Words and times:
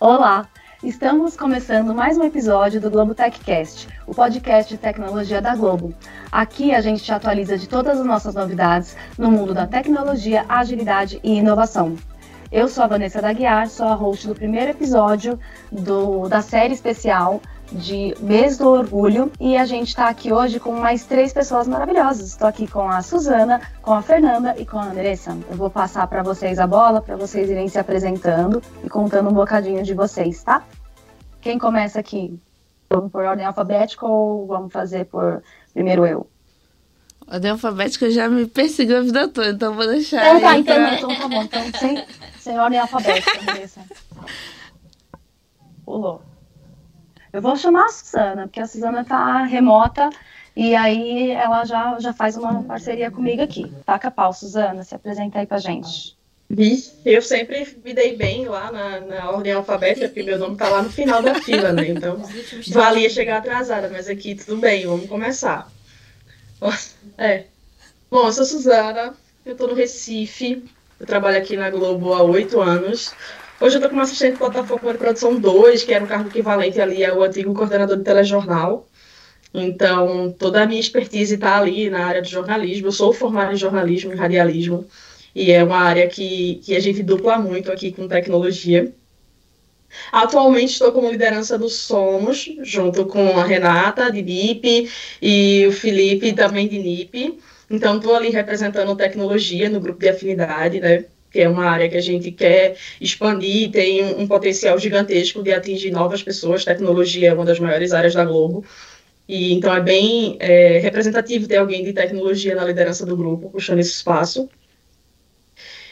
Olá! 0.00 0.46
Estamos 0.80 1.36
começando 1.36 1.92
mais 1.92 2.16
um 2.16 2.22
episódio 2.22 2.80
do 2.80 2.88
Globo 2.88 3.16
TechCast, 3.16 3.88
o 4.06 4.14
podcast 4.14 4.72
de 4.72 4.78
tecnologia 4.78 5.42
da 5.42 5.56
Globo. 5.56 5.92
Aqui 6.30 6.72
a 6.72 6.80
gente 6.80 7.02
te 7.02 7.12
atualiza 7.12 7.58
de 7.58 7.68
todas 7.68 7.98
as 7.98 8.06
nossas 8.06 8.32
novidades 8.32 8.96
no 9.18 9.28
mundo 9.28 9.52
da 9.52 9.66
tecnologia, 9.66 10.44
agilidade 10.48 11.18
e 11.24 11.38
inovação. 11.38 11.96
Eu 12.52 12.68
sou 12.68 12.84
a 12.84 12.86
Vanessa 12.86 13.20
Daguiar, 13.20 13.68
sou 13.68 13.88
a 13.88 13.94
host 13.94 14.28
do 14.28 14.36
primeiro 14.36 14.70
episódio 14.70 15.36
do, 15.72 16.28
da 16.28 16.42
série 16.42 16.74
especial 16.74 17.42
de 17.70 18.14
Mês 18.20 18.56
do 18.56 18.68
Orgulho 18.68 19.30
e 19.38 19.56
a 19.56 19.64
gente 19.64 19.88
está 19.88 20.08
aqui 20.08 20.32
hoje 20.32 20.58
com 20.58 20.72
mais 20.72 21.04
três 21.04 21.32
pessoas 21.32 21.68
maravilhosas. 21.68 22.28
Estou 22.28 22.48
aqui 22.48 22.66
com 22.66 22.88
a 22.88 23.02
Suzana, 23.02 23.60
com 23.82 23.92
a 23.92 24.02
Fernanda 24.02 24.54
e 24.58 24.64
com 24.64 24.78
a 24.78 24.84
Andressa. 24.84 25.36
Eu 25.50 25.56
vou 25.56 25.70
passar 25.70 26.06
para 26.06 26.22
vocês 26.22 26.58
a 26.58 26.66
bola 26.66 27.02
para 27.02 27.16
vocês 27.16 27.50
irem 27.50 27.68
se 27.68 27.78
apresentando 27.78 28.62
e 28.82 28.88
contando 28.88 29.28
um 29.28 29.34
bocadinho 29.34 29.82
de 29.82 29.94
vocês, 29.94 30.42
tá? 30.42 30.64
Quem 31.40 31.58
começa 31.58 32.00
aqui? 32.00 32.38
Vamos 32.88 33.12
por 33.12 33.24
ordem 33.24 33.44
alfabética 33.44 34.06
ou 34.06 34.46
vamos 34.46 34.72
fazer 34.72 35.04
por 35.04 35.42
primeiro 35.74 36.06
eu? 36.06 36.26
Ordem 37.30 37.50
alfabética 37.50 38.10
já 38.10 38.28
me 38.28 38.46
perseguiu 38.46 38.98
a 38.98 39.02
vida 39.02 39.28
toda, 39.28 39.50
então 39.50 39.74
vou 39.74 39.86
deixar. 39.86 40.24
É, 40.24 40.40
tá, 40.40 40.58
então, 40.58 40.74
pra... 40.74 40.94
então 40.94 41.16
tá 41.16 41.28
bom. 41.28 41.42
Então, 41.42 41.62
sem, 41.78 42.04
sem 42.38 42.58
ordem 42.58 42.78
alfabética, 42.78 43.40
Andressa. 43.40 43.82
Pulou. 45.84 46.22
Eu 47.32 47.42
vou 47.42 47.56
chamar 47.56 47.86
a 47.86 47.88
Suzana, 47.88 48.42
porque 48.46 48.60
a 48.60 48.66
Suzana 48.66 49.04
tá 49.04 49.44
remota 49.44 50.08
e 50.56 50.74
aí 50.74 51.30
ela 51.30 51.64
já, 51.64 51.98
já 52.00 52.12
faz 52.12 52.36
uma 52.36 52.62
parceria 52.64 53.10
comigo 53.10 53.42
aqui. 53.42 53.72
Taca 53.84 54.10
pau, 54.10 54.32
Suzana, 54.32 54.82
se 54.82 54.94
apresenta 54.94 55.38
aí 55.38 55.46
pra 55.46 55.58
gente. 55.58 56.16
Eu 57.04 57.20
sempre 57.20 57.78
me 57.84 57.92
dei 57.92 58.16
bem 58.16 58.46
lá 58.46 58.72
na, 58.72 59.00
na 59.00 59.30
ordem 59.30 59.52
alfabética, 59.52 60.08
porque 60.08 60.22
meu 60.22 60.38
nome 60.38 60.56
tá 60.56 60.68
lá 60.68 60.82
no 60.82 60.90
final 60.90 61.22
da 61.22 61.34
fila, 61.34 61.72
né? 61.72 61.88
Então, 61.88 62.22
valia 62.68 63.10
chegar 63.10 63.38
atrasada, 63.38 63.90
mas 63.90 64.08
aqui 64.08 64.34
tudo 64.34 64.56
bem, 64.56 64.86
vamos 64.86 65.08
começar. 65.08 65.70
É. 67.18 67.44
Bom, 68.10 68.26
eu 68.26 68.32
sou 68.32 68.46
Suzana, 68.46 69.14
eu 69.44 69.54
tô 69.54 69.66
no 69.66 69.74
Recife, 69.74 70.64
eu 70.98 71.06
trabalho 71.06 71.36
aqui 71.36 71.56
na 71.56 71.68
Globo 71.68 72.14
há 72.14 72.22
oito 72.22 72.60
anos. 72.60 73.12
Hoje 73.60 73.74
eu 73.74 73.78
estou 73.78 73.90
como 73.90 74.02
assistente 74.02 74.32
de 74.34 74.38
plataforma 74.38 74.92
de 74.92 74.98
produção 74.98 75.34
2, 75.38 75.82
que 75.82 75.92
era 75.92 76.04
um 76.04 76.06
cargo 76.06 76.28
equivalente 76.28 76.80
ali 76.80 77.04
ao 77.04 77.22
antigo 77.22 77.52
coordenador 77.52 77.96
de 77.96 78.04
telejornal. 78.04 78.86
Então, 79.52 80.32
toda 80.38 80.62
a 80.62 80.66
minha 80.66 80.80
expertise 80.80 81.34
está 81.34 81.58
ali 81.58 81.90
na 81.90 82.06
área 82.06 82.22
de 82.22 82.30
jornalismo. 82.30 82.86
Eu 82.86 82.92
sou 82.92 83.12
formada 83.12 83.52
em 83.52 83.56
jornalismo 83.56 84.12
e 84.12 84.16
radialismo, 84.16 84.86
e 85.34 85.50
é 85.50 85.64
uma 85.64 85.78
área 85.78 86.06
que, 86.08 86.56
que 86.64 86.76
a 86.76 86.80
gente 86.80 87.02
dupla 87.02 87.38
muito 87.38 87.72
aqui 87.72 87.90
com 87.90 88.06
tecnologia. 88.06 88.92
Atualmente 90.12 90.72
estou 90.74 90.92
como 90.92 91.10
liderança 91.10 91.58
do 91.58 91.68
Somos, 91.68 92.48
junto 92.62 93.06
com 93.06 93.38
a 93.38 93.44
Renata, 93.44 94.12
de 94.12 94.22
NIP, 94.22 94.88
e 95.20 95.66
o 95.66 95.72
Felipe, 95.72 96.32
também 96.32 96.68
de 96.68 96.78
NIP. 96.78 97.40
Então, 97.68 97.96
estou 97.96 98.14
ali 98.14 98.30
representando 98.30 98.94
tecnologia 98.96 99.68
no 99.68 99.80
grupo 99.80 99.98
de 100.00 100.08
afinidade, 100.08 100.78
né? 100.80 101.06
Que 101.30 101.40
é 101.40 101.48
uma 101.48 101.64
área 101.64 101.88
que 101.88 101.96
a 101.96 102.00
gente 102.00 102.30
quer 102.30 102.76
expandir, 103.00 103.70
tem 103.70 104.04
um, 104.04 104.22
um 104.22 104.26
potencial 104.26 104.78
gigantesco 104.78 105.42
de 105.42 105.52
atingir 105.52 105.90
novas 105.90 106.22
pessoas. 106.22 106.64
Tecnologia 106.64 107.28
é 107.28 107.34
uma 107.34 107.44
das 107.44 107.58
maiores 107.58 107.92
áreas 107.92 108.14
da 108.14 108.24
Globo. 108.24 108.64
E 109.28 109.52
então 109.52 109.74
é 109.74 109.80
bem 109.80 110.36
é, 110.40 110.78
representativo 110.78 111.46
ter 111.46 111.56
alguém 111.56 111.84
de 111.84 111.92
tecnologia 111.92 112.54
na 112.54 112.64
liderança 112.64 113.04
do 113.04 113.16
grupo, 113.16 113.50
puxando 113.50 113.78
esse 113.78 113.90
espaço. 113.90 114.48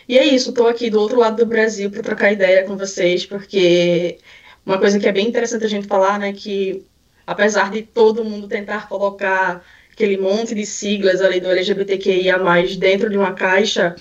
E 0.09 0.17
é 0.19 0.25
isso, 0.25 0.51
estou 0.51 0.69
aqui 0.69 0.89
do 0.89 1.01
outro 1.01 1.19
lado 1.19 1.37
do 1.37 1.47
Brasil 1.47 1.91
para 1.91 2.02
trocar 2.02 2.33
ideia 2.33 2.64
com 2.64 2.77
vocês, 2.77 3.27
porque 3.27 4.19
uma 4.64 4.79
coisa 4.79 4.98
que 4.98 5.07
é 5.08 5.13
bem 5.13 5.29
interessante 5.29 5.64
a 5.64 5.69
gente 5.69 5.86
falar, 5.86 6.19
né, 6.19 6.33
que 6.33 6.85
apesar 7.27 7.70
de 7.70 7.83
todo 7.83 8.25
mundo 8.25 8.48
tentar 8.48 8.89
colocar 8.89 9.64
aquele 9.92 10.17
monte 10.17 10.55
de 10.55 10.64
siglas 10.64 11.20
ali 11.20 11.41
do 11.41 11.51
LGBTQIA+, 11.51 12.39
dentro 12.79 13.11
de 13.11 13.19
uma 13.19 13.33
caixa, 13.33 13.96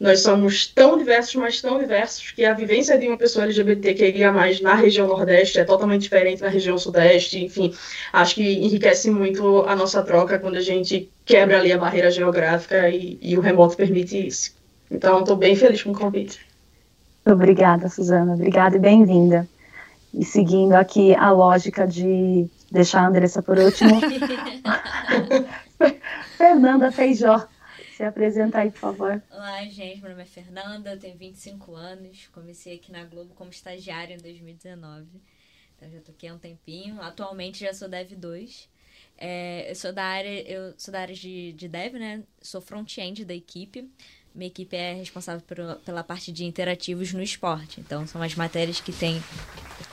nós 0.00 0.20
somos 0.20 0.66
tão 0.66 0.96
diversos, 0.96 1.34
mas 1.34 1.60
tão 1.60 1.78
diversos, 1.78 2.30
que 2.30 2.42
a 2.42 2.54
vivência 2.54 2.96
de 2.96 3.06
uma 3.06 3.18
pessoa 3.18 3.44
LGBT 3.44 3.92
que 3.92 4.06
iria 4.06 4.32
mais 4.32 4.58
na 4.58 4.74
região 4.74 5.06
Nordeste 5.06 5.60
é 5.60 5.64
totalmente 5.64 6.02
diferente 6.02 6.40
na 6.40 6.48
região 6.48 6.78
Sudeste. 6.78 7.44
Enfim, 7.44 7.74
acho 8.10 8.36
que 8.36 8.64
enriquece 8.64 9.10
muito 9.10 9.60
a 9.68 9.76
nossa 9.76 10.02
troca 10.02 10.38
quando 10.38 10.56
a 10.56 10.62
gente 10.62 11.10
quebra 11.26 11.58
ali 11.58 11.70
a 11.70 11.76
barreira 11.76 12.10
geográfica 12.10 12.88
e, 12.88 13.18
e 13.20 13.36
o 13.36 13.42
remoto 13.42 13.76
permite 13.76 14.26
isso. 14.26 14.54
Então, 14.90 15.20
estou 15.20 15.36
bem 15.36 15.54
feliz 15.54 15.82
com 15.82 15.90
o 15.90 15.98
convite. 15.98 16.40
Obrigada, 17.26 17.90
Suzana. 17.90 18.32
Obrigada 18.32 18.76
e 18.76 18.80
bem-vinda. 18.80 19.46
E 20.14 20.24
seguindo 20.24 20.72
aqui 20.72 21.14
a 21.14 21.30
lógica 21.30 21.86
de 21.86 22.46
deixar 22.72 23.02
a 23.02 23.08
Andressa 23.08 23.42
por 23.42 23.58
último, 23.58 24.00
Fernanda 26.38 26.90
Feijó 26.90 27.46
se 28.00 28.04
apresenta 28.04 28.60
aí, 28.60 28.70
por 28.70 28.78
favor. 28.78 29.22
Olá, 29.30 29.62
gente. 29.64 30.00
Meu 30.00 30.08
nome 30.08 30.22
é 30.22 30.26
Fernanda, 30.26 30.96
tenho 30.96 31.18
25 31.18 31.74
anos. 31.74 32.30
Comecei 32.32 32.76
aqui 32.76 32.90
na 32.90 33.04
Globo 33.04 33.34
como 33.34 33.50
estagiária 33.50 34.14
em 34.14 34.18
2019. 34.18 35.06
Então 35.76 35.90
já 35.90 36.00
tô 36.00 36.10
aqui 36.10 36.26
há 36.26 36.32
um 36.32 36.38
tempinho. 36.38 36.98
Atualmente 37.02 37.60
já 37.60 37.74
sou 37.74 37.90
Dev 37.90 38.12
2. 38.12 38.70
É, 39.18 39.70
eu 39.70 39.74
sou 39.74 39.92
da 39.92 40.02
área, 40.02 40.50
eu 40.50 40.72
sou 40.78 40.90
da 40.90 41.00
área 41.00 41.14
de, 41.14 41.52
de 41.52 41.68
Dev, 41.68 41.96
né? 41.96 42.22
Sou 42.40 42.62
front-end 42.62 43.22
da 43.22 43.34
equipe. 43.34 43.86
Minha 44.34 44.48
equipe 44.48 44.74
é 44.74 44.94
responsável 44.94 45.42
por, 45.42 45.58
pela 45.84 46.02
parte 46.02 46.32
de 46.32 46.46
interativos 46.46 47.12
no 47.12 47.22
esporte. 47.22 47.82
Então, 47.82 48.06
são 48.06 48.22
as 48.22 48.34
matérias 48.34 48.80
que 48.80 48.92
tem 48.92 49.22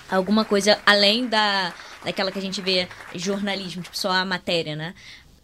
alguma 0.10 0.46
coisa 0.46 0.80
além 0.86 1.28
da 1.28 1.74
daquela 2.06 2.32
que 2.32 2.40
a 2.40 2.42
gente 2.42 2.62
vê 2.62 2.88
jornalismo, 3.16 3.82
tipo 3.82 3.98
só 3.98 4.12
a 4.12 4.24
matéria, 4.24 4.78
né? 4.78 4.96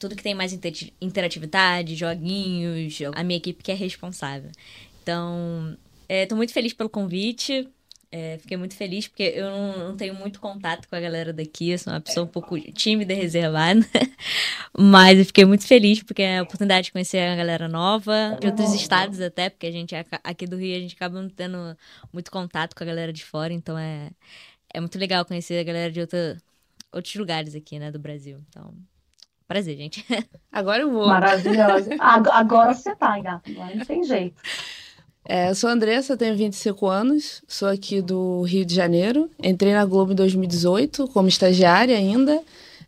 Tudo 0.04 0.18
que 0.18 0.24
tem 0.24 0.36
mais 0.36 0.52
interatividade, 1.00 1.96
joguinhos, 1.96 3.00
a 3.16 3.24
minha 3.24 3.38
equipe 3.38 3.64
que 3.64 3.72
é 3.72 3.76
responsável. 3.76 4.52
Então, 5.02 5.78
estou 6.10 6.36
é, 6.36 6.38
muito 6.38 6.52
feliz 6.52 6.74
pelo 6.74 6.90
convite. 6.90 7.70
É, 8.12 8.38
fiquei 8.38 8.58
muito 8.58 8.76
feliz 8.76 9.08
porque 9.08 9.24
eu 9.24 9.50
não, 9.50 9.80
não, 9.80 9.98
tenho 9.98 10.14
muito 10.14 10.42
contato 10.42 10.88
com 10.90 10.96
a 10.96 11.00
galera 11.00 11.32
daqui, 11.32 11.72
eu 11.72 11.80
sou 11.80 11.92
uma 11.92 12.02
pessoa 12.02 12.26
um 12.26 12.30
pouco 12.30 12.60
tímida 12.74 13.14
e 13.14 13.16
reservada. 13.16 13.80
Mas 14.78 15.20
eu 15.20 15.26
fiquei 15.26 15.46
muito 15.46 15.66
feliz 15.66 16.04
porque 16.04 16.22
é 16.22 16.40
a 16.40 16.44
oportunidade 16.44 16.88
de 16.88 16.92
conhecer 16.92 17.20
a 17.20 17.36
galera 17.36 17.70
nova, 17.70 18.38
de 18.42 18.48
outros 18.48 18.74
estados 18.74 19.22
até, 19.22 19.50
porque 19.50 19.68
a 19.68 19.72
gente 19.72 19.96
aqui 20.22 20.46
do 20.46 20.58
Rio 20.58 20.76
a 20.76 20.80
gente 20.82 20.96
acaba 20.96 21.20
não 21.20 21.30
tendo 21.30 21.78
muito 22.12 22.30
contato 22.30 22.76
com 22.76 22.84
a 22.84 22.88
galera 22.88 23.14
de 23.14 23.24
fora, 23.24 23.54
então 23.54 23.78
é, 23.78 24.12
é 24.74 24.82
muito 24.82 25.00
legal 25.00 25.24
conhecer 25.24 25.60
a 25.60 25.64
galera 25.64 25.92
de 25.92 26.02
outra, 26.02 26.38
outros 26.92 27.16
lugares 27.16 27.56
aqui, 27.56 27.80
né, 27.80 27.90
do 27.90 28.00
Brasil. 28.00 28.44
Então, 28.50 28.76
Prazer, 29.48 29.78
gente. 29.78 30.06
Agora 30.52 30.84
eu 30.84 30.92
vou. 30.92 31.08
Maravilhosa. 31.08 31.96
Agora 32.00 32.74
você 32.74 32.96
tá, 32.96 33.20
gata. 33.20 33.50
Agora 33.52 33.76
não 33.76 33.86
tem 33.86 34.04
jeito. 34.04 34.42
É, 35.26 35.50
eu 35.50 35.56
sou 35.56 35.70
a 35.70 35.74
Andressa, 35.74 36.18
tenho 36.18 36.36
25 36.36 36.86
anos, 36.86 37.42
sou 37.48 37.70
aqui 37.70 38.02
do 38.02 38.42
Rio 38.42 38.66
de 38.66 38.76
Janeiro. 38.76 39.30
Entrei 39.42 39.74
na 39.74 39.86
Globo 39.86 40.12
em 40.12 40.16
2018 40.16 41.08
como 41.10 41.30
estagiária 41.30 41.98
ainda. 41.98 42.42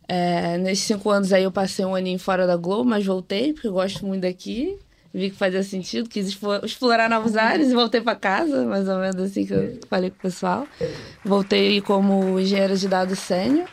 É, 0.08 0.58
nesses 0.58 0.84
cinco 0.84 1.10
anos 1.10 1.32
aí 1.32 1.44
eu 1.44 1.50
passei 1.50 1.84
um 1.84 1.94
aninho 1.94 2.18
fora 2.18 2.46
da 2.46 2.56
Globo, 2.56 2.84
mas 2.88 3.04
voltei 3.04 3.52
porque 3.52 3.68
eu 3.68 3.72
gosto 3.72 4.04
muito 4.06 4.22
daqui. 4.22 4.78
Vi 5.14 5.30
que 5.30 5.36
fazia 5.36 5.62
sentido, 5.62 6.10
quis 6.10 6.38
explorar 6.62 7.08
novos 7.08 7.36
ares 7.36 7.70
e 7.70 7.74
voltei 7.74 8.02
para 8.02 8.14
casa, 8.14 8.66
mais 8.66 8.86
ou 8.86 8.98
menos 8.98 9.16
assim 9.16 9.46
que 9.46 9.54
eu 9.54 9.78
falei 9.88 10.10
com 10.10 10.16
o 10.16 10.20
pessoal. 10.20 10.66
Voltei 11.24 11.80
como 11.80 12.38
engenheira 12.38 12.76
de 12.76 12.86
dados 12.86 13.18
sênior 13.18 13.66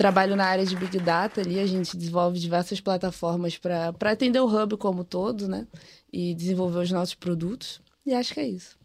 trabalho 0.00 0.34
na 0.34 0.46
área 0.46 0.64
de 0.64 0.74
Big 0.74 0.98
Data 0.98 1.42
ali, 1.42 1.60
a 1.60 1.66
gente 1.66 1.94
desenvolve 1.94 2.38
diversas 2.38 2.80
plataformas 2.80 3.58
para 3.58 3.92
atender 4.10 4.40
o 4.40 4.46
hub 4.46 4.78
como 4.78 5.04
todo, 5.04 5.46
né? 5.46 5.66
E 6.10 6.34
desenvolver 6.34 6.78
os 6.78 6.90
nossos 6.90 7.14
produtos. 7.14 7.82
E 8.06 8.14
acho 8.14 8.32
que 8.32 8.40
é 8.40 8.48
isso. 8.48 8.78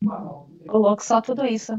O 0.00 0.78
louco, 0.78 1.02
só 1.02 1.20
tudo 1.20 1.44
isso. 1.44 1.72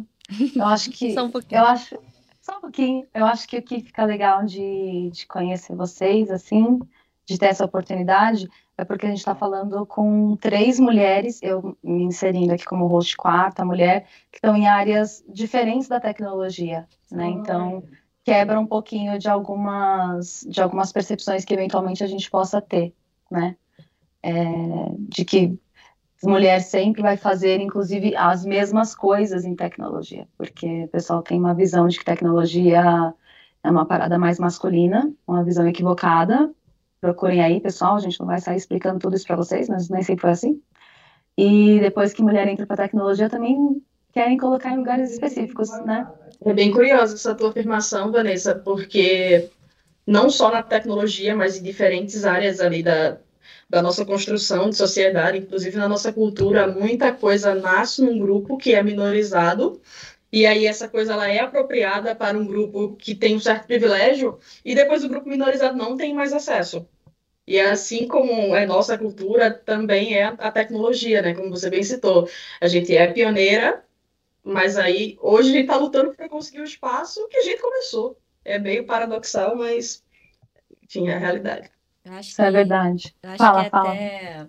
Eu 0.53 0.65
acho 0.65 0.91
que. 0.91 1.13
só 1.15 1.23
um 1.23 1.31
pouquinho. 1.31 1.61
Eu 1.61 1.65
acho, 1.65 1.97
só 2.41 2.57
um 2.57 2.61
pouquinho. 2.61 3.07
Eu 3.13 3.25
acho 3.25 3.47
que 3.47 3.57
o 3.57 3.63
que 3.63 3.79
fica 3.79 4.03
legal 4.03 4.43
de, 4.43 5.09
de 5.09 5.25
conhecer 5.25 5.73
vocês, 5.73 6.29
assim, 6.29 6.79
de 7.25 7.37
ter 7.37 7.45
essa 7.45 7.63
oportunidade, 7.63 8.49
é 8.77 8.83
porque 8.83 9.05
a 9.05 9.09
gente 9.09 9.19
está 9.19 9.35
falando 9.35 9.85
com 9.85 10.35
três 10.37 10.79
mulheres, 10.79 11.39
eu 11.43 11.77
me 11.83 12.03
inserindo 12.03 12.53
aqui 12.53 12.65
como 12.65 12.87
host 12.87 13.15
quarta 13.15 13.63
mulher, 13.63 14.07
que 14.31 14.37
estão 14.37 14.55
em 14.55 14.67
áreas 14.67 15.23
diferentes 15.27 15.87
da 15.87 15.99
tecnologia, 15.99 16.87
né? 17.11 17.27
Então 17.27 17.83
quebra 18.23 18.59
um 18.59 18.65
pouquinho 18.65 19.19
de 19.19 19.29
algumas 19.29 20.45
de 20.47 20.61
algumas 20.61 20.91
percepções 20.91 21.45
que 21.45 21.53
eventualmente 21.53 22.03
a 22.03 22.07
gente 22.07 22.29
possa 22.29 22.61
ter, 22.61 22.93
né? 23.29 23.55
É, 24.23 24.33
de 24.99 25.25
que 25.25 25.59
mulher 26.23 26.61
sempre 26.61 27.01
vai 27.01 27.17
fazer, 27.17 27.59
inclusive, 27.59 28.15
as 28.15 28.45
mesmas 28.45 28.95
coisas 28.95 29.43
em 29.45 29.55
tecnologia, 29.55 30.27
porque 30.37 30.85
o 30.85 30.87
pessoal 30.87 31.21
tem 31.21 31.37
uma 31.37 31.53
visão 31.53 31.87
de 31.87 31.99
que 31.99 32.05
tecnologia 32.05 33.13
é 33.63 33.69
uma 33.69 33.85
parada 33.85 34.17
mais 34.17 34.39
masculina, 34.39 35.13
uma 35.27 35.43
visão 35.43 35.67
equivocada, 35.67 36.53
procurem 37.03 37.43
aí, 37.43 37.59
pessoal, 37.59 37.97
a 37.97 37.99
gente 37.99 38.17
não 38.17 38.27
vai 38.27 38.39
sair 38.39 38.55
explicando 38.55 38.97
tudo 38.97 39.17
isso 39.17 39.27
para 39.27 39.35
vocês, 39.35 39.67
mas 39.67 39.89
nem 39.89 40.01
sempre 40.01 40.21
foi 40.21 40.29
assim. 40.29 40.61
E 41.37 41.77
depois 41.81 42.13
que 42.13 42.23
mulher 42.23 42.47
entra 42.47 42.65
para 42.65 42.77
tecnologia, 42.77 43.29
também 43.29 43.83
querem 44.13 44.37
colocar 44.37 44.71
em 44.71 44.77
lugares 44.77 45.11
específicos, 45.11 45.69
né? 45.83 46.07
É 46.45 46.53
bem 46.53 46.71
curiosa 46.71 47.15
essa 47.15 47.35
tua 47.35 47.49
afirmação, 47.49 48.09
Vanessa, 48.09 48.55
porque 48.55 49.49
não 50.07 50.29
só 50.29 50.49
na 50.49 50.63
tecnologia, 50.63 51.35
mas 51.35 51.57
em 51.57 51.63
diferentes 51.63 52.23
áreas 52.23 52.61
ali 52.61 52.81
da, 52.81 53.17
da 53.69 53.81
nossa 53.81 54.05
construção 54.05 54.69
de 54.69 54.77
sociedade, 54.77 55.39
inclusive 55.39 55.75
na 55.75 55.89
nossa 55.89 56.13
cultura, 56.13 56.67
muita 56.67 57.11
coisa 57.11 57.53
nasce 57.53 58.01
num 58.01 58.17
grupo 58.17 58.55
que 58.55 58.73
é 58.73 58.81
minorizado, 58.81 59.81
e 60.31 60.45
aí 60.45 60.65
essa 60.65 60.87
coisa 60.87 61.13
ela 61.13 61.29
é 61.29 61.39
apropriada 61.39 62.15
para 62.15 62.37
um 62.37 62.45
grupo 62.45 62.95
que 62.95 63.13
tem 63.13 63.35
um 63.35 63.39
certo 63.39 63.67
privilégio, 63.67 64.39
e 64.63 64.73
depois 64.73 65.03
o 65.03 65.09
grupo 65.09 65.27
minorizado 65.27 65.75
não 65.77 65.97
tem 65.97 66.13
mais 66.13 66.31
acesso. 66.31 66.87
E 67.45 67.59
assim 67.59 68.07
como 68.07 68.55
é 68.55 68.65
nossa 68.65 68.97
cultura, 68.97 69.51
também 69.51 70.15
é 70.17 70.23
a 70.23 70.51
tecnologia, 70.51 71.21
né? 71.21 71.33
Como 71.33 71.49
você 71.49 71.69
bem 71.69 71.83
citou. 71.83 72.29
A 72.61 72.67
gente 72.67 72.95
é 72.95 73.11
pioneira, 73.11 73.83
mas 74.43 74.77
aí 74.77 75.17
hoje 75.21 75.49
a 75.49 75.53
gente 75.53 75.61
está 75.63 75.75
lutando 75.75 76.13
para 76.13 76.29
conseguir 76.29 76.61
o 76.61 76.65
espaço 76.65 77.27
que 77.27 77.37
a 77.37 77.43
gente 77.43 77.61
começou. 77.61 78.17
É 78.45 78.57
meio 78.57 78.85
paradoxal, 78.85 79.55
mas 79.57 80.03
enfim, 80.83 81.09
é 81.09 81.15
a 81.15 81.19
realidade. 81.19 81.69
Isso 82.21 82.41
é 82.41 82.51
verdade. 82.51 83.15
Eu 83.23 83.29
acho 83.29 83.37
fala, 83.37 83.63
que 83.63 83.69
fala. 83.69 83.89
até. 83.89 84.47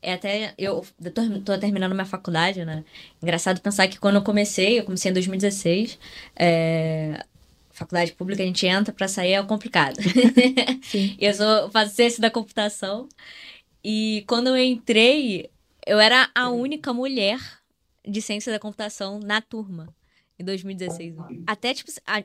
É 0.00 0.12
até. 0.12 0.54
Eu 0.58 0.84
tô, 1.14 1.40
tô 1.40 1.58
terminando 1.58 1.94
minha 1.94 2.04
faculdade, 2.04 2.64
né? 2.64 2.84
Engraçado 3.22 3.60
pensar 3.60 3.88
que 3.88 3.98
quando 3.98 4.16
eu 4.16 4.22
comecei, 4.22 4.78
eu 4.78 4.84
comecei 4.84 5.10
em 5.10 5.14
2016. 5.14 5.98
É, 6.36 7.24
faculdade 7.74 8.12
pública 8.12 8.42
a 8.42 8.46
gente 8.46 8.66
entra 8.66 8.92
para 8.94 9.08
sair 9.08 9.32
é 9.32 9.42
complicado. 9.42 9.96
Eu 11.18 11.34
sou 11.34 11.70
faço 11.70 11.94
ciência 11.94 12.20
da 12.20 12.30
computação 12.30 13.08
e 13.82 14.24
quando 14.26 14.48
eu 14.48 14.56
entrei, 14.56 15.50
eu 15.86 15.98
era 16.00 16.30
a 16.34 16.48
única 16.48 16.92
mulher 16.92 17.38
de 18.06 18.22
ciência 18.22 18.50
da 18.52 18.58
computação 18.58 19.18
na 19.20 19.40
turma 19.42 19.94
em 20.38 20.44
2016. 20.44 21.14
Até 21.46 21.74
tipo 21.74 21.90
a- 22.06 22.24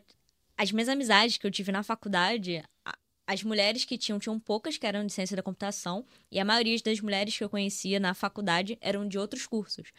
as 0.58 0.72
minhas 0.72 0.88
amizades 0.90 1.38
que 1.38 1.46
eu 1.48 1.52
tive 1.52 1.72
na 1.72 1.84
faculdade, 1.84 2.64
a- 2.86 2.98
as 3.28 3.44
mulheres 3.44 3.84
que 3.86 3.98
tinham 3.98 4.20
tinham 4.20 4.40
poucas 4.40 4.78
que 4.78 4.86
eram 4.86 5.06
de 5.06 5.12
ciência 5.14 5.36
da 5.36 5.44
computação 5.44 6.06
e 6.32 6.40
a 6.40 6.46
maioria 6.46 6.78
das 6.84 7.00
mulheres 7.02 7.38
que 7.38 7.44
eu 7.44 7.50
conhecia 7.50 8.00
na 8.00 8.14
faculdade 8.14 8.78
eram 8.82 9.08
de 9.08 9.18
outros 9.20 9.46
cursos. 9.46 9.90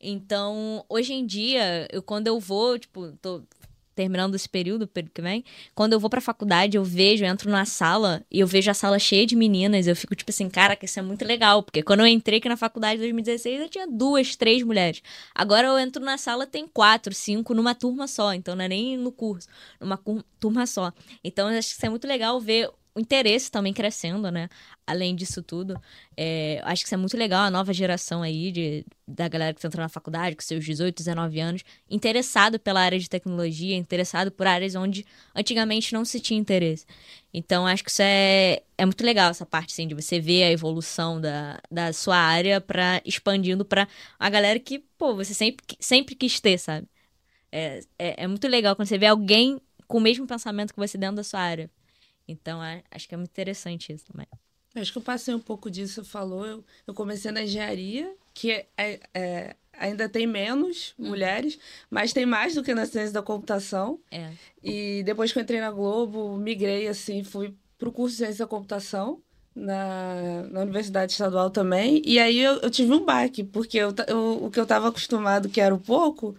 Então, 0.00 0.84
hoje 0.88 1.12
em 1.12 1.24
dia, 1.26 1.88
eu 1.90 2.02
quando 2.02 2.26
eu 2.26 2.38
vou, 2.38 2.78
tipo, 2.78 3.12
tô 3.22 3.42
terminando 3.98 4.36
esse 4.36 4.48
período, 4.48 4.86
período 4.86 5.12
que 5.12 5.20
vem, 5.20 5.44
quando 5.74 5.92
eu 5.92 5.98
vou 5.98 6.08
pra 6.08 6.20
faculdade, 6.20 6.76
eu 6.76 6.84
vejo, 6.84 7.24
eu 7.24 7.28
entro 7.28 7.50
na 7.50 7.64
sala 7.64 8.24
e 8.30 8.38
eu 8.38 8.46
vejo 8.46 8.70
a 8.70 8.74
sala 8.74 8.96
cheia 8.96 9.26
de 9.26 9.34
meninas, 9.34 9.88
eu 9.88 9.96
fico 9.96 10.14
tipo 10.14 10.30
assim, 10.30 10.48
caraca, 10.48 10.84
isso 10.84 11.00
é 11.00 11.02
muito 11.02 11.24
legal, 11.24 11.64
porque 11.64 11.82
quando 11.82 12.00
eu 12.00 12.06
entrei 12.06 12.38
aqui 12.38 12.48
na 12.48 12.56
faculdade 12.56 12.94
em 12.94 12.98
2016, 12.98 13.60
eu 13.60 13.68
tinha 13.68 13.88
duas, 13.88 14.36
três 14.36 14.62
mulheres. 14.62 15.02
Agora 15.34 15.66
eu 15.66 15.76
entro 15.80 16.00
na 16.00 16.16
sala, 16.16 16.46
tem 16.46 16.68
quatro, 16.68 17.12
cinco 17.12 17.52
numa 17.54 17.74
turma 17.74 18.06
só, 18.06 18.32
então 18.32 18.54
não 18.54 18.64
é 18.64 18.68
nem 18.68 18.96
no 18.96 19.10
curso, 19.10 19.48
numa 19.80 20.00
turma 20.38 20.64
só. 20.64 20.92
Então 21.24 21.50
eu 21.50 21.58
acho 21.58 21.70
que 21.70 21.74
isso 21.74 21.86
é 21.86 21.88
muito 21.88 22.06
legal 22.06 22.40
ver 22.40 22.70
o 22.98 23.00
interesse 23.00 23.48
também 23.50 23.72
crescendo, 23.72 24.28
né? 24.30 24.48
Além 24.84 25.14
disso 25.14 25.40
tudo, 25.40 25.80
é, 26.16 26.60
acho 26.64 26.82
que 26.82 26.88
isso 26.88 26.94
é 26.94 26.98
muito 26.98 27.16
legal, 27.16 27.44
a 27.44 27.50
nova 27.50 27.72
geração 27.72 28.22
aí 28.22 28.50
de, 28.50 28.84
da 29.06 29.28
galera 29.28 29.54
que 29.54 29.60
tá 29.60 29.68
entrando 29.68 29.84
na 29.84 29.88
faculdade, 29.88 30.34
com 30.34 30.42
seus 30.42 30.64
18, 30.64 30.96
19 30.96 31.38
anos, 31.38 31.62
interessado 31.88 32.58
pela 32.58 32.80
área 32.80 32.98
de 32.98 33.08
tecnologia, 33.08 33.76
interessado 33.76 34.32
por 34.32 34.48
áreas 34.48 34.74
onde 34.74 35.06
antigamente 35.34 35.92
não 35.92 36.04
se 36.04 36.18
tinha 36.18 36.40
interesse. 36.40 36.84
Então, 37.32 37.66
acho 37.68 37.84
que 37.84 37.90
isso 37.90 38.02
é, 38.02 38.62
é 38.76 38.84
muito 38.84 39.04
legal, 39.04 39.30
essa 39.30 39.46
parte, 39.46 39.72
assim, 39.72 39.86
de 39.86 39.94
você 39.94 40.18
ver 40.18 40.42
a 40.42 40.50
evolução 40.50 41.20
da, 41.20 41.60
da 41.70 41.92
sua 41.92 42.16
área 42.16 42.60
para 42.60 43.00
expandindo 43.04 43.64
para 43.64 43.86
a 44.18 44.28
galera 44.28 44.58
que, 44.58 44.80
pô, 44.98 45.14
você 45.14 45.32
sempre, 45.34 45.64
sempre 45.78 46.16
quis 46.16 46.40
ter, 46.40 46.58
sabe? 46.58 46.88
É, 47.52 47.80
é, 47.98 48.24
é 48.24 48.26
muito 48.26 48.48
legal 48.48 48.74
quando 48.74 48.88
você 48.88 48.98
vê 48.98 49.06
alguém 49.06 49.60
com 49.86 49.98
o 49.98 50.00
mesmo 50.00 50.26
pensamento 50.26 50.74
que 50.74 50.80
você 50.80 50.98
dentro 50.98 51.16
da 51.16 51.24
sua 51.24 51.40
área. 51.40 51.70
Então, 52.28 52.60
a- 52.60 52.82
acho 52.90 53.08
que 53.08 53.14
é 53.14 53.18
muito 53.18 53.30
interessante 53.30 53.92
isso 53.92 54.04
também. 54.12 54.26
Acho 54.74 54.92
que 54.92 54.98
eu 54.98 55.02
passei 55.02 55.34
um 55.34 55.40
pouco 55.40 55.70
disso, 55.70 56.04
falou. 56.04 56.46
Eu, 56.46 56.64
eu 56.86 56.94
comecei 56.94 57.32
na 57.32 57.42
engenharia, 57.42 58.14
que 58.34 58.52
é, 58.52 58.66
é- 58.76 59.00
é- 59.14 59.56
ainda 59.72 60.08
tem 60.08 60.26
menos 60.26 60.92
mulheres, 60.98 61.58
mas 61.90 62.12
tem 62.12 62.26
mais 62.26 62.54
do 62.54 62.62
que 62.62 62.74
na 62.74 62.84
ciência 62.86 63.12
da 63.12 63.22
computação. 63.22 63.98
É. 64.10 64.30
E 64.62 65.02
depois 65.04 65.32
que 65.32 65.38
eu 65.38 65.42
entrei 65.42 65.60
na 65.60 65.70
Globo, 65.70 66.36
migrei, 66.36 66.86
assim, 66.86 67.24
fui 67.24 67.54
pro 67.78 67.90
curso 67.90 68.16
de 68.16 68.24
ciência 68.24 68.44
da 68.44 68.48
computação 68.48 69.20
na, 69.54 70.42
na 70.50 70.60
Universidade 70.60 71.12
Estadual 71.12 71.50
também. 71.50 72.02
E 72.04 72.18
aí 72.18 72.38
eu, 72.38 72.54
eu 72.60 72.70
tive 72.70 72.92
um 72.92 73.04
baque, 73.04 73.42
porque 73.42 73.78
eu, 73.78 73.92
eu- 74.06 74.44
o 74.44 74.50
que 74.50 74.58
eu 74.60 74.64
estava 74.64 74.88
acostumado, 74.88 75.48
que 75.48 75.60
era 75.60 75.74
o 75.74 75.78
pouco, 75.80 76.36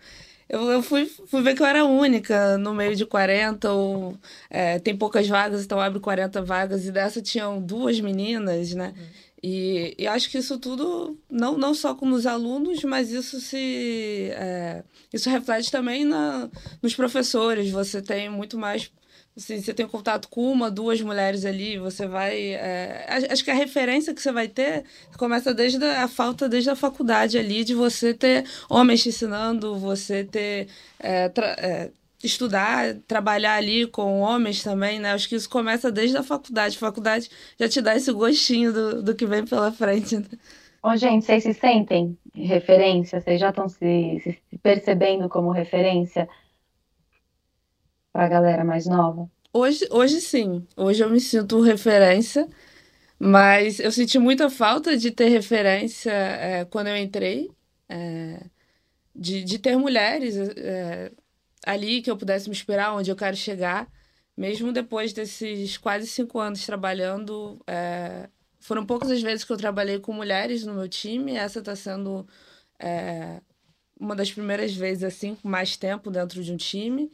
eu, 0.50 0.72
eu 0.72 0.81
fui, 0.81 1.06
fui 1.06 1.42
ver 1.44 1.56
que 1.56 1.62
eu 1.62 1.66
era 1.68 1.86
única 1.86 2.57
no 2.57 2.74
meio 2.74 2.96
de 2.96 3.06
40, 3.06 3.72
ou 3.72 4.18
é, 4.50 4.80
tem 4.80 4.98
poucas 4.98 5.28
vagas, 5.28 5.63
então 5.63 5.80
abre 5.80 6.00
40 6.00 6.42
vagas, 6.42 6.86
e 6.86 6.92
dessa 6.92 7.22
tinham 7.22 7.62
duas 7.62 8.00
meninas, 8.00 8.74
né? 8.74 8.94
E, 9.42 9.96
e 9.98 10.06
acho 10.07 10.30
que 10.30 10.38
isso 10.38 10.60
tudo, 10.60 11.18
não, 11.30 11.57
não 11.57 11.74
só 11.74 11.96
com 11.96 12.10
os 12.12 12.25
alunos, 12.25 12.84
mas 12.84 13.12
isso 13.12 13.40
se 13.40 14.30
é, 14.34 14.84
isso 15.13 15.30
reflete 15.30 15.72
também 15.72 16.04
na, 16.04 16.50
nos 16.81 16.94
professores. 16.94 17.69
Você 17.72 18.02
tem 18.02 18.30
muito 18.30 18.57
mais. 18.57 18.92
Assim, 19.39 19.62
você 19.62 19.74
tem 19.74 19.88
contato 19.88 20.27
com 20.30 20.51
uma, 20.51 20.69
duas 20.69 21.00
mulheres 21.01 21.45
ali, 21.45 21.77
você 21.80 22.07
vai. 22.07 22.53
é, 22.56 23.06
acho 23.31 23.44
que 23.44 23.51
a 23.51 23.53
referência 23.53 24.13
que 24.13 24.21
você 24.21 24.31
vai 24.31 24.47
ter 24.47 24.83
começa 25.18 25.53
desde 25.53 25.83
a, 25.83 26.03
a 26.03 26.07
falta, 26.07 26.50
desde 26.50 26.69
a 26.69 26.75
faculdade 26.75 27.38
ali, 27.38 27.63
de 27.63 27.74
você 27.74 28.13
ter 28.13 28.45
homens 28.69 29.01
te 29.03 29.09
ensinando, 29.09 29.77
você 29.77 30.24
ter. 30.25 30.68
é, 31.00 31.30
tra- 31.30 31.56
é, 31.59 31.91
estudar, 32.24 32.95
trabalhar 33.07 33.56
ali 33.56 33.88
com 33.88 34.19
homens 34.19 34.62
também, 34.62 35.00
né? 35.00 35.13
Acho 35.13 35.30
que 35.30 35.36
isso 35.36 35.50
começa 35.50 35.89
desde 35.92 36.18
a 36.18 36.24
faculdade. 36.24 36.75
A 36.75 36.80
faculdade 36.80 37.30
já 37.59 37.69
te 37.69 37.81
dá 37.81 37.95
esse 37.95 38.12
gostinho 38.12 38.74
do, 38.74 39.01
do 39.03 39.15
que 39.15 39.25
vem 39.25 39.45
pela 39.45 39.71
frente. 39.71 40.18
né? 40.18 40.25
Ô, 40.81 40.95
gente, 40.95 41.25
vocês 41.25 41.44
se 41.44 41.53
sentem 41.53 42.18
referência? 42.33 43.19
Vocês 43.19 43.39
já 43.39 43.50
estão 43.50 43.68
se, 43.68 44.19
se 44.21 44.57
percebendo 44.62 45.27
como 45.30 45.51
referência 45.51 46.27
para 48.19 48.25
a 48.25 48.30
galera 48.30 48.66
mais 48.66 48.86
nova? 48.86 49.31
Hoje, 49.54 49.88
hoje 49.89 50.19
sim. 50.19 50.68
Hoje 50.75 51.01
eu 51.01 51.10
me 51.10 51.21
sinto 51.21 51.62
referência, 51.62 52.45
mas 53.18 53.80
eu 53.80 53.94
senti 53.94 54.19
muita 54.19 54.49
falta 54.49 54.97
de 54.97 55.09
ter 55.09 55.30
referência 55.30 56.11
é, 56.11 56.66
quando 56.66 56.88
eu 56.88 56.97
entrei, 56.97 57.49
é, 57.88 58.42
de, 59.16 59.42
de 59.42 59.57
ter 59.57 59.78
mulheres 59.78 60.35
é, 60.35 61.14
ali 61.66 62.02
que 62.02 62.11
eu 62.11 62.18
pudesse 62.18 62.49
me 62.49 62.56
inspirar, 62.56 62.94
onde 62.94 63.09
eu 63.09 63.16
quero 63.16 63.38
chegar. 63.38 63.88
Mesmo 64.35 64.73
depois 64.73 65.14
desses 65.14 65.78
quase 65.78 66.06
cinco 66.06 66.40
anos 66.40 66.66
trabalhando, 66.66 67.59
foram 68.57 68.85
poucas 68.85 69.11
as 69.11 69.21
vezes 69.21 69.44
que 69.44 69.52
eu 69.52 69.57
trabalhei 69.57 69.99
com 69.99 70.14
mulheres 70.14 70.66
no 70.66 70.73
meu 70.73 70.88
time. 70.88 71.35
Essa 71.35 71.59
está 71.59 71.76
sendo 71.76 72.26
uma 73.99 74.16
das 74.16 74.31
primeiras 74.31 74.73
vezes 74.73 75.04
assim, 75.04 75.35
com 75.35 75.49
mais 75.49 75.76
tempo 75.76 76.09
dentro 76.09 76.42
de 76.42 76.54
um 76.54 76.57
time. 76.57 77.11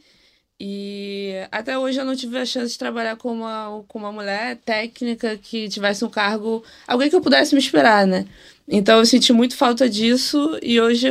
E 0.58 1.34
até 1.52 1.78
hoje 1.78 2.00
eu 2.00 2.04
não 2.04 2.16
tive 2.16 2.38
a 2.38 2.46
chance 2.46 2.72
de 2.72 2.78
trabalhar 2.78 3.16
com 3.16 3.30
uma, 3.30 3.84
com 3.86 3.98
uma 3.98 4.10
mulher 4.10 4.56
técnica 4.64 5.36
que 5.36 5.68
tivesse 5.68 6.04
um 6.04 6.08
cargo, 6.08 6.64
alguém 6.86 7.10
que 7.10 7.16
eu 7.16 7.20
pudesse 7.20 7.54
me 7.54 7.60
inspirar, 7.60 8.06
né? 8.06 8.26
Então 8.66 8.98
eu 8.98 9.06
senti 9.06 9.32
muito 9.32 9.54
falta 9.54 9.88
disso 9.88 10.58
e 10.62 10.80
hoje 10.80 11.08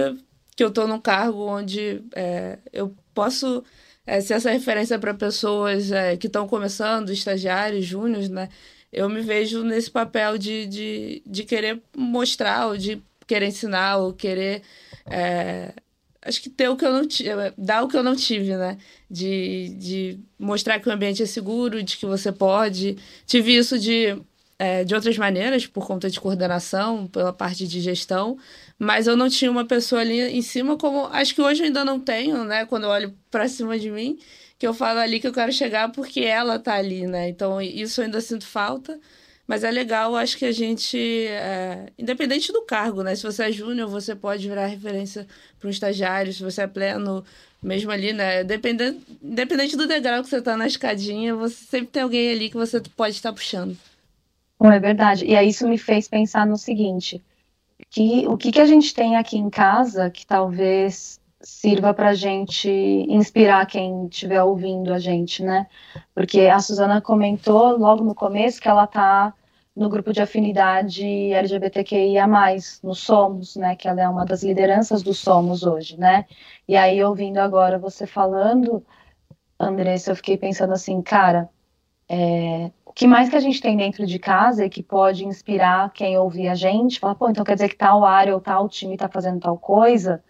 que 0.55 0.63
eu 0.63 0.69
estou 0.69 0.87
num 0.87 0.99
cargo 0.99 1.45
onde 1.45 2.01
é, 2.15 2.57
eu 2.73 2.95
posso 3.13 3.63
é, 4.05 4.19
ser 4.21 4.35
essa 4.35 4.51
referência 4.51 4.97
para 4.97 5.13
pessoas 5.13 5.91
é, 5.91 6.17
que 6.17 6.27
estão 6.27 6.47
começando, 6.47 7.11
estagiários, 7.11 7.85
júniores, 7.85 8.29
né? 8.29 8.49
Eu 8.91 9.09
me 9.09 9.21
vejo 9.21 9.63
nesse 9.63 9.91
papel 9.91 10.37
de, 10.37 10.65
de, 10.67 11.23
de 11.25 11.43
querer 11.43 11.81
mostrar, 11.95 12.67
ou 12.67 12.77
de 12.77 13.01
querer 13.27 13.47
ensinar, 13.47 13.97
ou 13.97 14.13
querer. 14.13 14.61
Acho 16.25 16.41
que 16.41 16.49
ter 16.49 16.67
o 16.67 16.75
que 16.75 16.83
eu 16.83 16.91
não 16.91 17.07
tive, 17.07 17.29
dar 17.55 17.83
o 17.83 17.87
que 17.87 17.95
eu 17.95 18.03
não 18.03 18.15
tive, 18.15 18.57
né? 18.57 18.77
De, 19.09 19.69
de 19.77 20.19
mostrar 20.39 20.79
que 20.79 20.89
o 20.89 20.91
ambiente 20.91 21.21
é 21.21 21.25
seguro, 21.25 21.83
de 21.83 21.97
que 21.97 22.05
você 22.05 22.31
pode. 22.31 22.97
Tive 23.27 23.55
isso 23.55 23.77
de, 23.77 24.17
é, 24.57 24.83
de 24.83 24.95
outras 24.95 25.17
maneiras, 25.17 25.67
por 25.67 25.85
conta 25.85 26.09
de 26.09 26.19
coordenação, 26.19 27.07
pela 27.07 27.31
parte 27.31 27.67
de 27.67 27.79
gestão, 27.79 28.37
mas 28.79 29.05
eu 29.05 29.15
não 29.15 29.29
tinha 29.29 29.51
uma 29.51 29.65
pessoa 29.65 30.01
ali 30.01 30.19
em 30.19 30.41
cima, 30.41 30.77
como 30.77 31.05
acho 31.07 31.35
que 31.35 31.41
hoje 31.41 31.61
eu 31.61 31.67
ainda 31.67 31.85
não 31.85 31.99
tenho, 31.99 32.43
né? 32.43 32.65
Quando 32.65 32.85
eu 32.85 32.89
olho 32.89 33.15
para 33.29 33.47
cima 33.47 33.77
de 33.77 33.91
mim, 33.91 34.17
que 34.57 34.65
eu 34.65 34.73
falo 34.73 34.99
ali 34.99 35.19
que 35.19 35.27
eu 35.27 35.33
quero 35.33 35.51
chegar 35.51 35.91
porque 35.91 36.21
ela 36.21 36.57
tá 36.57 36.73
ali, 36.73 37.05
né? 37.05 37.29
Então 37.29 37.61
isso 37.61 38.01
eu 38.01 38.05
ainda 38.05 38.19
sinto 38.19 38.45
falta. 38.47 38.99
Mas 39.47 39.63
é 39.63 39.69
legal, 39.69 40.15
acho 40.15 40.37
que 40.37 40.45
a 40.45 40.51
gente, 40.51 40.97
é, 40.97 41.91
independente 41.99 42.51
do 42.51 42.63
cargo, 42.63 43.03
né? 43.03 43.15
Se 43.15 43.23
você 43.23 43.43
é 43.43 43.51
júnior, 43.51 43.87
você 43.87 44.15
pode 44.15 44.47
virar 44.47 44.65
referência 44.65 45.27
para 45.59 45.67
um 45.67 45.71
estagiário, 45.71 46.33
se 46.33 46.41
você 46.41 46.63
é 46.63 46.67
pleno, 46.67 47.23
mesmo 47.61 47.91
ali, 47.91 48.11
né? 48.11 48.43
Dependente, 48.43 49.01
independente 49.21 49.77
do 49.77 49.87
degrau 49.87 50.23
que 50.23 50.29
você 50.29 50.41
tá 50.41 50.57
na 50.57 50.65
escadinha, 50.65 51.35
você 51.35 51.63
sempre 51.63 51.87
tem 51.87 52.01
alguém 52.01 52.31
ali 52.31 52.49
que 52.49 52.57
você 52.57 52.81
pode 52.95 53.15
estar 53.15 53.31
puxando. 53.33 53.77
Não 54.59 54.71
é 54.71 54.79
verdade. 54.79 55.25
E 55.25 55.35
aí 55.35 55.49
isso 55.49 55.67
me 55.67 55.77
fez 55.77 56.07
pensar 56.07 56.45
no 56.47 56.57
seguinte, 56.57 57.21
que 57.91 58.27
o 58.27 58.37
que 58.37 58.51
que 58.51 58.61
a 58.61 58.65
gente 58.65 58.93
tem 58.93 59.15
aqui 59.15 59.37
em 59.37 59.49
casa 59.49 60.09
que 60.09 60.25
talvez 60.25 61.19
sirva 61.45 61.93
para 61.93 62.09
a 62.09 62.13
gente 62.15 62.67
inspirar 62.67 63.67
quem 63.67 64.07
estiver 64.07 64.41
ouvindo 64.41 64.91
a 64.91 64.97
gente, 64.97 65.43
né? 65.43 65.67
Porque 66.13 66.41
a 66.41 66.59
Suzana 66.59 66.99
comentou 66.99 67.77
logo 67.77 68.03
no 68.03 68.15
começo 68.15 68.59
que 68.59 68.67
ela 68.67 68.85
está 68.85 69.31
no 69.75 69.87
grupo 69.87 70.11
de 70.11 70.21
afinidade 70.21 71.05
LGBTQIA+, 71.33 72.25
no 72.83 72.95
Somos, 72.95 73.55
né? 73.57 73.75
Que 73.75 73.87
ela 73.87 74.01
é 74.01 74.09
uma 74.09 74.25
das 74.25 74.41
lideranças 74.43 75.03
do 75.03 75.13
Somos 75.13 75.61
hoje, 75.63 75.99
né? 75.99 76.25
E 76.67 76.75
aí, 76.75 77.03
ouvindo 77.03 77.37
agora 77.37 77.77
você 77.77 78.07
falando, 78.07 78.83
Andressa, 79.59 80.11
eu 80.11 80.15
fiquei 80.15 80.37
pensando 80.37 80.73
assim, 80.73 80.99
cara, 81.01 81.47
é, 82.09 82.71
o 82.85 82.91
que 82.93 83.05
mais 83.05 83.29
que 83.29 83.35
a 83.35 83.39
gente 83.39 83.61
tem 83.61 83.77
dentro 83.77 84.05
de 84.07 84.17
casa 84.17 84.65
e 84.65 84.69
que 84.69 84.81
pode 84.81 85.25
inspirar 85.25 85.91
quem 85.93 86.17
ouvir 86.17 86.47
a 86.47 86.55
gente, 86.55 86.99
falar, 86.99 87.15
pô, 87.15 87.29
então 87.29 87.43
quer 87.45 87.55
dizer 87.55 87.69
que 87.69 87.77
tal 87.77 88.03
área 88.03 88.33
ou 88.33 88.41
tal 88.41 88.67
time 88.67 88.95
está 88.95 89.07
fazendo 89.09 89.39
tal 89.39 89.57
coisa, 89.59 90.23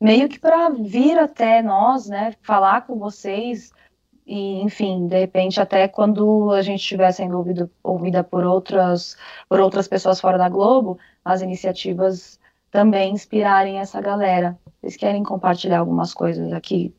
meio 0.00 0.28
que 0.28 0.38
para 0.38 0.68
vir 0.70 1.18
até 1.18 1.62
nós, 1.62 2.08
né, 2.08 2.34
falar 2.42 2.86
com 2.86 2.98
vocês 2.98 3.72
e, 4.26 4.60
enfim, 4.60 5.06
de 5.06 5.18
repente 5.18 5.60
até 5.60 5.86
quando 5.86 6.50
a 6.50 6.60
gente 6.62 6.80
estiver 6.80 7.12
sendo 7.12 7.38
ouvido, 7.38 7.70
ouvida 7.82 8.24
por 8.24 8.44
outras, 8.44 9.16
por 9.48 9.60
outras 9.60 9.86
pessoas 9.86 10.20
fora 10.20 10.36
da 10.36 10.48
Globo, 10.48 10.98
as 11.24 11.42
iniciativas 11.42 12.38
também 12.70 13.12
inspirarem 13.12 13.78
essa 13.78 14.00
galera. 14.00 14.58
Vocês 14.80 14.96
querem 14.96 15.22
compartilhar 15.22 15.78
algumas 15.78 16.12
coisas 16.12 16.52
aqui? 16.52 16.92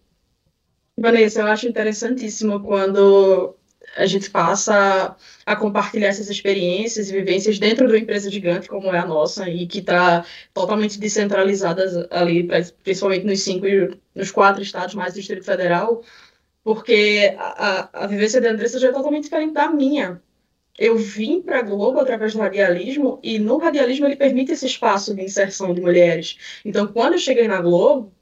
Vanessa, 0.97 1.41
eu 1.41 1.47
acho 1.47 1.67
interessantíssimo 1.67 2.59
quando 2.61 3.56
a 3.95 4.05
gente 4.05 4.29
passa 4.29 5.15
a 5.45 5.55
compartilhar 5.55 6.07
essas 6.09 6.29
experiências 6.29 7.09
e 7.09 7.13
vivências 7.13 7.57
dentro 7.57 7.87
de 7.87 7.93
uma 7.93 7.99
empresa 7.99 8.29
gigante 8.29 8.67
como 8.67 8.93
é 8.93 8.99
a 8.99 9.05
nossa 9.05 9.49
e 9.49 9.65
que 9.65 9.79
está 9.79 10.25
totalmente 10.53 10.99
descentralizada 10.99 12.07
ali, 12.11 12.47
principalmente 12.83 13.25
nos 13.25 13.41
cinco 13.41 13.65
nos 14.13 14.31
quatro 14.31 14.61
estados 14.61 14.93
mais 14.95 15.13
do 15.13 15.17
Distrito 15.19 15.45
Federal, 15.45 16.03
porque 16.63 17.35
a, 17.37 17.69
a, 17.69 18.03
a 18.03 18.07
vivência 18.07 18.41
da 18.41 18.49
Andressa 18.49 18.79
já 18.79 18.89
é 18.89 18.91
totalmente 18.91 19.23
diferente 19.23 19.53
da 19.53 19.69
minha. 19.69 20.21
Eu 20.77 20.95
vim 20.95 21.41
para 21.41 21.59
a 21.59 21.63
Globo 21.63 21.99
através 21.99 22.33
do 22.33 22.39
radialismo 22.39 23.19
e 23.23 23.39
no 23.39 23.57
radialismo 23.57 24.05
ele 24.05 24.15
permite 24.15 24.51
esse 24.51 24.65
espaço 24.67 25.15
de 25.15 25.23
inserção 25.23 25.73
de 25.73 25.81
mulheres. 25.81 26.37
Então, 26.63 26.85
quando 26.87 27.13
eu 27.13 27.19
cheguei 27.19 27.47
na 27.47 27.59
Globo, 27.59 28.13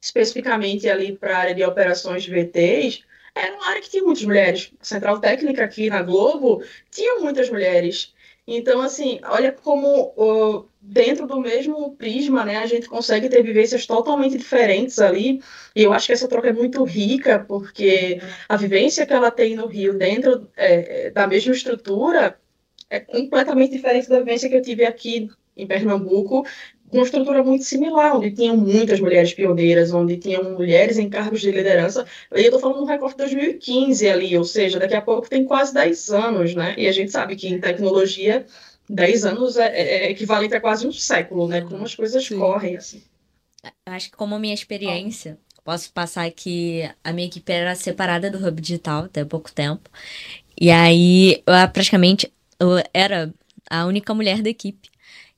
especificamente 0.00 0.88
ali 0.88 1.16
para 1.16 1.36
a 1.36 1.40
área 1.40 1.54
de 1.54 1.64
operações 1.64 2.24
de 2.24 2.30
VTs, 2.30 3.04
era 3.34 3.54
uma 3.54 3.68
área 3.68 3.82
que 3.82 3.90
tinha 3.90 4.02
muitas 4.02 4.24
mulheres. 4.24 4.72
Central 4.80 5.20
técnica 5.20 5.64
aqui 5.64 5.88
na 5.90 6.02
Globo 6.02 6.62
tinha 6.90 7.18
muitas 7.20 7.50
mulheres. 7.50 8.14
Então, 8.46 8.82
assim, 8.82 9.20
olha 9.24 9.52
como 9.52 10.68
dentro 10.80 11.26
do 11.26 11.40
mesmo 11.40 11.96
prisma, 11.96 12.44
né, 12.44 12.58
a 12.58 12.66
gente 12.66 12.88
consegue 12.88 13.28
ter 13.28 13.42
vivências 13.42 13.86
totalmente 13.86 14.36
diferentes 14.36 14.98
ali. 14.98 15.40
E 15.74 15.82
eu 15.82 15.92
acho 15.92 16.06
que 16.06 16.12
essa 16.12 16.28
troca 16.28 16.48
é 16.48 16.52
muito 16.52 16.84
rica, 16.84 17.38
porque 17.38 18.20
a 18.48 18.56
vivência 18.56 19.06
que 19.06 19.12
ela 19.12 19.30
tem 19.30 19.56
no 19.56 19.66
Rio, 19.66 19.96
dentro 19.98 20.48
é, 20.56 21.10
da 21.10 21.26
mesma 21.26 21.54
estrutura, 21.54 22.38
é 22.90 23.00
completamente 23.00 23.72
diferente 23.72 24.08
da 24.08 24.18
vivência 24.18 24.48
que 24.48 24.56
eu 24.56 24.62
tive 24.62 24.84
aqui 24.84 25.30
em 25.56 25.66
Pernambuco, 25.66 26.44
uma 26.92 27.02
estrutura 27.02 27.42
muito 27.42 27.64
similar, 27.64 28.16
onde 28.16 28.30
tinham 28.30 28.56
muitas 28.56 29.00
mulheres 29.00 29.34
pioneiras, 29.34 29.92
onde 29.92 30.16
tinham 30.16 30.44
mulheres 30.52 30.98
em 30.98 31.08
cargos 31.08 31.40
de 31.40 31.50
liderança. 31.50 32.06
E 32.32 32.40
eu 32.40 32.44
estou 32.44 32.60
falando 32.60 32.80
do 32.80 32.84
recorte 32.84 33.16
de 33.16 33.34
2015 33.34 34.08
ali, 34.08 34.36
ou 34.36 34.44
seja, 34.44 34.78
daqui 34.78 34.94
a 34.94 35.02
pouco 35.02 35.28
tem 35.28 35.44
quase 35.44 35.74
10 35.74 36.10
anos, 36.10 36.54
né? 36.54 36.74
E 36.78 36.86
a 36.86 36.92
gente 36.92 37.10
sabe 37.10 37.34
que 37.36 37.48
em 37.48 37.60
tecnologia, 37.60 38.46
10 38.88 39.24
anos 39.24 39.56
é, 39.56 39.66
é, 39.66 40.06
é 40.06 40.10
equivalente 40.10 40.54
a 40.54 40.60
quase 40.60 40.86
um 40.86 40.92
século, 40.92 41.48
né? 41.48 41.62
Como 41.62 41.84
as 41.84 41.94
coisas 41.94 42.24
Sim. 42.24 42.38
correm, 42.38 42.76
assim. 42.76 43.02
Acho 43.86 44.10
que 44.10 44.16
como 44.16 44.38
minha 44.38 44.54
experiência, 44.54 45.38
posso 45.64 45.92
passar 45.92 46.30
que 46.30 46.88
a 47.02 47.12
minha 47.12 47.26
equipe 47.26 47.50
era 47.50 47.74
separada 47.74 48.30
do 48.30 48.46
Hub 48.46 48.60
Digital 48.60 49.04
até 49.04 49.24
pouco 49.24 49.50
tempo. 49.50 49.90
E 50.60 50.70
aí, 50.70 51.42
eu 51.46 51.68
praticamente 51.72 52.30
eu 52.60 52.82
era 52.92 53.32
a 53.68 53.86
única 53.86 54.14
mulher 54.14 54.42
da 54.42 54.50
equipe. 54.50 54.93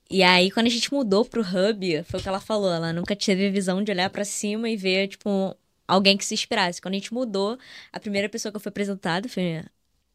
E 0.09 0.23
aí, 0.23 0.49
quando 0.51 0.67
a 0.67 0.69
gente 0.69 0.93
mudou 0.93 1.25
pro 1.25 1.41
Hub, 1.41 2.03
foi 2.03 2.19
o 2.19 2.23
que 2.23 2.29
ela 2.29 2.39
falou. 2.39 2.71
Ela 2.71 2.93
nunca 2.93 3.15
teve 3.15 3.49
visão 3.49 3.83
de 3.83 3.91
olhar 3.91 4.09
para 4.09 4.23
cima 4.25 4.69
e 4.69 4.77
ver, 4.77 5.07
tipo, 5.09 5.55
alguém 5.87 6.17
que 6.17 6.25
se 6.25 6.33
inspirasse. 6.33 6.81
Quando 6.81 6.93
a 6.95 6.97
gente 6.97 7.13
mudou, 7.13 7.57
a 7.91 7.99
primeira 7.99 8.29
pessoa 8.29 8.51
que 8.51 8.55
eu 8.57 8.61
fui 8.61 8.69
apresentada 8.69 9.27
foi 9.29 9.63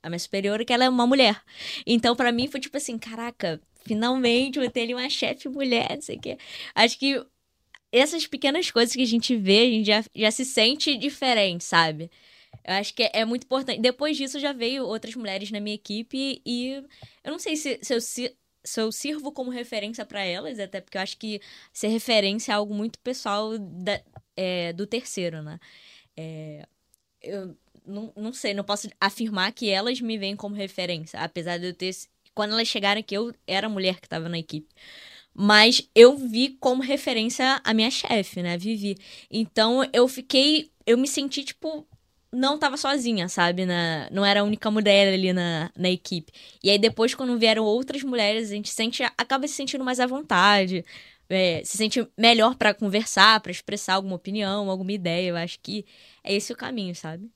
a 0.02 0.08
minha 0.08 0.18
superiora, 0.18 0.64
que 0.64 0.72
ela 0.72 0.84
é 0.84 0.88
uma 0.88 1.06
mulher. 1.06 1.42
Então, 1.86 2.16
para 2.16 2.32
mim, 2.32 2.48
foi 2.48 2.60
tipo 2.60 2.76
assim: 2.76 2.98
caraca, 2.98 3.60
finalmente 3.84 4.58
vou 4.58 4.70
ter 4.70 4.82
ali 4.82 4.94
uma 4.94 5.08
chefe 5.10 5.48
mulher, 5.48 5.90
não 5.94 6.02
sei 6.02 6.16
o 6.16 6.20
quê. 6.20 6.38
Acho 6.74 6.98
que 6.98 7.24
essas 7.92 8.26
pequenas 8.26 8.70
coisas 8.70 8.94
que 8.94 9.02
a 9.02 9.06
gente 9.06 9.36
vê, 9.36 9.60
a 9.60 9.64
gente 9.66 9.86
já, 9.86 10.04
já 10.14 10.30
se 10.30 10.44
sente 10.44 10.96
diferente, 10.96 11.64
sabe? 11.64 12.10
Eu 12.64 12.74
acho 12.74 12.94
que 12.94 13.02
é, 13.02 13.10
é 13.14 13.24
muito 13.24 13.44
importante. 13.44 13.80
Depois 13.80 14.16
disso, 14.16 14.38
já 14.40 14.52
veio 14.52 14.84
outras 14.84 15.14
mulheres 15.14 15.50
na 15.50 15.60
minha 15.60 15.74
equipe 15.74 16.40
e 16.44 16.82
eu 17.24 17.32
não 17.32 17.38
sei 17.38 17.56
se, 17.56 17.78
se 17.82 17.94
eu 17.94 18.00
se, 18.00 18.34
se 18.64 18.80
eu 18.80 18.92
sirvo 18.92 19.32
como 19.32 19.50
referência 19.50 20.04
para 20.04 20.24
elas, 20.24 20.58
até 20.58 20.80
porque 20.80 20.96
eu 20.96 21.02
acho 21.02 21.16
que 21.16 21.40
ser 21.72 21.88
referência 21.88 22.52
é 22.52 22.54
algo 22.54 22.74
muito 22.74 22.98
pessoal 23.00 23.58
da, 23.58 24.00
é, 24.36 24.72
do 24.72 24.86
terceiro, 24.86 25.42
né? 25.42 25.58
É, 26.16 26.66
eu 27.22 27.56
não, 27.86 28.12
não 28.16 28.32
sei, 28.32 28.54
não 28.54 28.64
posso 28.64 28.88
afirmar 29.00 29.52
que 29.52 29.68
elas 29.70 30.00
me 30.00 30.18
veem 30.18 30.36
como 30.36 30.54
referência, 30.54 31.20
apesar 31.20 31.58
de 31.58 31.66
eu 31.66 31.74
ter. 31.74 31.92
Quando 32.34 32.52
elas 32.52 32.68
chegaram 32.68 33.00
aqui, 33.00 33.14
eu 33.14 33.34
era 33.46 33.66
a 33.66 33.70
mulher 33.70 34.00
que 34.00 34.06
estava 34.06 34.28
na 34.28 34.38
equipe. 34.38 34.68
Mas 35.34 35.88
eu 35.94 36.16
vi 36.16 36.56
como 36.60 36.82
referência 36.82 37.60
a 37.64 37.74
minha 37.74 37.90
chefe, 37.90 38.42
né? 38.42 38.56
Vivi. 38.58 38.96
Então 39.30 39.80
eu 39.92 40.06
fiquei. 40.08 40.70
Eu 40.86 40.98
me 40.98 41.08
senti, 41.08 41.44
tipo, 41.44 41.86
não 42.32 42.58
tava 42.58 42.76
sozinha, 42.76 43.28
sabe? 43.28 43.66
Na, 43.66 44.08
não 44.10 44.24
era 44.24 44.40
a 44.40 44.44
única 44.44 44.70
mulher 44.70 45.12
ali 45.12 45.32
na, 45.32 45.70
na 45.76 45.90
equipe. 45.90 46.32
E 46.62 46.70
aí 46.70 46.78
depois, 46.78 47.14
quando 47.14 47.38
vieram 47.38 47.64
outras 47.64 48.02
mulheres, 48.02 48.50
a 48.50 48.54
gente 48.54 48.70
sente, 48.70 49.02
acaba 49.02 49.46
se 49.46 49.54
sentindo 49.54 49.84
mais 49.84 50.00
à 50.00 50.06
vontade. 50.06 50.84
É, 51.28 51.62
se 51.64 51.76
sente 51.76 52.06
melhor 52.16 52.56
para 52.56 52.74
conversar, 52.74 53.40
para 53.40 53.52
expressar 53.52 53.94
alguma 53.94 54.16
opinião, 54.16 54.70
alguma 54.70 54.92
ideia. 54.92 55.28
Eu 55.28 55.36
acho 55.36 55.58
que 55.60 55.84
é 56.24 56.34
esse 56.34 56.52
o 56.52 56.56
caminho, 56.56 56.94
sabe? 56.94 57.30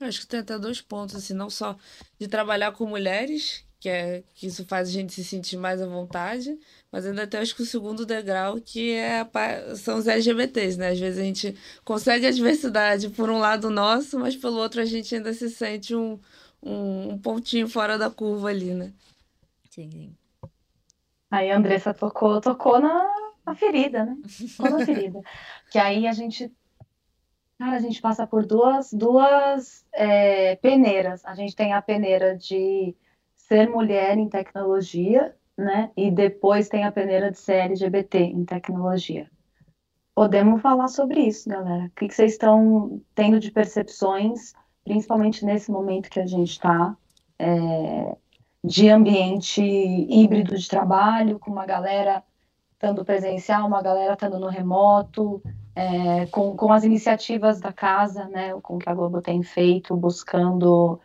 Eu 0.00 0.08
acho 0.08 0.20
que 0.20 0.26
tem 0.26 0.40
até 0.40 0.58
dois 0.58 0.80
pontos, 0.80 1.14
assim, 1.14 1.34
não 1.34 1.48
só 1.48 1.76
de 2.18 2.26
trabalhar 2.28 2.72
com 2.72 2.86
mulheres, 2.86 3.64
que, 3.82 3.88
é, 3.88 4.22
que 4.36 4.46
isso 4.46 4.64
faz 4.64 4.88
a 4.88 4.92
gente 4.92 5.12
se 5.12 5.24
sentir 5.24 5.56
mais 5.56 5.82
à 5.82 5.86
vontade, 5.88 6.56
mas 6.92 7.04
ainda 7.04 7.26
tem 7.26 7.40
acho 7.40 7.56
que 7.56 7.62
o 7.62 7.66
segundo 7.66 8.06
degrau, 8.06 8.60
que 8.60 8.92
é 8.92 9.22
a, 9.22 9.74
são 9.74 9.98
os 9.98 10.06
LGBTs, 10.06 10.78
né? 10.78 10.90
Às 10.90 11.00
vezes 11.00 11.18
a 11.18 11.24
gente 11.24 11.56
consegue 11.84 12.24
a 12.24 12.30
diversidade 12.30 13.10
por 13.10 13.28
um 13.28 13.40
lado 13.40 13.70
nosso, 13.70 14.20
mas 14.20 14.36
pelo 14.36 14.58
outro 14.58 14.80
a 14.80 14.84
gente 14.84 15.12
ainda 15.16 15.34
se 15.34 15.50
sente 15.50 15.96
um, 15.96 16.16
um, 16.62 17.14
um 17.14 17.18
pontinho 17.18 17.66
fora 17.66 17.98
da 17.98 18.08
curva 18.08 18.50
ali, 18.50 18.72
né? 18.72 18.92
Sim. 19.68 20.14
Aí 21.28 21.50
a 21.50 21.56
Andressa 21.56 21.92
tocou, 21.92 22.40
tocou 22.40 22.78
na, 22.78 23.04
na 23.44 23.56
ferida, 23.56 24.04
né? 24.04 24.16
Tocou 24.56 24.78
na 24.78 24.86
ferida. 24.86 25.20
que 25.72 25.78
aí 25.78 26.06
a 26.06 26.12
gente 26.12 26.52
Cara, 27.58 27.76
a 27.76 27.80
gente 27.80 28.00
passa 28.00 28.26
por 28.26 28.44
duas, 28.46 28.92
duas 28.92 29.84
é, 29.92 30.56
peneiras. 30.56 31.24
A 31.24 31.34
gente 31.34 31.54
tem 31.54 31.72
a 31.72 31.82
peneira 31.82 32.36
de 32.36 32.94
ser 33.52 33.68
mulher 33.68 34.16
em 34.16 34.30
tecnologia, 34.30 35.36
né? 35.58 35.90
E 35.94 36.10
depois 36.10 36.70
tem 36.70 36.84
a 36.84 36.92
peneira 36.92 37.30
de 37.30 37.38
ser 37.38 37.56
LGBT 37.56 38.18
em 38.18 38.46
tecnologia. 38.46 39.30
Podemos 40.14 40.62
falar 40.62 40.88
sobre 40.88 41.20
isso, 41.20 41.50
galera. 41.50 41.84
O 41.84 41.90
que, 41.90 42.10
vocês 42.10 42.32
estão 42.32 43.02
tendo 43.14 43.38
de 43.38 43.50
percepções, 43.50 44.54
principalmente 44.82 45.44
nesse 45.44 45.70
momento 45.70 46.08
que 46.08 46.18
a 46.18 46.26
gente 46.26 46.52
está, 46.52 46.96
é, 47.38 48.16
de 48.64 48.88
ambiente 48.88 49.62
híbrido 49.62 50.56
de 50.56 50.66
trabalho, 50.66 51.38
com 51.38 51.50
uma 51.50 51.66
galera 51.66 52.22
estando 52.72 53.04
presencial, 53.04 53.66
uma 53.66 53.82
galera 53.82 54.14
estando 54.14 54.38
no 54.38 54.48
remoto, 54.48 55.42
é, 55.74 56.24
com, 56.26 56.56
com 56.56 56.72
as 56.72 56.84
iniciativas 56.84 57.60
da 57.60 57.72
casa, 57.72 58.24
né, 58.28 58.58
com 58.62 58.76
o 58.76 58.78
que 58.78 58.88
a 58.88 58.94
Globo 58.94 59.20
tem 59.20 59.42
feito, 59.42 59.94
buscando 59.94 60.98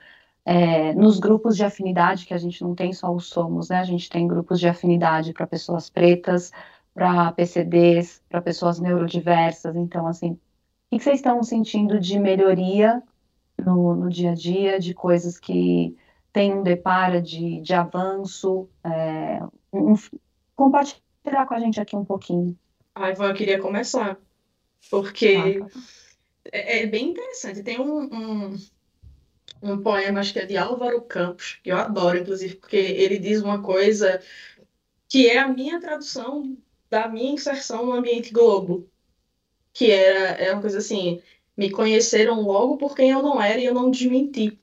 é, 0.49 0.93
nos 0.93 1.19
grupos 1.19 1.57
de 1.57 1.65
afinidade, 1.65 2.25
que 2.25 2.33
a 2.33 2.37
gente 2.37 2.63
não 2.63 2.73
tem 2.73 2.93
só 2.93 3.13
os 3.13 3.27
somos, 3.27 3.67
né? 3.67 3.79
A 3.79 3.83
gente 3.83 4.09
tem 4.09 4.25
grupos 4.25 4.61
de 4.61 4.67
afinidade 4.69 5.33
para 5.33 5.45
pessoas 5.45 5.89
pretas, 5.89 6.53
para 6.93 7.33
PCDs, 7.33 8.23
para 8.29 8.41
pessoas 8.41 8.79
neurodiversas. 8.79 9.75
Então, 9.75 10.07
assim, 10.07 10.39
o 10.89 10.97
que 10.97 11.03
vocês 11.03 11.17
estão 11.17 11.43
sentindo 11.43 11.99
de 11.99 12.17
melhoria 12.17 13.03
no, 13.59 13.93
no 13.93 14.09
dia 14.09 14.31
a 14.31 14.33
dia, 14.33 14.79
de 14.79 14.93
coisas 14.93 15.37
que 15.37 15.93
tem 16.31 16.53
um 16.53 16.63
depara 16.63 17.21
de, 17.21 17.59
de 17.59 17.73
avanço? 17.73 18.69
É, 18.85 19.41
um, 19.73 19.95
compartilhar 20.55 21.45
com 21.45 21.55
a 21.55 21.59
gente 21.59 21.81
aqui 21.81 21.93
um 21.93 22.05
pouquinho. 22.05 22.57
Ah, 22.95 23.11
Ivan, 23.11 23.31
eu 23.31 23.35
queria 23.35 23.59
começar, 23.59 24.17
porque 24.89 25.61
ah, 25.61 25.79
é, 26.53 26.83
é, 26.83 26.87
bem 26.87 27.09
interessante. 27.09 27.61
Tem 27.63 27.81
um, 27.81 28.03
um 28.03 28.57
um 29.61 29.81
poema, 29.81 30.19
acho 30.19 30.33
que 30.33 30.39
é 30.39 30.45
de 30.45 30.57
Álvaro 30.57 31.01
Campos, 31.01 31.59
que 31.63 31.71
eu 31.71 31.77
adoro, 31.77 32.17
inclusive, 32.17 32.55
porque 32.55 32.75
ele 32.75 33.17
diz 33.17 33.41
uma 33.41 33.61
coisa 33.61 34.21
que 35.09 35.27
é 35.27 35.39
a 35.39 35.47
minha 35.47 35.79
tradução 35.79 36.57
da 36.89 37.07
minha 37.07 37.31
inserção 37.31 37.85
no 37.85 37.93
ambiente 37.93 38.31
globo, 38.31 38.89
que 39.73 39.91
era, 39.91 40.41
era 40.41 40.53
uma 40.53 40.61
coisa 40.61 40.77
assim, 40.77 41.21
me 41.55 41.71
conheceram 41.71 42.41
logo 42.41 42.77
por 42.77 42.95
quem 42.95 43.09
eu 43.11 43.21
não 43.21 43.41
era 43.41 43.59
e 43.59 43.65
eu 43.65 43.73
não 43.73 43.91
desmenti, 43.91 44.59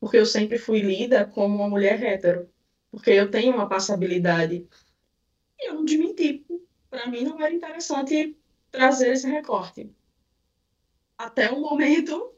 porque 0.00 0.16
eu 0.16 0.26
sempre 0.26 0.58
fui 0.58 0.80
lida 0.80 1.26
como 1.26 1.54
uma 1.54 1.68
mulher 1.68 2.02
hétero, 2.02 2.48
porque 2.90 3.10
eu 3.10 3.30
tenho 3.30 3.54
uma 3.54 3.68
passabilidade. 3.68 4.66
E 5.58 5.68
eu 5.68 5.74
não 5.74 5.84
desmenti. 5.84 6.44
Para 6.88 7.06
mim 7.06 7.24
não 7.24 7.40
era 7.40 7.52
interessante 7.54 8.36
trazer 8.70 9.12
esse 9.12 9.28
recorte. 9.28 9.90
Até 11.18 11.50
o 11.50 11.60
momento 11.60 12.37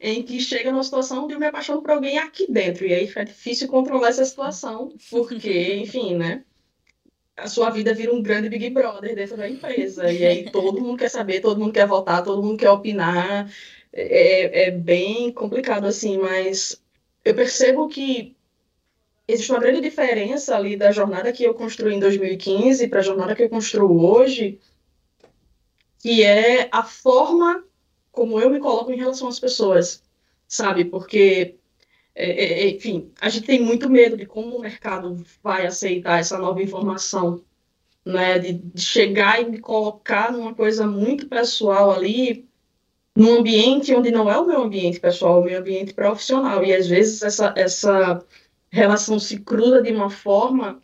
em 0.00 0.22
que 0.22 0.40
chega 0.40 0.70
numa 0.70 0.84
situação 0.84 1.26
de 1.26 1.34
eu 1.34 1.40
me 1.40 1.46
apaixono 1.46 1.82
por 1.82 1.92
alguém 1.92 2.18
aqui 2.18 2.50
dentro. 2.50 2.86
E 2.86 2.92
aí 2.92 3.06
fica 3.06 3.24
difícil 3.24 3.68
controlar 3.68 4.08
essa 4.08 4.24
situação, 4.24 4.94
porque, 5.10 5.74
enfim, 5.80 6.16
né? 6.16 6.44
A 7.36 7.48
sua 7.48 7.70
vida 7.70 7.92
vira 7.92 8.14
um 8.14 8.22
grande 8.22 8.48
Big 8.48 8.70
Brother 8.70 9.14
dentro 9.14 9.36
da 9.36 9.48
empresa. 9.48 10.12
E 10.12 10.24
aí 10.24 10.50
todo 10.50 10.80
mundo 10.80 10.98
quer 10.98 11.08
saber, 11.10 11.40
todo 11.40 11.58
mundo 11.58 11.72
quer 11.72 11.86
votar, 11.86 12.22
todo 12.22 12.42
mundo 12.42 12.58
quer 12.58 12.70
opinar. 12.70 13.50
É, 13.92 14.68
é 14.68 14.70
bem 14.70 15.32
complicado, 15.32 15.86
assim, 15.86 16.18
mas 16.18 16.80
eu 17.24 17.34
percebo 17.34 17.88
que 17.88 18.36
existe 19.26 19.50
uma 19.50 19.60
grande 19.60 19.80
diferença 19.80 20.54
ali 20.54 20.76
da 20.76 20.92
jornada 20.92 21.32
que 21.32 21.44
eu 21.44 21.54
construí 21.54 21.94
em 21.94 22.00
2015 22.00 22.88
para 22.88 23.00
a 23.00 23.02
jornada 23.02 23.34
que 23.34 23.42
eu 23.42 23.48
construo 23.48 24.04
hoje, 24.04 24.60
que 25.98 26.22
é 26.22 26.68
a 26.70 26.82
forma 26.82 27.63
como 28.14 28.40
eu 28.40 28.48
me 28.48 28.60
coloco 28.60 28.92
em 28.92 28.96
relação 28.96 29.28
às 29.28 29.40
pessoas, 29.40 30.02
sabe? 30.48 30.84
Porque, 30.84 31.56
é, 32.14 32.30
é, 32.30 32.62
é, 32.64 32.68
enfim, 32.70 33.12
a 33.20 33.28
gente 33.28 33.46
tem 33.46 33.60
muito 33.60 33.90
medo 33.90 34.16
de 34.16 34.24
como 34.26 34.56
o 34.56 34.60
mercado 34.60 35.22
vai 35.42 35.66
aceitar 35.66 36.20
essa 36.20 36.38
nova 36.38 36.62
informação, 36.62 37.44
né? 38.04 38.38
De, 38.38 38.52
de 38.54 38.80
chegar 38.80 39.42
e 39.42 39.50
me 39.50 39.58
colocar 39.58 40.32
numa 40.32 40.54
coisa 40.54 40.86
muito 40.86 41.28
pessoal 41.28 41.90
ali, 41.90 42.48
num 43.16 43.38
ambiente 43.40 43.94
onde 43.94 44.10
não 44.10 44.30
é 44.30 44.38
o 44.38 44.46
meu 44.46 44.62
ambiente 44.62 45.00
pessoal, 45.00 45.38
é 45.38 45.40
o 45.40 45.44
meu 45.44 45.60
ambiente 45.60 45.94
profissional. 45.94 46.64
E 46.64 46.72
às 46.74 46.86
vezes 46.86 47.22
essa, 47.22 47.52
essa 47.56 48.24
relação 48.70 49.18
se 49.18 49.40
cruza 49.40 49.82
de 49.82 49.92
uma 49.92 50.10
forma 50.10 50.82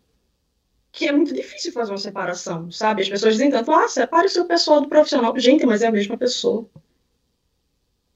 que 0.92 1.06
é 1.06 1.12
muito 1.12 1.32
difícil 1.32 1.72
fazer 1.72 1.92
uma 1.92 1.98
separação, 1.98 2.70
sabe? 2.70 3.02
As 3.02 3.08
pessoas 3.08 3.34
dizem 3.34 3.50
tanto, 3.50 3.70
ah, 3.70 3.88
separe 3.88 4.26
o 4.26 4.30
seu 4.30 4.44
pessoal 4.46 4.80
do 4.80 4.88
profissional. 4.88 5.36
Gente, 5.38 5.64
mas 5.64 5.82
é 5.82 5.86
a 5.86 5.92
mesma 5.92 6.16
pessoa. 6.16 6.68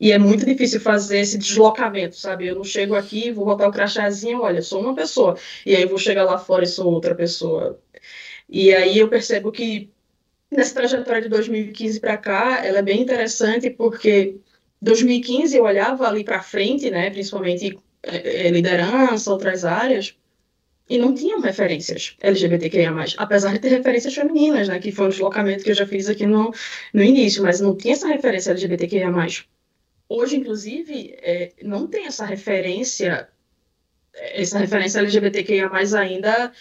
E 0.00 0.12
é 0.12 0.18
muito 0.18 0.44
difícil 0.44 0.80
fazer 0.80 1.18
esse 1.20 1.38
deslocamento, 1.38 2.16
sabe? 2.16 2.46
Eu 2.46 2.56
não 2.56 2.64
chego 2.64 2.94
aqui, 2.94 3.30
vou 3.30 3.44
botar 3.44 3.68
o 3.68 3.72
crachazinho, 3.72 4.42
olha, 4.42 4.60
sou 4.62 4.80
uma 4.80 4.94
pessoa. 4.94 5.36
E 5.64 5.74
aí 5.74 5.86
vou 5.86 5.98
chegar 5.98 6.24
lá 6.24 6.38
fora 6.38 6.64
e 6.64 6.66
sou 6.66 6.92
outra 6.92 7.14
pessoa. 7.14 7.80
E 8.48 8.74
aí 8.74 8.98
eu 8.98 9.08
percebo 9.08 9.52
que 9.52 9.90
nessa 10.50 10.74
trajetória 10.74 11.22
de 11.22 11.28
2015 11.28 12.00
para 12.00 12.16
cá, 12.16 12.64
ela 12.64 12.78
é 12.78 12.82
bem 12.82 13.00
interessante 13.02 13.70
porque 13.70 14.36
2015 14.82 15.56
eu 15.56 15.64
olhava 15.64 16.06
ali 16.06 16.24
para 16.24 16.42
frente, 16.42 16.90
né, 16.90 17.10
principalmente 17.10 17.78
é, 18.02 18.50
liderança, 18.50 19.30
outras 19.32 19.64
áreas, 19.64 20.16
e 20.88 20.98
não 20.98 21.14
tinham 21.14 21.40
referências 21.40 22.16
LGBTQIA+, 22.20 22.92
apesar 23.16 23.52
de 23.52 23.58
ter 23.60 23.68
referências 23.68 24.14
femininas, 24.14 24.68
né, 24.68 24.78
que 24.78 24.92
foi 24.92 25.06
um 25.06 25.08
deslocamento 25.08 25.64
que 25.64 25.70
eu 25.70 25.74
já 25.74 25.86
fiz 25.86 26.08
aqui 26.08 26.26
no, 26.26 26.52
no 26.92 27.02
início, 27.02 27.42
mas 27.42 27.60
não 27.60 27.76
tinha 27.76 27.94
essa 27.94 28.08
referência 28.08 28.50
LGBTQIA+. 28.50 29.10
Hoje, 30.16 30.36
inclusive, 30.36 31.12
é, 31.18 31.52
não 31.64 31.88
tem 31.88 32.06
essa 32.06 32.24
referência, 32.24 33.28
essa 34.12 34.60
referência 34.60 35.00
LGBTQIA+, 35.00 35.68
ainda 35.98 36.52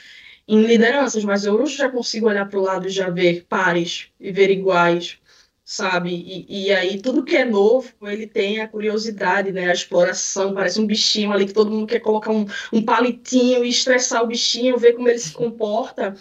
em 0.47 0.63
lideranças, 0.63 1.23
mas 1.23 1.45
eu 1.45 1.63
já 1.67 1.87
consigo 1.87 2.27
olhar 2.27 2.49
para 2.49 2.57
o 2.59 2.63
lado 2.63 2.87
e 2.87 2.89
já 2.89 3.11
ver 3.11 3.45
pares 3.47 4.07
e 4.19 4.31
ver 4.31 4.49
iguais, 4.49 5.19
sabe? 5.63 6.09
E, 6.15 6.65
e, 6.65 6.71
aí 6.73 6.99
tudo 6.99 7.23
que 7.23 7.37
é 7.37 7.45
novo, 7.45 7.93
ele 8.01 8.25
tem 8.25 8.59
a 8.59 8.67
curiosidade, 8.67 9.51
né? 9.51 9.69
A 9.69 9.73
exploração, 9.73 10.55
parece 10.55 10.81
um 10.81 10.87
bichinho 10.87 11.31
ali 11.31 11.45
que 11.45 11.53
todo 11.53 11.69
mundo 11.69 11.85
quer 11.85 11.99
colocar 11.99 12.31
um, 12.31 12.47
um 12.73 12.83
palitinho 12.83 13.63
e 13.63 13.69
estressar 13.69 14.23
o 14.23 14.27
bichinho, 14.27 14.79
ver 14.79 14.93
como 14.93 15.09
ele 15.09 15.19
se 15.19 15.31
comporta. 15.31 16.15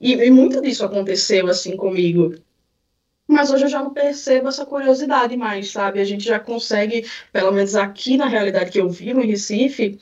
E, 0.00 0.14
e 0.14 0.30
muito 0.30 0.62
disso 0.62 0.82
aconteceu 0.82 1.46
assim 1.46 1.76
comigo. 1.76 2.34
Mas 3.34 3.50
hoje 3.50 3.64
eu 3.64 3.68
já 3.68 3.82
não 3.82 3.92
percebo 3.92 4.48
essa 4.48 4.64
curiosidade 4.64 5.36
mais, 5.36 5.70
sabe? 5.72 6.00
A 6.00 6.04
gente 6.04 6.24
já 6.24 6.38
consegue, 6.38 7.04
pelo 7.32 7.50
menos 7.52 7.74
aqui 7.74 8.16
na 8.16 8.26
realidade 8.28 8.70
que 8.70 8.80
eu 8.80 8.88
vivo 8.88 9.20
em 9.20 9.26
Recife, 9.26 9.98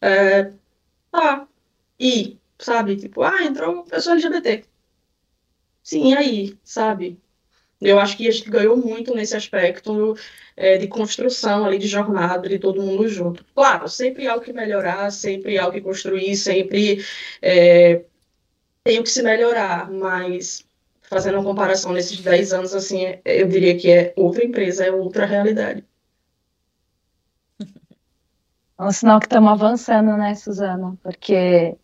é, 0.00 0.52
tá, 1.10 1.46
e, 1.98 2.38
sabe? 2.58 2.96
Tipo, 2.96 3.22
ah, 3.22 3.42
entrou 3.44 3.74
uma 3.74 3.84
pessoa 3.84 4.14
LGBT. 4.14 4.64
Sim, 5.82 6.12
e 6.12 6.16
aí, 6.16 6.58
sabe? 6.64 7.20
Eu 7.80 7.98
acho 8.00 8.16
que 8.16 8.28
a 8.28 8.30
gente 8.30 8.50
ganhou 8.50 8.76
muito 8.76 9.14
nesse 9.14 9.36
aspecto 9.36 10.16
é, 10.56 10.78
de 10.78 10.88
construção 10.88 11.64
ali, 11.66 11.78
de 11.78 11.88
jornada, 11.88 12.48
de 12.48 12.58
todo 12.58 12.82
mundo 12.82 13.08
junto. 13.08 13.44
Claro, 13.54 13.88
sempre 13.88 14.26
há 14.26 14.36
o 14.36 14.40
que 14.40 14.52
melhorar, 14.52 15.10
sempre 15.10 15.58
há 15.58 15.68
o 15.68 15.72
que 15.72 15.80
construir, 15.82 16.36
sempre 16.36 17.04
é, 17.42 18.04
tem 18.84 18.98
o 19.00 19.02
que 19.02 19.10
se 19.10 19.22
melhorar, 19.22 19.90
mas 19.90 20.66
fazendo 21.10 21.34
uma 21.34 21.44
comparação 21.44 21.92
nesses 21.92 22.20
10 22.20 22.52
anos, 22.52 22.72
assim, 22.72 23.18
eu 23.24 23.48
diria 23.48 23.76
que 23.76 23.90
é 23.90 24.14
outra 24.16 24.44
empresa, 24.44 24.84
é 24.84 24.92
outra 24.92 25.26
realidade. 25.26 25.84
É 28.78 28.82
um 28.82 28.92
sinal 28.92 29.18
que 29.18 29.26
estamos 29.26 29.50
avançando, 29.50 30.16
né, 30.16 30.36
Suzana? 30.36 30.96
Porque 31.02 31.76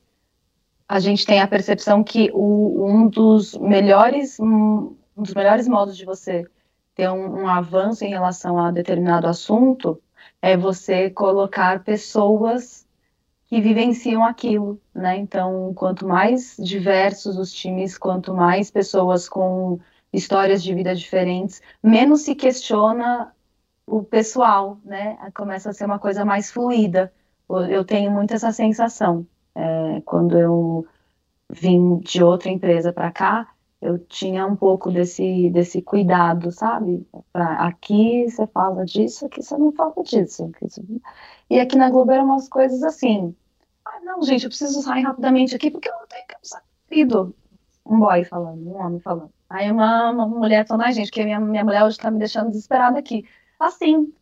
a 0.89 1.01
gente 1.01 1.27
tem 1.27 1.41
a 1.41 1.49
percepção 1.49 2.05
que 2.05 2.31
o, 2.33 2.87
um 2.89 3.09
dos 3.09 3.55
melhores 3.59 4.39
um, 4.39 4.97
dos 5.17 5.35
melhores 5.35 5.67
modos 5.67 5.97
de 5.97 6.05
você 6.05 6.47
ter 6.95 7.11
um, 7.11 7.43
um 7.43 7.49
avanço 7.49 8.05
em 8.05 8.11
relação 8.11 8.59
a 8.59 8.71
determinado 8.71 9.27
assunto 9.27 10.01
é 10.41 10.57
você 10.57 11.11
colocar 11.11 11.83
pessoas 11.83 12.86
que 13.49 13.61
vivenciam 13.61 14.25
aquilo, 14.25 14.81
né? 14.95 15.17
Então, 15.19 15.73
quanto 15.75 16.07
mais 16.07 16.57
diversos 16.59 17.37
os 17.39 17.53
times, 17.53 17.97
quanto 17.97 18.35
mais 18.35 18.71
pessoas 18.71 19.29
com 19.29 19.79
histórias 20.13 20.63
de 20.63 20.75
vida 20.75 20.95
diferentes, 20.95 21.63
menos 21.83 22.23
se 22.23 22.35
questiona 22.35 23.33
o 23.87 24.03
pessoal, 24.03 24.79
né? 24.85 25.17
Começa 25.35 25.71
a 25.71 25.73
ser 25.73 25.85
uma 25.85 25.99
coisa 25.99 26.25
mais 26.25 26.51
fluida. 26.51 27.13
Eu 27.71 27.85
tenho 27.85 28.11
muito 28.11 28.35
essa 28.35 28.51
sensação. 28.53 29.27
É, 29.55 30.01
quando 30.05 30.39
eu 30.39 30.87
vim 31.49 31.99
de 31.99 32.23
outra 32.23 32.51
empresa 32.51 32.93
para 32.93 33.13
cá, 33.13 33.49
eu 33.81 33.99
tinha 33.99 34.47
um 34.47 34.57
pouco 34.57 34.91
desse, 34.91 35.51
desse 35.51 35.83
cuidado, 35.83 36.51
sabe? 36.51 37.07
Pra, 37.33 37.67
aqui 37.67 38.29
você 38.29 38.47
fala 38.47 38.85
disso, 38.85 39.27
aqui 39.27 39.43
você 39.43 39.57
não 39.57 39.73
fala 39.73 39.95
disso. 40.03 40.51
E 41.51 41.61
aqui 41.61 41.77
na 41.77 41.91
Globo 41.91 42.13
eram 42.13 42.25
umas 42.25 42.49
coisas 42.49 42.83
assim. 42.83 43.35
Ah, 43.85 44.01
não, 44.03 44.23
gente, 44.23 44.45
eu 44.45 44.51
preciso 44.51 44.83
sair 44.83 45.03
rapidamente 45.03 45.55
aqui 45.55 45.71
porque 45.71 45.89
eu 45.89 45.95
não 45.95 46.07
tenho 46.07 46.27
que 46.27 46.37
sair. 46.43 46.63
Um 47.85 48.01
boy 48.01 48.25
falando, 48.25 48.67
um 48.69 48.77
homem 48.77 49.01
falando. 49.01 49.31
Aí 49.49 49.71
uma, 49.71 50.11
uma 50.11 50.27
mulher 50.27 50.67
falando, 50.67 50.87
ai, 50.87 50.93
gente, 50.93 51.11
que 51.11 51.25
minha, 51.25 51.39
minha 51.41 51.65
mulher 51.65 51.85
hoje 51.85 51.99
tá 51.99 52.11
me 52.11 52.19
deixando 52.19 52.49
desesperada 52.51 52.99
aqui. 52.99 53.25
Assim, 53.61 54.13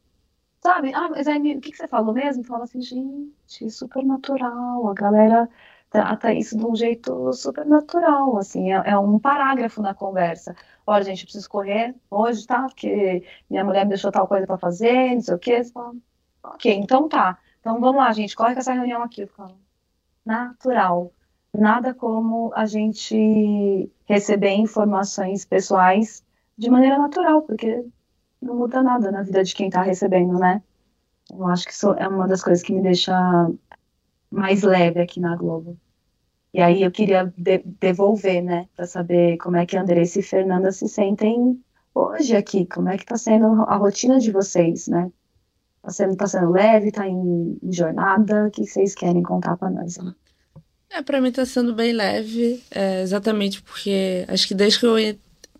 sabe? 0.62 0.92
Ah, 0.94 1.08
mas 1.10 1.26
aí, 1.28 1.56
o 1.56 1.60
que, 1.60 1.70
que 1.70 1.76
você 1.76 1.88
falou 1.88 2.14
mesmo? 2.14 2.44
Fala 2.44 2.64
assim, 2.64 2.80
gente, 2.82 3.70
super 3.70 4.04
natural, 4.04 4.88
a 4.88 4.94
galera 4.94 5.48
trata 5.94 6.34
isso 6.34 6.58
de 6.58 6.66
um 6.66 6.74
jeito 6.74 7.32
super 7.32 7.64
natural, 7.64 8.36
assim, 8.36 8.72
é, 8.72 8.82
é, 8.84 8.98
um 8.98 9.16
parágrafo 9.16 9.80
na 9.80 9.94
conversa. 9.94 10.56
Olha, 10.84 11.04
gente, 11.04 11.22
preciso 11.22 11.48
correr 11.48 11.94
hoje, 12.10 12.44
tá? 12.48 12.64
Porque 12.64 13.24
minha 13.48 13.64
mulher 13.64 13.84
me 13.84 13.90
deixou 13.90 14.10
tal 14.10 14.26
coisa 14.26 14.44
para 14.44 14.58
fazer, 14.58 15.14
não 15.14 15.20
sei 15.20 15.34
o 15.36 15.38
quê. 15.38 15.62
Ok, 16.42 16.74
então 16.74 17.08
tá. 17.08 17.38
Então 17.60 17.80
vamos 17.80 17.96
lá, 17.96 18.12
gente, 18.12 18.34
corre 18.34 18.54
com 18.54 18.58
essa 18.58 18.72
reunião 18.72 19.04
aqui. 19.04 19.24
Natural. 20.26 21.12
Nada 21.54 21.94
como 21.94 22.52
a 22.56 22.66
gente 22.66 23.88
receber 24.04 24.50
informações 24.50 25.44
pessoais 25.44 26.24
de 26.58 26.68
maneira 26.70 26.98
natural, 26.98 27.42
porque 27.42 27.84
não 28.42 28.56
muda 28.56 28.82
nada 28.82 29.12
na 29.12 29.22
vida 29.22 29.44
de 29.44 29.54
quem 29.54 29.68
está 29.68 29.82
recebendo, 29.82 30.40
né? 30.40 30.60
Eu 31.30 31.46
acho 31.46 31.66
que 31.66 31.72
isso 31.72 31.92
é 31.92 32.08
uma 32.08 32.26
das 32.26 32.42
coisas 32.42 32.64
que 32.64 32.72
me 32.72 32.82
deixa 32.82 33.14
mais 34.28 34.64
leve 34.64 35.00
aqui 35.00 35.20
na 35.20 35.36
Globo. 35.36 35.78
E 36.54 36.62
aí 36.62 36.82
eu 36.84 36.90
queria 36.92 37.32
de 37.36 37.58
devolver, 37.80 38.40
né, 38.40 38.68
para 38.76 38.86
saber 38.86 39.36
como 39.38 39.56
é 39.56 39.66
que 39.66 39.76
Andressa 39.76 40.20
e 40.20 40.22
Fernanda 40.22 40.70
se 40.70 40.88
sentem 40.88 41.60
hoje 41.92 42.36
aqui, 42.36 42.64
como 42.64 42.88
é 42.88 42.96
que 42.96 43.02
está 43.02 43.16
sendo 43.16 43.46
a 43.62 43.74
rotina 43.74 44.20
de 44.20 44.30
vocês, 44.30 44.86
né? 44.86 45.10
Está 45.78 45.90
sendo, 45.90 46.16
tá 46.16 46.26
sendo 46.28 46.52
leve, 46.52 46.88
está 46.88 47.08
em, 47.08 47.58
em, 47.60 47.72
jornada? 47.72 48.46
O 48.46 48.50
que 48.52 48.64
vocês 48.64 48.94
querem 48.94 49.20
contar 49.20 49.56
para 49.56 49.68
nós? 49.68 49.98
Né? 49.98 50.14
É, 50.90 51.02
para 51.02 51.20
mim 51.20 51.30
está 51.30 51.44
sendo 51.44 51.74
bem 51.74 51.92
leve, 51.92 52.62
é, 52.70 53.02
exatamente 53.02 53.60
porque 53.60 54.24
acho 54.28 54.46
que 54.46 54.54
desde 54.54 54.78
que 54.78 54.86
eu 54.86 54.94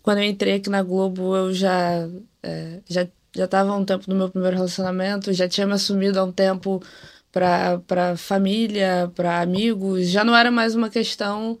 quando 0.01 0.19
eu 0.19 0.23
entrei 0.23 0.53
aqui 0.53 0.69
na 0.69 0.81
Globo 0.81 1.35
eu 1.35 1.53
já 1.53 2.07
é, 2.41 2.79
já 2.85 3.05
já 3.35 3.43
estava 3.43 3.71
há 3.71 3.75
um 3.75 3.83
tempo 3.83 4.05
no 4.07 4.15
meu 4.15 4.29
primeiro 4.29 4.55
relacionamento, 4.55 5.33
já 5.33 5.49
tinha 5.49 5.67
me 5.67 5.73
assumido 5.73 6.17
há 6.17 6.23
um 6.23 6.31
tempo 6.31 6.81
para 7.35 8.15
família, 8.15 9.11
para 9.13 9.41
amigos, 9.41 10.07
já 10.07 10.23
não 10.23 10.33
era 10.33 10.49
mais 10.49 10.73
uma 10.73 10.89
questão 10.89 11.59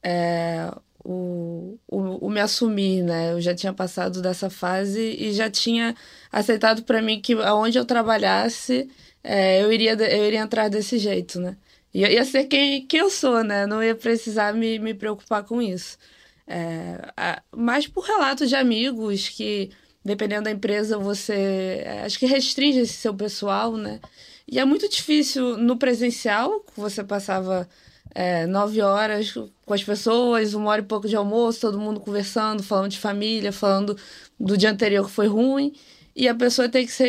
é, 0.00 0.70
o, 1.04 1.78
o, 1.88 2.26
o, 2.26 2.30
me 2.30 2.40
assumir, 2.40 3.02
né? 3.02 3.32
Eu 3.32 3.40
já 3.40 3.52
tinha 3.52 3.72
passado 3.72 4.22
dessa 4.22 4.48
fase 4.48 5.00
e 5.18 5.32
já 5.32 5.50
tinha 5.50 5.96
aceitado 6.30 6.84
para 6.84 7.02
mim 7.02 7.20
que 7.20 7.32
aonde 7.34 7.76
eu 7.76 7.84
trabalhasse, 7.84 8.88
é, 9.24 9.62
eu, 9.62 9.72
iria, 9.72 9.94
eu 9.94 10.26
iria 10.26 10.40
entrar 10.40 10.68
desse 10.68 10.96
jeito, 10.98 11.40
né? 11.40 11.56
E 11.92 12.02
ia 12.02 12.24
ser 12.24 12.44
quem, 12.44 12.86
quem 12.86 13.00
eu 13.00 13.10
sou, 13.10 13.42
né? 13.42 13.66
Não 13.66 13.82
ia 13.82 13.96
precisar 13.96 14.54
me, 14.54 14.78
me 14.78 14.94
preocupar 14.94 15.42
com 15.44 15.60
isso. 15.60 15.98
É, 16.46 17.12
a, 17.16 17.42
mas 17.50 17.88
por 17.88 18.04
relatos 18.04 18.48
de 18.48 18.54
amigos 18.54 19.28
que, 19.28 19.70
dependendo 20.04 20.44
da 20.44 20.52
empresa, 20.52 20.98
você 20.98 21.82
é, 21.84 22.02
acho 22.04 22.18
que 22.18 22.26
restringe 22.26 22.80
esse 22.80 22.92
seu 22.94 23.14
pessoal, 23.14 23.76
né? 23.76 24.00
E 24.48 24.58
é 24.58 24.64
muito 24.64 24.88
difícil 24.88 25.56
no 25.56 25.76
presencial, 25.76 26.64
você 26.76 27.02
passava 27.02 27.68
é, 28.14 28.46
nove 28.46 28.80
horas 28.80 29.32
com 29.64 29.74
as 29.74 29.82
pessoas, 29.82 30.54
uma 30.54 30.70
hora 30.70 30.80
e 30.80 30.84
pouco 30.84 31.08
de 31.08 31.16
almoço, 31.16 31.60
todo 31.60 31.78
mundo 31.78 32.00
conversando, 32.00 32.62
falando 32.62 32.90
de 32.90 32.98
família, 32.98 33.52
falando 33.52 33.96
do 34.38 34.56
dia 34.56 34.70
anterior 34.70 35.04
que 35.04 35.10
foi 35.10 35.26
ruim, 35.26 35.74
e 36.14 36.28
a 36.28 36.34
pessoa 36.34 36.68
tem 36.68 36.86
que 36.86 36.92
se 36.92 37.04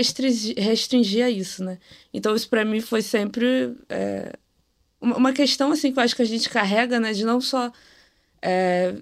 restringir, 0.57 1.23
a 1.23 1.29
isso, 1.29 1.63
né? 1.63 1.77
Então 2.13 2.35
isso 2.35 2.49
para 2.49 2.65
mim 2.65 2.81
foi 2.81 3.01
sempre 3.01 3.75
é, 3.87 4.33
uma 4.99 5.31
questão 5.31 5.71
assim 5.71 5.93
que 5.93 5.99
eu 5.99 6.03
acho 6.03 6.15
que 6.15 6.21
a 6.23 6.25
gente 6.25 6.49
carrega, 6.49 6.99
né, 6.99 7.13
de 7.13 7.23
não 7.23 7.39
só 7.39 7.71
é, 8.41 8.95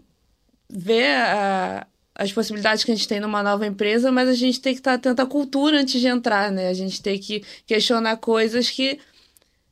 ver 0.70 1.16
a, 1.16 1.88
as 2.16 2.32
possibilidades 2.32 2.84
que 2.84 2.92
a 2.92 2.96
gente 2.96 3.08
tem 3.08 3.20
numa 3.20 3.44
nova 3.44 3.68
empresa, 3.68 4.10
mas 4.12 4.30
a 4.30 4.34
gente 4.34 4.62
tem 4.62 4.74
que 4.74 4.80
estar 4.80 4.94
atento 4.94 5.22
à 5.22 5.26
cultura 5.26 5.82
antes 5.82 6.00
de 6.00 6.08
entrar, 6.08 6.50
né? 6.50 6.70
A 6.70 6.74
gente 6.74 7.02
tem 7.02 7.20
que 7.20 7.44
questionar 7.68 8.16
coisas 8.18 8.70
que 8.70 8.98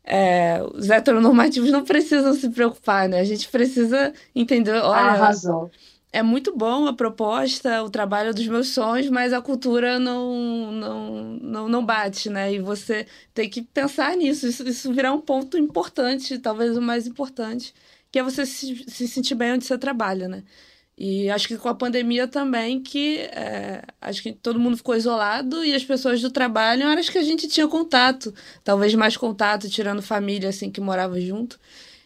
é, 0.04 0.62
os 0.74 0.90
heteronormativos 0.90 1.72
não 1.72 1.86
precisam 1.86 2.34
se 2.34 2.50
preocupar, 2.50 3.08
né? 3.08 3.22
A 3.22 3.24
gente 3.24 3.48
precisa 3.48 4.14
entender, 4.36 4.74
olha... 4.74 5.00
Arrasou. 5.00 5.72
É 6.12 6.22
muito 6.22 6.56
bom 6.56 6.86
a 6.86 6.94
proposta, 6.94 7.82
o 7.82 7.90
trabalho 7.90 8.36
dos 8.36 8.46
meus 8.46 8.68
sonhos, 8.68 9.10
mas 9.10 9.34
a 9.34 9.42
cultura 9.42 9.98
não, 9.98 10.72
não, 10.72 11.24
não, 11.42 11.70
não 11.70 11.84
bate, 11.84 12.30
né? 12.30 12.54
E 12.54 12.60
você 12.60 13.08
tem 13.34 13.50
que 13.50 13.64
pensar 13.64 14.16
nisso, 14.16 14.46
isso, 14.46 14.68
isso 14.68 14.94
virar 14.94 15.12
um 15.12 15.22
ponto 15.22 15.58
importante, 15.58 16.38
talvez 16.38 16.78
o 16.78 16.82
mais 16.82 17.08
importante, 17.08 17.74
que 18.12 18.20
é 18.20 18.24
você 18.24 18.46
se, 18.46 18.86
se 18.88 19.08
sentir 19.08 19.34
bem 19.34 19.54
onde 19.54 19.66
você 19.66 19.76
trabalha, 19.76 20.28
né? 20.28 20.44
E 20.98 21.30
acho 21.30 21.48
que 21.48 21.58
com 21.58 21.68
a 21.70 21.74
pandemia 21.74 22.28
também, 22.28 22.80
que 22.80 23.18
é, 23.18 23.82
acho 24.00 24.22
que 24.22 24.32
todo 24.32 24.60
mundo 24.60 24.78
ficou 24.78 24.96
isolado 24.96 25.64
e 25.66 25.74
as 25.74 25.84
pessoas 25.84 26.22
do 26.22 26.30
trabalho, 26.30 26.88
acho 26.88 27.12
que 27.12 27.18
a 27.18 27.24
gente 27.24 27.48
tinha 27.48 27.68
contato, 27.68 28.34
talvez 28.64 28.94
mais 28.94 29.18
contato, 29.18 29.68
tirando 29.70 30.02
família 30.04 30.50
assim 30.50 30.70
que 30.70 30.80
morava 30.80 31.20
junto. 31.20 31.60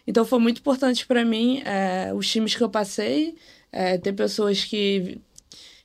Então 0.08 0.24
foi 0.26 0.40
muito 0.40 0.60
importante 0.60 1.06
para 1.06 1.26
mim 1.26 1.62
é, 1.66 2.14
os 2.14 2.30
times 2.30 2.56
que 2.56 2.64
eu 2.64 2.70
passei, 2.70 3.36
é, 3.72 3.98
ter 3.98 4.14
pessoas 4.14 4.64
que 4.64 5.20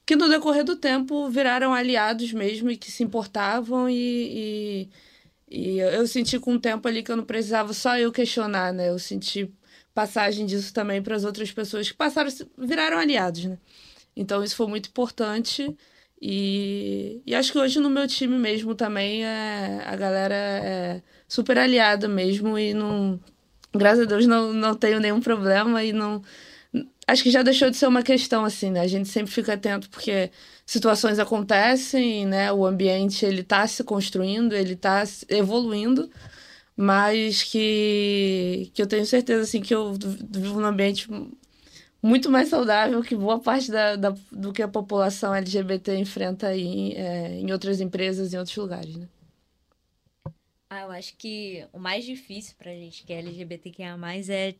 que 0.04 0.16
no 0.16 0.28
decorrer 0.28 0.64
do 0.64 0.76
tempo 0.76 1.28
viraram 1.30 1.72
aliados 1.72 2.32
mesmo 2.32 2.70
e 2.70 2.76
que 2.76 2.90
se 2.90 3.04
importavam 3.04 3.88
e, 3.88 4.88
e, 5.50 5.76
e 5.76 5.78
eu 5.78 6.06
senti 6.06 6.38
com 6.38 6.54
o 6.54 6.60
tempo 6.60 6.88
ali 6.88 7.02
que 7.02 7.12
eu 7.12 7.16
não 7.16 7.24
precisava 7.24 7.72
só 7.72 7.96
eu 7.98 8.10
questionar, 8.12 8.72
né? 8.72 8.88
Eu 8.90 8.98
senti 8.98 9.50
passagem 9.94 10.46
disso 10.46 10.72
também 10.72 11.02
para 11.02 11.16
as 11.16 11.24
outras 11.24 11.50
pessoas 11.50 11.90
que 11.90 11.96
passaram, 11.96 12.30
viraram 12.58 12.98
aliados, 12.98 13.44
né? 13.44 13.58
Então 14.16 14.42
isso 14.44 14.56
foi 14.56 14.66
muito 14.66 14.88
importante 14.88 15.76
e, 16.20 17.20
e 17.26 17.34
acho 17.34 17.52
que 17.52 17.58
hoje 17.58 17.80
no 17.80 17.90
meu 17.90 18.06
time 18.06 18.38
mesmo 18.38 18.74
também 18.74 19.24
é, 19.24 19.82
a 19.84 19.96
galera 19.96 20.34
é 20.34 21.02
super 21.26 21.58
aliada 21.58 22.08
mesmo 22.08 22.58
e 22.58 22.74
não, 22.74 23.18
graças 23.72 24.04
a 24.04 24.08
Deus 24.08 24.26
não, 24.26 24.52
não 24.52 24.74
tenho 24.74 25.00
nenhum 25.00 25.20
problema 25.20 25.82
e 25.82 25.92
não 25.92 26.22
acho 27.06 27.22
que 27.22 27.30
já 27.30 27.42
deixou 27.42 27.70
de 27.70 27.76
ser 27.76 27.86
uma 27.86 28.02
questão 28.02 28.44
assim, 28.44 28.70
né? 28.70 28.80
A 28.80 28.86
gente 28.86 29.08
sempre 29.08 29.30
fica 29.32 29.54
atento 29.54 29.90
porque 29.90 30.30
situações 30.64 31.18
acontecem, 31.18 32.26
né? 32.26 32.52
O 32.52 32.64
ambiente 32.64 33.24
ele 33.24 33.42
está 33.42 33.66
se 33.66 33.84
construindo, 33.84 34.54
ele 34.54 34.74
está 34.74 35.02
evoluindo 35.28 36.10
mas 36.76 37.42
que, 37.42 38.70
que 38.74 38.82
eu 38.82 38.86
tenho 38.86 39.04
certeza 39.06 39.42
assim 39.42 39.60
que 39.60 39.74
eu 39.74 39.92
vivo 39.94 40.60
num 40.60 40.66
ambiente 40.66 41.08
muito 42.02 42.30
mais 42.30 42.48
saudável 42.48 43.02
que 43.02 43.14
boa 43.14 43.38
parte 43.38 43.70
da, 43.70 43.96
da 43.96 44.10
do 44.30 44.52
que 44.52 44.62
a 44.62 44.68
população 44.68 45.34
LGBT 45.34 45.96
enfrenta 45.96 46.48
aí 46.48 46.92
é, 46.94 47.38
em 47.38 47.52
outras 47.52 47.80
empresas, 47.80 48.34
em 48.34 48.38
outros 48.38 48.56
lugares, 48.56 48.96
né? 48.96 49.08
Ah, 50.68 50.80
eu 50.80 50.90
acho 50.90 51.14
que 51.16 51.66
o 51.70 51.78
mais 51.78 52.02
difícil 52.02 52.54
pra 52.56 52.72
gente 52.72 53.04
que 53.04 53.12
é 53.12 53.18
LGBTQIA+, 53.18 53.94
é, 54.30 54.54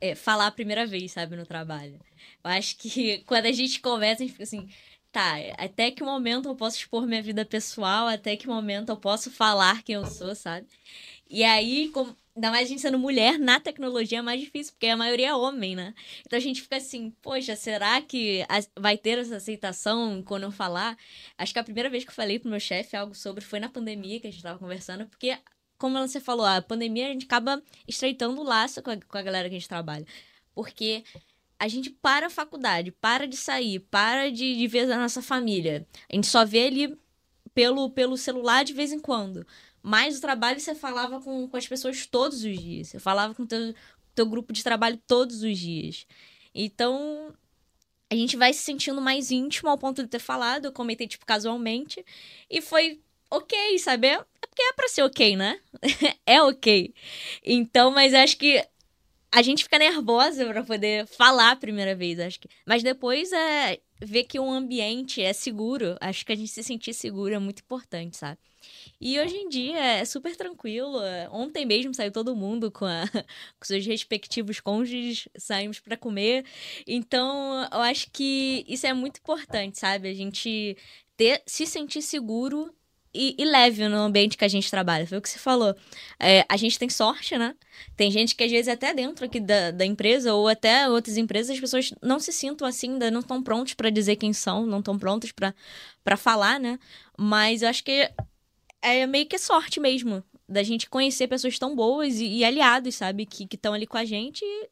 é 0.00 0.14
falar 0.16 0.48
a 0.48 0.50
primeira 0.50 0.84
vez, 0.84 1.12
sabe, 1.12 1.36
no 1.36 1.46
trabalho. 1.46 2.00
Eu 2.42 2.50
acho 2.50 2.76
que 2.76 3.18
quando 3.26 3.46
a 3.46 3.52
gente 3.52 3.80
conversa, 3.80 4.24
a 4.24 4.26
gente 4.26 4.32
fica 4.32 4.42
assim, 4.42 4.68
tá, 5.12 5.36
até 5.56 5.92
que 5.92 6.02
momento 6.02 6.48
eu 6.48 6.56
posso 6.56 6.76
expor 6.76 7.06
minha 7.06 7.22
vida 7.22 7.44
pessoal, 7.44 8.08
até 8.08 8.36
que 8.36 8.48
momento 8.48 8.88
eu 8.90 8.96
posso 8.96 9.30
falar 9.30 9.82
quem 9.84 9.94
eu 9.94 10.04
sou, 10.06 10.34
sabe? 10.34 10.66
E 11.30 11.44
aí, 11.44 11.88
como, 11.90 12.16
ainda 12.34 12.50
mais 12.50 12.66
a 12.66 12.68
gente 12.68 12.80
sendo 12.80 12.98
mulher 12.98 13.38
na 13.38 13.60
tecnologia 13.60 14.18
é 14.18 14.22
mais 14.22 14.40
difícil, 14.40 14.72
porque 14.72 14.86
a 14.86 14.96
maioria 14.96 15.28
é 15.28 15.34
homem, 15.34 15.74
né? 15.76 15.94
Então 16.24 16.36
a 16.36 16.40
gente 16.40 16.62
fica 16.62 16.76
assim, 16.76 17.10
poxa, 17.20 17.56
será 17.56 18.00
que 18.00 18.44
vai 18.78 18.96
ter 18.96 19.18
essa 19.18 19.36
aceitação 19.36 20.22
quando 20.22 20.44
eu 20.44 20.52
falar? 20.52 20.96
Acho 21.36 21.52
que 21.52 21.58
a 21.58 21.64
primeira 21.64 21.90
vez 21.90 22.04
que 22.04 22.10
eu 22.10 22.14
falei 22.14 22.38
pro 22.38 22.50
meu 22.50 22.60
chefe 22.60 22.96
algo 22.96 23.14
sobre 23.14 23.44
foi 23.44 23.60
na 23.60 23.68
pandemia 23.68 24.20
que 24.20 24.28
a 24.28 24.30
gente 24.30 24.42
tava 24.42 24.58
conversando, 24.58 25.06
porque, 25.06 25.36
como 25.76 25.98
você 25.98 26.20
falou, 26.20 26.46
a 26.46 26.62
pandemia 26.62 27.08
a 27.08 27.12
gente 27.12 27.26
acaba 27.26 27.62
estreitando 27.86 28.40
o 28.40 28.44
laço 28.44 28.82
com 28.82 28.90
a, 28.90 28.96
com 28.96 29.18
a 29.18 29.22
galera 29.22 29.48
que 29.48 29.56
a 29.56 29.58
gente 29.58 29.68
trabalha. 29.68 30.06
Porque 30.54 31.04
a 31.58 31.66
gente 31.66 31.90
para 31.90 32.28
a 32.28 32.30
faculdade, 32.30 32.92
para 32.92 33.26
de 33.26 33.36
sair, 33.36 33.80
para 33.80 34.30
de, 34.30 34.56
de 34.56 34.66
ver 34.68 34.90
a 34.90 34.98
nossa 34.98 35.20
família. 35.20 35.86
A 36.10 36.14
gente 36.14 36.28
só 36.28 36.44
vê 36.44 36.58
ele 36.58 36.96
pelo, 37.52 37.90
pelo 37.90 38.16
celular 38.16 38.64
de 38.64 38.72
vez 38.72 38.92
em 38.92 39.00
quando. 39.00 39.44
Mas 39.82 40.18
o 40.18 40.20
trabalho 40.20 40.60
você 40.60 40.74
falava 40.74 41.20
com, 41.20 41.48
com 41.48 41.56
as 41.56 41.66
pessoas 41.66 42.06
todos 42.06 42.38
os 42.44 42.58
dias. 42.58 42.88
Você 42.88 42.98
falava 42.98 43.34
com 43.34 43.42
o 43.44 43.46
teu, 43.46 43.74
teu 44.14 44.26
grupo 44.26 44.52
de 44.52 44.62
trabalho 44.62 45.00
todos 45.06 45.42
os 45.42 45.58
dias. 45.58 46.06
Então, 46.54 47.32
a 48.10 48.14
gente 48.14 48.36
vai 48.36 48.52
se 48.52 48.62
sentindo 48.62 49.00
mais 49.00 49.30
íntimo 49.30 49.68
ao 49.68 49.78
ponto 49.78 50.02
de 50.02 50.08
ter 50.08 50.18
falado. 50.18 50.66
Eu 50.66 50.72
comentei, 50.72 51.06
tipo, 51.06 51.26
casualmente. 51.26 52.04
E 52.50 52.60
foi 52.60 53.00
ok, 53.30 53.78
sabe? 53.78 54.08
É 54.08 54.24
porque 54.40 54.62
é 54.62 54.72
pra 54.72 54.88
ser 54.88 55.02
ok, 55.02 55.36
né? 55.36 55.60
é 56.26 56.42
ok. 56.42 56.94
Então, 57.44 57.90
mas 57.90 58.14
acho 58.14 58.36
que 58.38 58.64
a 59.30 59.42
gente 59.42 59.64
fica 59.64 59.78
nervosa 59.78 60.46
para 60.46 60.64
poder 60.64 61.06
falar 61.06 61.52
a 61.52 61.56
primeira 61.56 61.94
vez, 61.94 62.18
acho 62.18 62.40
que. 62.40 62.48
Mas 62.66 62.82
depois 62.82 63.32
é 63.32 63.78
ver 64.00 64.24
que 64.24 64.38
o 64.38 64.50
ambiente 64.50 65.22
é 65.22 65.32
seguro. 65.32 65.96
Acho 66.00 66.24
que 66.24 66.32
a 66.32 66.36
gente 66.36 66.50
se 66.50 66.62
sentir 66.62 66.94
seguro 66.94 67.34
é 67.34 67.38
muito 67.38 67.60
importante, 67.60 68.16
sabe? 68.16 68.38
E 69.00 69.18
hoje 69.20 69.36
em 69.36 69.48
dia 69.48 69.78
é 69.78 70.04
super 70.04 70.36
tranquilo. 70.36 70.98
Ontem 71.30 71.64
mesmo 71.64 71.94
saiu 71.94 72.10
todo 72.10 72.34
mundo 72.34 72.70
com, 72.70 72.84
a, 72.84 73.02
com 73.58 73.64
seus 73.64 73.86
respectivos 73.86 74.60
cônjuges, 74.60 75.28
saímos 75.36 75.78
para 75.78 75.96
comer. 75.96 76.44
Então, 76.86 77.68
eu 77.72 77.80
acho 77.80 78.10
que 78.12 78.64
isso 78.68 78.86
é 78.86 78.92
muito 78.92 79.18
importante, 79.20 79.78
sabe? 79.78 80.08
A 80.08 80.14
gente 80.14 80.76
ter, 81.16 81.42
se 81.46 81.66
sentir 81.66 82.02
seguro 82.02 82.74
e, 83.14 83.34
e, 83.38 83.44
leve 83.44 83.88
no 83.88 83.96
ambiente 83.96 84.36
que 84.36 84.44
a 84.44 84.48
gente 84.48 84.70
trabalha. 84.70 85.06
Foi 85.06 85.18
o 85.18 85.22
que 85.22 85.28
você 85.28 85.38
falou. 85.38 85.74
É, 86.20 86.44
a 86.48 86.56
gente 86.56 86.78
tem 86.78 86.88
sorte, 86.88 87.38
né? 87.38 87.54
Tem 87.96 88.10
gente 88.10 88.34
que 88.34 88.44
às 88.44 88.50
vezes 88.50 88.68
até 88.68 88.92
dentro 88.92 89.24
aqui 89.24 89.40
da, 89.40 89.70
da 89.70 89.84
empresa 89.84 90.34
ou 90.34 90.46
até 90.46 90.88
outras 90.88 91.16
empresas 91.16 91.54
as 91.54 91.60
pessoas 91.60 91.92
não 92.02 92.20
se 92.20 92.32
sintam 92.32 92.66
assim, 92.66 92.92
ainda 92.92 93.10
não 93.10 93.20
estão 93.20 93.42
prontos 93.42 93.74
para 93.74 93.90
dizer 93.90 94.16
quem 94.16 94.32
são, 94.32 94.66
não 94.66 94.80
estão 94.80 94.98
prontos 94.98 95.32
para 95.32 96.16
falar, 96.16 96.60
né? 96.60 96.78
Mas 97.16 97.62
eu 97.62 97.68
acho 97.68 97.82
que 97.82 98.10
é 98.82 99.06
meio 99.06 99.26
que 99.26 99.38
sorte 99.38 99.80
mesmo 99.80 100.22
da 100.48 100.62
gente 100.62 100.88
conhecer 100.88 101.28
pessoas 101.28 101.58
tão 101.58 101.76
boas 101.76 102.16
e, 102.16 102.26
e 102.38 102.44
aliados, 102.44 102.94
sabe? 102.94 103.26
Que 103.26 103.46
estão 103.52 103.74
ali 103.74 103.86
com 103.86 103.98
a 103.98 104.04
gente. 104.04 104.42
E, 104.44 104.70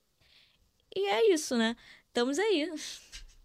e, 0.97 1.07
é 1.07 1.33
isso, 1.33 1.57
né? 1.57 1.77
Estamos 2.09 2.38
aí. 2.38 2.73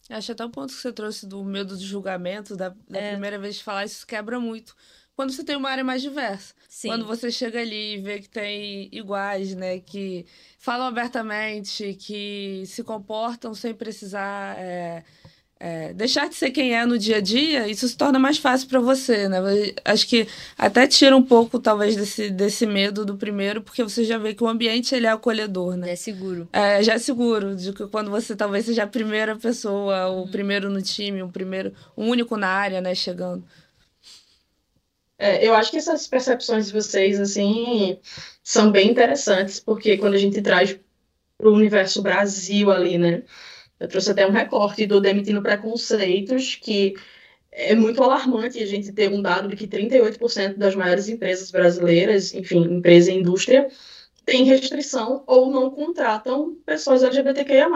Acho 0.09 0.31
até 0.31 0.45
o 0.45 0.49
ponto 0.49 0.73
que 0.73 0.79
você 0.79 0.93
trouxe 0.93 1.25
do 1.25 1.43
medo 1.43 1.75
do 1.75 1.83
julgamento, 1.83 2.55
da, 2.55 2.69
da 2.89 2.99
é. 2.99 3.11
primeira 3.11 3.37
vez 3.37 3.55
de 3.55 3.63
falar, 3.63 3.85
isso 3.85 4.07
quebra 4.07 4.39
muito. 4.39 4.75
Quando 5.13 5.33
você 5.33 5.43
tem 5.43 5.57
uma 5.57 5.69
área 5.69 5.83
mais 5.83 6.01
diversa. 6.01 6.53
Sim. 6.69 6.87
Quando 6.87 7.05
você 7.05 7.29
chega 7.29 7.59
ali 7.59 7.95
e 7.95 8.01
vê 8.01 8.19
que 8.19 8.29
tem 8.29 8.89
iguais, 8.91 9.53
né? 9.53 9.79
Que 9.79 10.25
falam 10.57 10.87
abertamente, 10.87 11.93
que 11.95 12.63
se 12.65 12.83
comportam 12.83 13.53
sem 13.53 13.73
precisar. 13.73 14.57
É 14.57 15.03
é, 15.63 15.93
deixar 15.93 16.27
de 16.27 16.33
ser 16.33 16.49
quem 16.49 16.75
é 16.75 16.83
no 16.87 16.97
dia 16.97 17.17
a 17.17 17.21
dia, 17.21 17.67
isso 17.67 17.87
se 17.87 17.95
torna 17.95 18.17
mais 18.17 18.39
fácil 18.39 18.67
para 18.67 18.79
você, 18.79 19.29
né? 19.29 19.37
Acho 19.85 20.07
que 20.07 20.27
até 20.57 20.87
tira 20.87 21.15
um 21.15 21.21
pouco, 21.21 21.59
talvez, 21.59 21.95
desse, 21.95 22.31
desse 22.31 22.65
medo 22.65 23.05
do 23.05 23.15
primeiro, 23.15 23.61
porque 23.61 23.83
você 23.83 24.03
já 24.03 24.17
vê 24.17 24.33
que 24.33 24.43
o 24.43 24.47
ambiente 24.47 24.95
ele 24.95 25.05
é 25.05 25.11
acolhedor, 25.11 25.77
né? 25.77 25.91
É 25.91 25.95
seguro. 25.95 26.49
É, 26.51 26.81
já 26.81 26.95
é 26.95 26.97
seguro, 26.97 27.55
de 27.55 27.71
que 27.73 27.85
quando 27.85 28.09
você 28.09 28.35
talvez 28.35 28.65
seja 28.65 28.83
a 28.83 28.87
primeira 28.87 29.35
pessoa, 29.35 30.07
o 30.07 30.21
uhum. 30.21 30.31
primeiro 30.31 30.67
no 30.67 30.81
time, 30.81 31.21
o 31.21 31.29
primeiro, 31.29 31.71
o 31.95 32.05
único 32.05 32.35
na 32.37 32.47
área, 32.47 32.81
né, 32.81 32.95
chegando. 32.95 33.43
É, 35.19 35.47
eu 35.47 35.53
acho 35.53 35.69
que 35.69 35.77
essas 35.77 36.07
percepções 36.07 36.65
de 36.65 36.73
vocês, 36.73 37.19
assim, 37.19 37.99
são 38.43 38.71
bem 38.71 38.89
interessantes, 38.89 39.59
porque 39.59 39.95
quando 39.95 40.15
a 40.15 40.17
gente 40.17 40.41
traz 40.41 40.79
para 41.37 41.49
o 41.49 41.53
universo 41.53 42.01
Brasil 42.01 42.71
ali, 42.71 42.97
né? 42.97 43.21
Eu 43.81 43.87
trouxe 43.87 44.11
até 44.11 44.27
um 44.27 44.31
recorte 44.31 44.85
do 44.85 45.01
Demitindo 45.01 45.41
Preconceitos, 45.41 46.53
que 46.53 46.93
é 47.51 47.73
muito 47.73 48.03
alarmante 48.03 48.61
a 48.61 48.65
gente 48.67 48.91
ter 48.91 49.09
um 49.11 49.23
dado 49.23 49.47
de 49.47 49.55
que 49.55 49.67
38% 49.67 50.55
das 50.55 50.75
maiores 50.75 51.09
empresas 51.09 51.49
brasileiras, 51.49 52.31
enfim, 52.35 52.59
empresa 52.59 53.11
e 53.11 53.15
indústria, 53.15 53.67
têm 54.23 54.43
restrição 54.43 55.23
ou 55.25 55.49
não 55.49 55.71
contratam 55.71 56.55
pessoas 56.63 57.01
LGBTQIA+, 57.01 57.69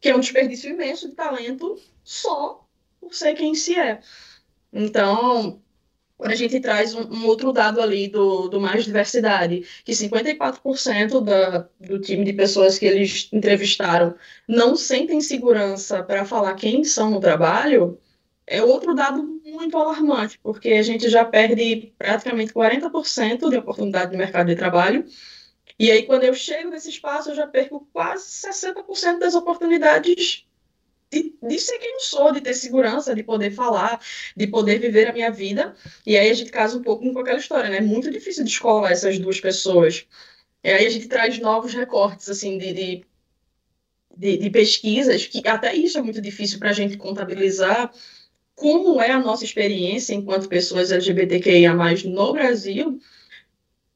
que 0.00 0.10
é 0.10 0.14
um 0.14 0.20
desperdício 0.20 0.70
imenso 0.70 1.08
de 1.08 1.16
talento 1.16 1.76
só 2.04 2.64
por 3.00 3.12
ser 3.12 3.34
quem 3.34 3.52
se 3.52 3.74
é. 3.74 4.00
Então, 4.72 5.60
quando 6.22 6.34
a 6.34 6.36
gente 6.36 6.60
traz 6.60 6.94
um, 6.94 7.02
um, 7.12 7.26
outro 7.26 7.52
dado 7.52 7.80
ali 7.80 8.06
do, 8.06 8.46
do 8.46 8.60
Mais 8.60 8.84
Diversidade, 8.84 9.66
que 9.84 9.90
54% 9.90 11.20
da, 11.20 11.68
do 11.80 11.98
time 11.98 12.24
de 12.24 12.32
pessoas 12.32 12.78
que 12.78 12.86
eles 12.86 13.28
entrevistaram 13.32 14.14
não 14.46 14.76
sentem 14.76 15.20
segurança 15.20 16.00
para 16.00 16.24
falar 16.24 16.54
quem 16.54 16.84
são 16.84 17.10
no 17.10 17.18
trabalho, 17.18 17.98
é 18.46 18.62
outro 18.62 18.94
dado 18.94 19.20
muito 19.44 19.76
alarmante, 19.76 20.38
porque 20.40 20.68
a 20.68 20.82
gente 20.82 21.08
já 21.10 21.24
perde 21.24 21.92
praticamente 21.98 22.52
40% 22.52 23.50
de 23.50 23.56
oportunidade 23.56 24.12
de 24.12 24.16
mercado 24.16 24.46
de 24.46 24.54
trabalho, 24.54 25.04
e 25.76 25.90
aí 25.90 26.04
quando 26.04 26.22
eu 26.22 26.34
chego 26.34 26.70
nesse 26.70 26.88
espaço, 26.88 27.30
eu 27.30 27.34
já 27.34 27.48
perco 27.48 27.88
quase 27.92 28.26
60% 28.48 29.18
das 29.18 29.34
oportunidades 29.34 30.46
de, 31.12 31.34
de 31.42 31.58
ser 31.58 31.78
quem 31.78 31.92
eu 31.92 32.00
sou, 32.00 32.32
de 32.32 32.40
ter 32.40 32.54
segurança, 32.54 33.14
de 33.14 33.22
poder 33.22 33.50
falar, 33.50 34.00
de 34.34 34.46
poder 34.46 34.78
viver 34.80 35.08
a 35.08 35.12
minha 35.12 35.30
vida. 35.30 35.74
E 36.06 36.16
aí 36.16 36.30
a 36.30 36.34
gente 36.34 36.50
casa 36.50 36.78
um 36.78 36.82
pouco 36.82 37.12
com 37.12 37.18
aquela 37.18 37.38
história, 37.38 37.68
né? 37.68 37.76
É 37.76 37.80
muito 37.82 38.10
difícil 38.10 38.44
descolar 38.44 38.90
essas 38.90 39.18
duas 39.18 39.38
pessoas. 39.38 40.06
E 40.64 40.70
aí 40.70 40.86
a 40.86 40.90
gente 40.90 41.08
traz 41.08 41.38
novos 41.38 41.74
recortes, 41.74 42.28
assim, 42.30 42.56
de, 42.56 42.72
de, 42.72 43.04
de, 44.16 44.36
de 44.38 44.50
pesquisas, 44.50 45.26
que 45.26 45.46
até 45.46 45.74
isso 45.74 45.98
é 45.98 46.02
muito 46.02 46.20
difícil 46.20 46.58
para 46.58 46.70
a 46.70 46.72
gente 46.72 46.96
contabilizar 46.96 47.92
como 48.54 49.00
é 49.00 49.10
a 49.10 49.20
nossa 49.20 49.44
experiência 49.44 50.14
enquanto 50.14 50.48
pessoas 50.48 50.92
LGBTQIA+, 50.92 51.74
no 52.06 52.32
Brasil, 52.32 53.00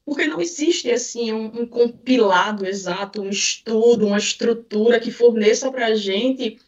porque 0.04 0.26
não 0.26 0.40
existe 0.40 0.90
assim 0.90 1.32
um, 1.32 1.62
um, 1.62 1.66
compilado 1.66 2.66
exato, 2.66 3.22
um 3.22 3.30
estudo, 3.30 4.06
uma 4.06 4.18
estrutura 4.18 5.00
que 5.00 5.10
forneça 5.10 5.70
para 5.70 5.86
a 5.86 5.94
gente 5.94 6.58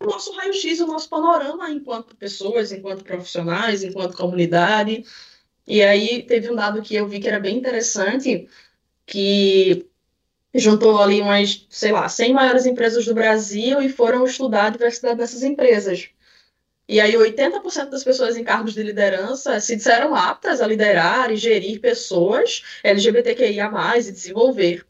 o 0.00 0.06
nosso 0.06 0.32
raio-x, 0.32 0.80
o 0.80 0.86
nosso 0.86 1.08
panorama 1.08 1.70
enquanto 1.70 2.16
pessoas, 2.16 2.72
enquanto 2.72 3.04
profissionais, 3.04 3.82
enquanto 3.84 4.16
comunidade. 4.16 5.04
E 5.66 5.82
aí 5.82 6.22
teve 6.22 6.50
um 6.50 6.54
dado 6.54 6.82
que 6.82 6.94
eu 6.94 7.06
vi 7.06 7.20
que 7.20 7.28
era 7.28 7.38
bem 7.38 7.56
interessante, 7.58 8.48
que 9.06 9.86
juntou 10.54 11.00
ali 11.00 11.20
umas, 11.20 11.66
sei 11.70 11.92
lá, 11.92 12.08
100 12.08 12.32
maiores 12.32 12.66
empresas 12.66 13.04
do 13.04 13.14
Brasil 13.14 13.80
e 13.82 13.88
foram 13.88 14.24
estudar 14.24 14.66
a 14.66 14.70
diversidade 14.70 15.18
dessas 15.18 15.42
empresas. 15.42 16.08
E 16.88 17.00
aí 17.00 17.14
80% 17.14 17.90
das 17.90 18.02
pessoas 18.02 18.36
em 18.36 18.42
cargos 18.42 18.74
de 18.74 18.82
liderança 18.82 19.60
se 19.60 19.76
disseram 19.76 20.14
aptas 20.14 20.60
a 20.60 20.66
liderar 20.66 21.30
e 21.30 21.36
gerir 21.36 21.80
pessoas 21.80 22.64
LGBTQIA+, 22.82 23.70
e 23.98 24.12
desenvolver 24.12 24.84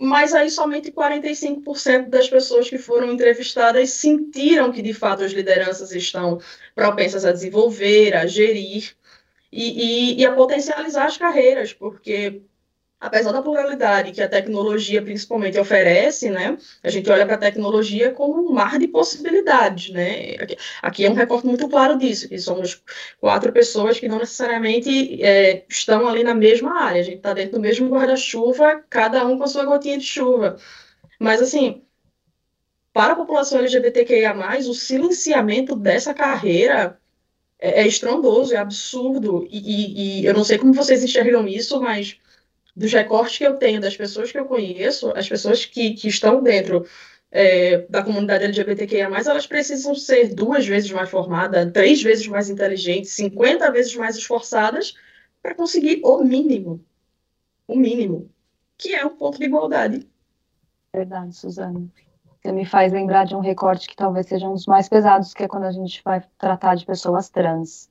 mas 0.00 0.34
aí 0.34 0.50
somente 0.50 0.90
45% 0.90 2.08
das 2.08 2.26
pessoas 2.26 2.70
que 2.70 2.78
foram 2.78 3.12
entrevistadas 3.12 3.90
sentiram 3.90 4.72
que 4.72 4.80
de 4.80 4.94
fato 4.94 5.22
as 5.22 5.30
lideranças 5.30 5.92
estão 5.92 6.40
propensas 6.74 7.26
a 7.26 7.32
desenvolver, 7.32 8.16
a 8.16 8.26
gerir 8.26 8.96
e, 9.52 10.14
e, 10.14 10.20
e 10.20 10.24
a 10.24 10.32
potencializar 10.32 11.04
as 11.04 11.18
carreiras, 11.18 11.74
porque 11.74 12.40
apesar 13.00 13.32
da 13.32 13.40
pluralidade 13.40 14.12
que 14.12 14.20
a 14.20 14.28
tecnologia 14.28 15.00
principalmente 15.00 15.58
oferece, 15.58 16.28
né, 16.28 16.58
a 16.82 16.90
gente 16.90 17.10
olha 17.10 17.24
para 17.24 17.36
a 17.36 17.38
tecnologia 17.38 18.12
como 18.12 18.46
um 18.46 18.52
mar 18.52 18.78
de 18.78 18.86
possibilidades, 18.86 19.90
né, 19.90 20.36
aqui, 20.82 21.06
é 21.06 21.10
um 21.10 21.14
recorte 21.14 21.46
muito 21.46 21.66
claro 21.68 21.96
disso, 21.96 22.28
que 22.28 22.38
somos 22.38 22.82
quatro 23.18 23.52
pessoas 23.52 23.98
que 23.98 24.06
não 24.06 24.18
necessariamente 24.18 25.22
é, 25.22 25.64
estão 25.68 26.06
ali 26.06 26.22
na 26.22 26.34
mesma 26.34 26.78
área, 26.82 27.00
a 27.00 27.04
gente 27.04 27.16
está 27.16 27.32
dentro 27.32 27.52
do 27.52 27.60
mesmo 27.60 27.88
guarda-chuva, 27.88 28.84
cada 28.90 29.26
um 29.26 29.38
com 29.38 29.44
a 29.44 29.48
sua 29.48 29.64
gotinha 29.64 29.96
de 29.96 30.04
chuva, 30.04 30.56
mas 31.18 31.40
assim, 31.40 31.82
para 32.92 33.14
a 33.14 33.16
população 33.16 33.60
LGBTQIA+, 33.60 34.34
o 34.68 34.74
silenciamento 34.74 35.74
dessa 35.74 36.12
carreira 36.12 36.98
é, 37.58 37.82
é 37.82 37.86
estrondoso, 37.86 38.54
é 38.54 38.58
absurdo, 38.58 39.46
e, 39.50 39.58
e, 39.58 40.20
e 40.22 40.26
eu 40.26 40.34
não 40.34 40.44
sei 40.44 40.58
como 40.58 40.74
vocês 40.74 41.02
enxergam 41.02 41.48
isso, 41.48 41.80
mas 41.80 42.18
dos 42.76 42.92
recortes 42.92 43.38
que 43.38 43.44
eu 43.44 43.56
tenho, 43.56 43.80
das 43.80 43.96
pessoas 43.96 44.30
que 44.30 44.38
eu 44.38 44.44
conheço, 44.44 45.12
as 45.16 45.28
pessoas 45.28 45.64
que, 45.64 45.94
que 45.94 46.08
estão 46.08 46.42
dentro 46.42 46.86
é, 47.30 47.86
da 47.88 48.02
comunidade 48.02 48.44
LGBTQIA+, 48.44 49.06
elas 49.06 49.46
precisam 49.46 49.94
ser 49.94 50.34
duas 50.34 50.66
vezes 50.66 50.90
mais 50.90 51.10
formadas, 51.10 51.70
três 51.72 52.02
vezes 52.02 52.26
mais 52.26 52.50
inteligentes, 52.50 53.12
50 53.12 53.70
vezes 53.70 53.94
mais 53.94 54.16
esforçadas 54.16 54.94
para 55.42 55.54
conseguir 55.54 56.00
o 56.04 56.22
mínimo. 56.22 56.84
O 57.66 57.76
mínimo. 57.76 58.30
Que 58.76 58.94
é 58.94 59.04
o 59.04 59.10
ponto 59.10 59.38
de 59.38 59.44
igualdade. 59.44 60.08
Verdade, 60.92 61.34
Suzane. 61.36 61.90
Você 62.40 62.52
me 62.52 62.64
faz 62.64 62.92
lembrar 62.92 63.26
de 63.26 63.36
um 63.36 63.40
recorte 63.40 63.86
que 63.86 63.94
talvez 63.94 64.26
seja 64.26 64.48
um 64.48 64.54
dos 64.54 64.66
mais 64.66 64.88
pesados, 64.88 65.34
que 65.34 65.42
é 65.44 65.48
quando 65.48 65.64
a 65.64 65.72
gente 65.72 66.02
vai 66.02 66.24
tratar 66.38 66.74
de 66.74 66.86
pessoas 66.86 67.28
trans 67.28 67.89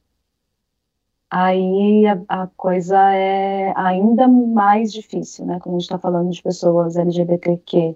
aí 1.30 2.06
a, 2.08 2.44
a, 2.44 2.48
coisa 2.48 2.98
é 3.14 3.74
ainda 3.76 4.28
mais 4.28 4.92
difícil, 4.92 5.46
né? 5.46 5.60
Quando 5.60 5.76
a 5.76 5.80
gente 5.80 5.84
está 5.84 6.00
falando 6.00 6.32
de 6.32 6.42
pessoas 6.42 6.98
LGBTQ 6.98 7.96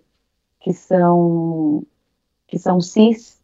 que 0.60 0.74
são 0.74 1.86
que 2.48 2.60
são 2.60 2.80
cis, 2.80 3.41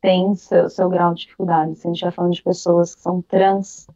tem 0.00 0.34
seu, 0.34 0.68
seu 0.68 0.88
grau 0.90 1.14
de 1.14 1.22
dificuldade. 1.22 1.76
Se 1.76 1.86
a 1.86 1.90
gente 1.90 1.96
está 1.96 2.12
falando 2.12 2.34
de 2.34 2.42
pessoas 2.42 2.94
que 2.94 3.00
são 3.00 3.22
trans, 3.22 3.88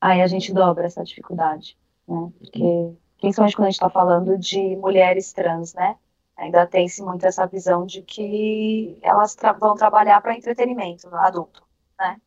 aí 0.00 0.22
a 0.22 0.26
gente 0.26 0.52
dobra 0.52 0.86
essa 0.86 1.04
dificuldade, 1.04 1.78
né? 2.08 2.32
Porque 2.38 2.94
principalmente 3.20 3.56
quando 3.56 3.66
a 3.66 3.70
gente 3.70 3.74
está 3.76 3.90
falando 3.90 4.38
de 4.38 4.76
mulheres 4.76 5.32
trans, 5.32 5.74
né? 5.74 5.96
Ainda 6.36 6.66
tem-se 6.66 7.02
muito 7.02 7.26
essa 7.26 7.46
visão 7.46 7.86
de 7.86 8.02
que 8.02 8.98
elas 9.02 9.34
tra 9.34 9.52
vão 9.52 9.74
trabalhar 9.74 10.20
para 10.20 10.36
entretenimento 10.36 11.08
adulto, 11.14 11.62
né? 11.98 12.20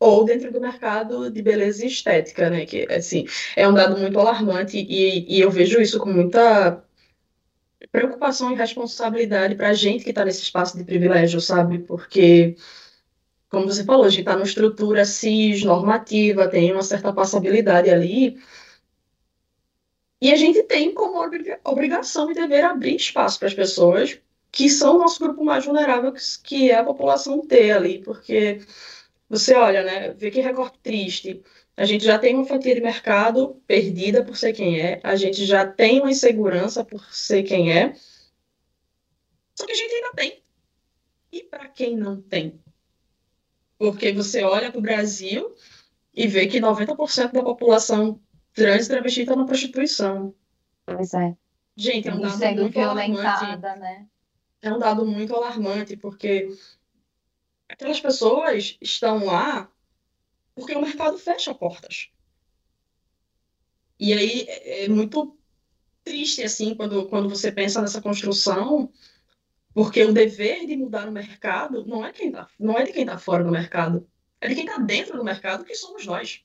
Ou 0.00 0.24
dentro 0.24 0.50
do 0.50 0.60
mercado 0.60 1.30
de 1.30 1.42
beleza 1.42 1.84
estética, 1.86 2.48
né? 2.50 2.64
Que, 2.66 2.90
assim, 2.90 3.26
é 3.54 3.68
um 3.68 3.74
dado 3.74 3.98
muito 3.98 4.18
alarmante 4.18 4.78
e, 4.78 5.36
e 5.36 5.40
eu 5.40 5.50
vejo 5.50 5.80
isso 5.80 5.98
com 6.00 6.10
muita 6.10 6.82
preocupação 7.92 8.52
e 8.52 8.56
responsabilidade 8.56 9.54
para 9.54 9.68
a 9.70 9.74
gente 9.74 10.02
que 10.04 10.10
está 10.10 10.24
nesse 10.24 10.42
espaço 10.42 10.76
de 10.78 10.84
privilégio, 10.84 11.40
sabe? 11.40 11.80
Porque, 11.80 12.56
como 13.50 13.66
você 13.66 13.84
falou, 13.84 14.04
a 14.06 14.08
gente 14.08 14.20
está 14.20 14.32
numa 14.32 14.44
estrutura 14.44 15.04
cis, 15.04 15.62
normativa, 15.64 16.48
tem 16.48 16.72
uma 16.72 16.82
certa 16.82 17.12
passabilidade 17.12 17.90
ali, 17.90 18.38
e 20.20 20.32
a 20.32 20.36
gente 20.36 20.62
tem 20.64 20.92
como 20.92 21.18
obrigação 21.64 22.30
e 22.30 22.34
dever 22.34 22.64
abrir 22.64 22.96
espaço 22.96 23.38
para 23.38 23.48
as 23.48 23.54
pessoas 23.54 24.18
que 24.52 24.68
são 24.68 24.96
o 24.96 24.98
nosso 24.98 25.20
grupo 25.20 25.44
mais 25.44 25.64
vulnerável, 25.64 26.12
que 26.42 26.70
é 26.70 26.76
a 26.76 26.84
população 26.84 27.40
T 27.46 27.70
ali, 27.70 28.00
porque 28.00 28.60
você 29.30 29.54
olha, 29.54 29.84
né, 29.84 30.12
vê 30.12 30.30
que 30.30 30.40
recorte 30.40 30.78
triste. 30.82 31.42
A 31.76 31.84
gente 31.86 32.04
já 32.04 32.18
tem 32.18 32.34
uma 32.34 32.44
fatia 32.44 32.74
de 32.74 32.80
mercado 32.80 33.62
perdida 33.66 34.22
por 34.24 34.36
ser 34.36 34.52
quem 34.52 34.80
é, 34.80 35.00
a 35.02 35.16
gente 35.16 35.46
já 35.46 35.66
tem 35.66 36.00
uma 36.00 36.10
insegurança 36.10 36.84
por 36.84 37.02
ser 37.14 37.44
quem 37.44 37.72
é, 37.72 37.94
só 39.54 39.66
que 39.66 39.72
a 39.72 39.76
gente 39.76 39.94
ainda 39.94 40.12
tem. 40.14 40.42
E 41.30 41.42
para 41.44 41.68
quem 41.68 41.94
não 41.94 42.20
tem? 42.20 42.58
Porque 43.78 44.10
você 44.10 44.42
olha 44.42 44.70
para 44.70 44.78
o 44.78 44.82
Brasil 44.82 45.54
e 46.14 46.26
vê 46.26 46.46
que 46.46 46.60
90% 46.60 47.32
da 47.32 47.42
população 47.42 48.20
trans 48.54 48.86
e 48.86 48.88
travesti 48.88 49.20
está 49.20 49.36
na 49.36 49.44
prostituição. 49.44 50.34
Pois 50.84 51.14
é. 51.14 51.36
Gente, 51.76 52.08
é 52.08 52.14
um 52.14 52.20
dado 52.20 52.56
muito 52.56 52.80
alarmante. 52.80 53.60
Né? 53.78 54.06
É 54.62 54.72
um 54.72 54.78
dado 54.78 55.06
muito 55.06 55.34
alarmante, 55.34 55.96
porque 55.96 56.48
aquelas 57.70 58.00
pessoas 58.00 58.76
estão 58.80 59.24
lá 59.24 59.70
porque 60.54 60.74
o 60.74 60.82
mercado 60.82 61.16
fecha 61.16 61.54
portas. 61.54 62.10
E 63.98 64.12
aí 64.12 64.44
é, 64.48 64.84
é 64.84 64.88
muito 64.88 65.38
triste 66.02 66.42
assim 66.42 66.74
quando, 66.74 67.06
quando 67.06 67.28
você 67.28 67.52
pensa 67.52 67.80
nessa 67.80 68.02
construção, 68.02 68.92
porque 69.72 70.02
o 70.02 70.12
dever 70.12 70.66
de 70.66 70.76
mudar 70.76 71.08
o 71.08 71.12
mercado 71.12 71.86
não 71.86 72.04
é 72.04 72.12
quem 72.12 72.32
tá, 72.32 72.48
não 72.58 72.76
é 72.76 72.84
de 72.84 72.92
quem 72.92 73.02
está 73.02 73.18
fora 73.18 73.44
do 73.44 73.50
mercado, 73.50 74.06
é 74.40 74.48
de 74.48 74.54
quem 74.54 74.64
está 74.64 74.78
dentro 74.78 75.16
do 75.16 75.24
mercado, 75.24 75.64
que 75.64 75.74
somos 75.74 76.04
nós. 76.04 76.42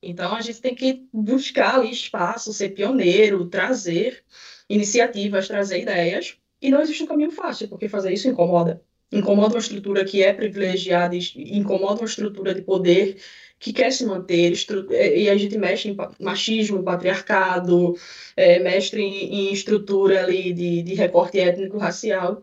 Então 0.00 0.34
a 0.34 0.40
gente 0.40 0.60
tem 0.60 0.74
que 0.74 1.08
buscar 1.12 1.76
ali 1.76 1.90
espaço, 1.90 2.52
ser 2.52 2.70
pioneiro, 2.70 3.48
trazer 3.48 4.24
iniciativas, 4.68 5.48
trazer 5.48 5.80
ideias. 5.80 6.38
E 6.60 6.70
não 6.70 6.80
existe 6.80 7.02
um 7.02 7.06
caminho 7.06 7.30
fácil, 7.30 7.68
porque 7.68 7.88
fazer 7.88 8.12
isso 8.12 8.28
incomoda 8.28 8.85
incomoda 9.12 9.54
uma 9.54 9.60
estrutura 9.60 10.04
que 10.04 10.22
é 10.22 10.32
privilegiada, 10.32 11.16
incomoda 11.36 12.00
uma 12.00 12.06
estrutura 12.08 12.54
de 12.54 12.62
poder 12.62 13.18
que 13.58 13.72
quer 13.72 13.90
se 13.90 14.04
manter, 14.04 14.52
é, 14.90 15.18
e 15.20 15.30
a 15.30 15.36
gente 15.36 15.56
mexe 15.56 15.88
em 15.88 15.96
machismo, 16.20 16.82
patriarcado, 16.82 17.94
é, 18.36 18.58
mestre 18.58 19.00
em, 19.00 19.48
em, 19.48 19.52
estrutura 19.52 20.22
ali 20.22 20.52
de, 20.52 20.82
de 20.82 20.94
recorte 20.94 21.38
étnico-racial. 21.40 22.42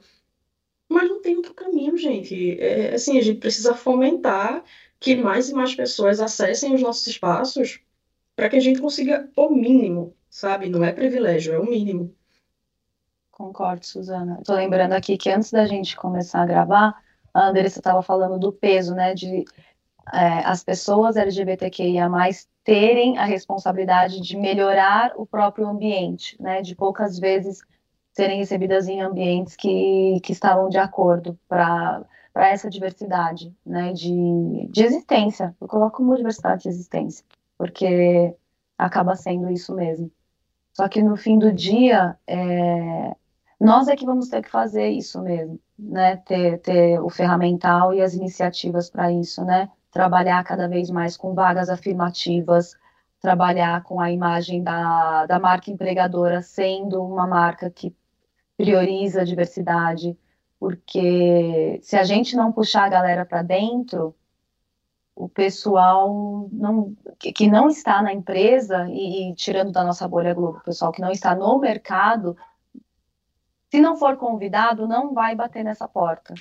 Mas 0.90 1.10
não 1.10 1.22
tem 1.22 1.36
outro 1.38 1.54
caminho, 1.54 1.98
gente. 1.98 2.60
É, 2.60 2.94
assim, 2.96 3.18
a 3.18 3.22
gente 3.22 3.40
precisa 3.40 3.74
fomentar 3.76 4.64
que 5.00 5.16
mais 5.16 5.50
e 5.50 5.54
mais 5.54 5.76
pessoas 5.76 6.20
acessem 6.20 6.74
os 6.74 6.82
nossos 6.82 7.06
espaços 7.08 7.82
para 8.36 8.50
que 8.50 8.56
a 8.56 8.60
gente 8.60 8.82
consiga 8.82 9.30
o 9.36 9.50
mínimo, 9.50 10.16
sabe? 10.30 10.70
Não 10.70 10.84
é 10.84 10.92
privilégio, 10.92 11.54
é 11.54 11.60
o 11.60 11.66
mínimo. 11.70 12.16
Concordo, 13.44 13.86
Suzana. 13.86 14.38
Estou 14.40 14.56
lembrando 14.56 14.94
aqui 14.94 15.18
que 15.18 15.30
antes 15.30 15.52
da 15.52 15.66
gente 15.66 15.98
começar 15.98 16.44
a 16.44 16.46
gravar, 16.46 16.96
a 17.34 17.48
Andressa 17.48 17.80
estava 17.80 18.02
falando 18.02 18.40
do 18.40 18.54
peso, 18.54 18.96
né, 18.96 19.14
de 19.14 19.44
é, 20.14 20.40
as 20.46 20.64
pessoas 20.64 21.18
LGBTQIA+, 21.18 22.10
terem 22.64 23.18
a 23.18 23.26
responsabilidade 23.26 24.22
de 24.22 24.38
melhorar 24.38 25.12
o 25.18 25.26
próprio 25.26 25.68
ambiente, 25.68 26.42
né, 26.42 26.62
de 26.62 26.74
poucas 26.74 27.20
vezes 27.20 27.60
serem 28.14 28.38
recebidas 28.38 28.88
em 28.88 29.02
ambientes 29.02 29.58
que, 29.58 30.22
que 30.24 30.32
estavam 30.32 30.70
de 30.70 30.78
acordo 30.78 31.38
para 31.46 32.06
essa 32.34 32.70
diversidade, 32.70 33.54
né, 33.66 33.92
de, 33.92 34.70
de 34.72 34.84
existência. 34.86 35.54
Eu 35.60 35.68
coloco 35.68 35.98
como 35.98 36.16
diversidade 36.16 36.64
de 36.64 36.70
existência, 36.70 37.26
porque 37.58 38.34
acaba 38.78 39.18
sendo 39.18 39.52
isso 39.52 39.76
mesmo. 39.76 40.10
Só 40.72 40.88
que 40.88 41.04
no 41.04 41.18
fim 41.18 41.38
do 41.38 41.52
dia, 41.52 42.18
é, 42.26 43.16
nós 43.64 43.88
é 43.88 43.96
que 43.96 44.06
vamos 44.06 44.28
ter 44.28 44.42
que 44.42 44.50
fazer 44.50 44.90
isso 44.90 45.22
mesmo, 45.22 45.60
né, 45.80 46.18
ter, 46.18 46.60
ter 46.60 47.00
o 47.00 47.10
ferramental 47.10 47.94
e 47.94 48.02
as 48.02 48.14
iniciativas 48.14 48.90
para 48.90 49.12
isso, 49.12 49.44
né, 49.46 49.70
trabalhar 49.90 50.44
cada 50.44 50.68
vez 50.68 50.90
mais 50.90 51.16
com 51.16 51.34
vagas 51.34 51.70
afirmativas, 51.70 52.76
trabalhar 53.22 53.82
com 53.84 54.02
a 54.02 54.12
imagem 54.12 54.62
da, 54.62 55.26
da 55.26 55.40
marca 55.40 55.72
empregadora 55.72 56.42
sendo 56.42 57.02
uma 57.02 57.26
marca 57.26 57.70
que 57.70 57.96
prioriza 58.58 59.22
a 59.22 59.26
diversidade, 59.26 60.18
porque 60.60 61.80
se 61.82 61.96
a 61.96 62.04
gente 62.04 62.36
não 62.36 62.52
puxar 62.52 62.84
a 62.84 62.90
galera 62.90 63.26
para 63.26 63.44
dentro, 63.44 64.14
o 65.16 65.30
pessoal 65.30 66.50
não, 66.52 66.96
que 67.18 67.48
não 67.48 67.70
está 67.70 68.02
na 68.02 68.12
empresa, 68.14 68.88
e, 68.90 69.32
e, 69.32 69.36
tirando 69.36 69.72
da 69.72 69.84
nossa 69.84 70.08
bolha 70.08 70.34
Globo, 70.34 70.58
o 70.58 70.64
pessoal 70.64 70.92
que 70.92 71.02
não 71.02 71.12
está 71.12 71.34
no 71.36 71.60
mercado, 71.60 72.36
se 73.74 73.80
não 73.82 73.96
for 73.96 74.18
convidado, 74.18 74.88
não 74.88 75.14
vai 75.14 75.36
bater 75.36 75.64
nessa 75.64 75.88
porta. 75.88 76.36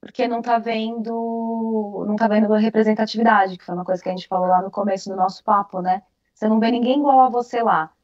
Porque 0.00 0.26
não 0.26 0.40
está 0.40 0.58
vendo, 0.58 2.04
não 2.06 2.16
tá 2.16 2.26
vendo 2.26 2.52
representatividade, 2.54 3.56
que 3.56 3.64
foi 3.64 3.74
uma 3.74 3.84
coisa 3.84 4.02
que 4.02 4.08
a 4.08 4.12
gente 4.12 4.26
falou 4.26 4.48
lá 4.48 4.60
no 4.60 4.70
começo 4.70 5.08
do 5.08 5.16
nosso 5.16 5.42
papo, 5.44 5.80
né? 5.80 6.02
Você 6.34 6.48
não 6.48 6.58
vê 6.58 6.70
ninguém 6.70 6.98
igual 6.98 7.20
a 7.20 7.28
você 7.28 7.62
lá 7.62 7.94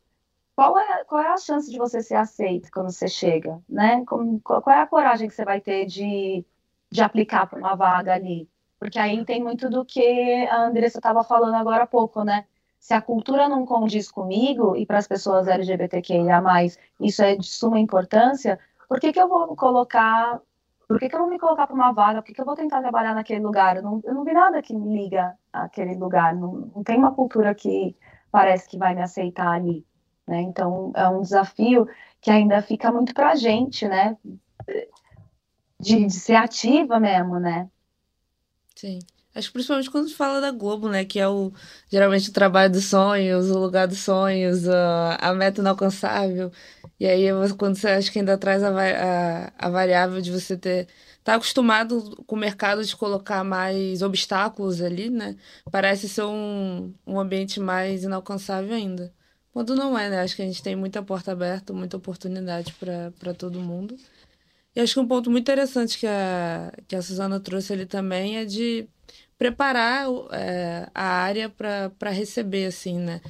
qual 0.61 0.79
é, 0.79 1.05
qual 1.05 1.23
é 1.23 1.29
a 1.33 1.39
chance 1.39 1.71
de 1.71 1.79
você 1.79 2.03
ser 2.03 2.17
aceito 2.17 2.71
quando 2.71 2.91
você 2.93 3.09
chega, 3.09 3.63
né? 3.67 4.05
Como, 4.05 4.39
qual, 4.43 4.61
qual, 4.61 4.77
é 4.77 4.83
a 4.83 4.87
coragem 4.87 5.27
que 5.27 5.35
você 5.35 5.43
vai 5.43 5.59
ter 5.59 5.87
de, 5.87 6.45
de 6.91 7.03
aplicar 7.03 7.47
para 7.47 7.59
uma 7.59 7.75
vaga 7.75 8.13
ali? 8.13 8.47
Porque 8.79 8.99
aí 8.99 9.25
tem 9.25 9.43
muito 9.43 9.71
do 9.71 9.87
que 9.87 10.47
a 10.49 10.65
Andressa 10.65 10.99
estava 10.99 11.25
falando 11.25 11.55
agora 11.55 11.85
há 11.85 11.87
pouco, 11.87 12.23
né? 12.25 12.47
Se 12.81 12.95
a 12.95 13.03
cultura 13.03 13.49
não 13.49 13.65
condiz 13.67 14.11
comigo 14.11 14.75
e 14.75 14.87
para 14.87 14.99
as 14.99 15.07
pessoas 15.07 15.47
LGBTQIA+, 15.47 16.43
isso 16.99 17.23
é 17.23 17.37
de 17.37 17.47
suma 17.47 17.79
importância, 17.79 18.59
por 18.89 18.99
que, 18.99 19.13
que 19.13 19.21
eu 19.21 19.29
vou 19.29 19.55
colocar 19.55 20.41
por 20.89 20.99
que, 20.99 21.09
que, 21.09 21.15
eu 21.15 21.21
vou 21.21 21.29
me 21.29 21.39
colocar 21.39 21.69
para 21.69 21.77
uma 21.77 21.93
vaga? 21.93 22.21
Por 22.21 22.27
que, 22.27 22.35
que, 22.35 22.41
eu 22.41 22.45
vou 22.45 22.57
tentar 22.57 22.81
trabalhar 22.81 23.15
naquele 23.15 23.39
lugar? 23.39 23.77
Eu 23.77 23.83
não, 23.85 24.01
eu 24.03 24.13
não 24.13 24.25
vi 24.25 24.33
nada 24.33 24.61
que 24.61 24.75
me 24.75 24.93
liga 24.93 25.39
àquele 25.53 25.95
lugar. 25.95 26.35
Não, 26.35 26.69
não, 26.75 26.83
tem 26.83 26.99
uma 26.99 27.15
cultura 27.15 27.55
que 27.55 27.97
parece 28.29 28.69
que 28.69 28.77
vai 28.77 28.93
me 28.93 29.01
aceitar 29.01 29.53
ali. 29.53 29.87
Né? 30.27 30.41
Então, 30.41 30.91
é 30.97 31.09
um 31.09 31.21
desafio 31.21 31.87
que 32.21 32.29
ainda 32.29 32.61
fica 32.61 32.91
muito 32.91 33.15
para 33.15 33.31
a 33.31 33.35
gente, 33.37 33.87
né? 33.87 34.17
De, 35.79 36.07
de, 36.07 36.11
ser 36.11 36.35
ativa 36.35 36.99
mesmo, 36.99 37.39
né? 37.39 37.71
Sim. 38.75 38.99
Acho 39.35 39.49
que 39.49 39.53
principalmente 39.55 39.91
quando 39.91 40.09
se 40.09 40.15
fala 40.15 40.41
da 40.41 40.51
Globo, 40.51 40.89
né? 40.89 41.05
Que 41.05 41.21
é 41.21 41.29
o 41.29 41.53
geralmente 41.91 42.31
o 42.31 42.33
trabalho 42.33 42.73
dos 42.73 42.87
sonhos, 42.87 43.49
o 43.51 43.59
lugar 43.59 43.87
dos 43.87 43.99
sonhos, 44.01 44.69
a, 44.69 45.17
a 45.17 45.35
meta 45.35 45.61
inalcançável. 45.61 46.51
E 46.99 47.07
aí, 47.07 47.27
quando 47.57 47.77
você 47.77 47.89
acha 47.89 48.11
que 48.11 48.19
ainda 48.19 48.37
traz 48.37 48.63
a, 48.63 48.71
a, 48.71 49.53
a 49.59 49.71
variável 49.71 50.21
de 50.21 50.33
você 50.33 50.57
ter 50.57 50.89
tá 51.23 51.35
acostumado 51.35 52.25
com 52.27 52.35
o 52.37 52.39
mercado 52.39 52.85
de 52.85 52.97
colocar 52.97 53.45
mais 53.45 54.03
obstáculos 54.03 54.81
ali, 54.83 55.11
né? 55.11 55.37
Parece 55.71 56.09
ser 56.09 56.25
um, 56.25 56.93
um 57.07 57.19
ambiente 57.21 57.61
mais 57.61 58.03
inalcançável 58.05 58.75
ainda. 58.75 59.15
Quando 59.53 59.75
não 59.77 59.99
é, 59.99 60.09
né? 60.11 60.21
Acho 60.23 60.37
que 60.37 60.43
a 60.43 60.47
gente 60.47 60.63
tem 60.63 60.75
muita 60.77 61.03
porta 61.03 61.33
aberta, 61.33 61.73
muita 61.73 61.97
oportunidade 61.97 62.75
para 62.75 63.35
todo 63.35 63.61
mundo. 63.61 63.97
E 64.75 64.81
acho 64.81 64.95
que 64.95 65.01
um 65.01 65.09
ponto 65.09 65.31
muito 65.31 65.45
interessante 65.45 65.99
que 65.99 66.07
a, 66.07 66.73
que 66.87 66.95
a 66.97 67.03
Suzana 67.03 67.41
trouxe 67.41 67.73
ali 67.73 67.87
também 67.87 68.39
é 68.39 68.45
de 68.45 68.89
preparar 69.41 70.07
é, 70.33 70.87
a 70.95 71.03
área 71.03 71.49
para 71.49 72.11
receber, 72.11 72.67
assim, 72.67 72.99
né? 72.99 73.23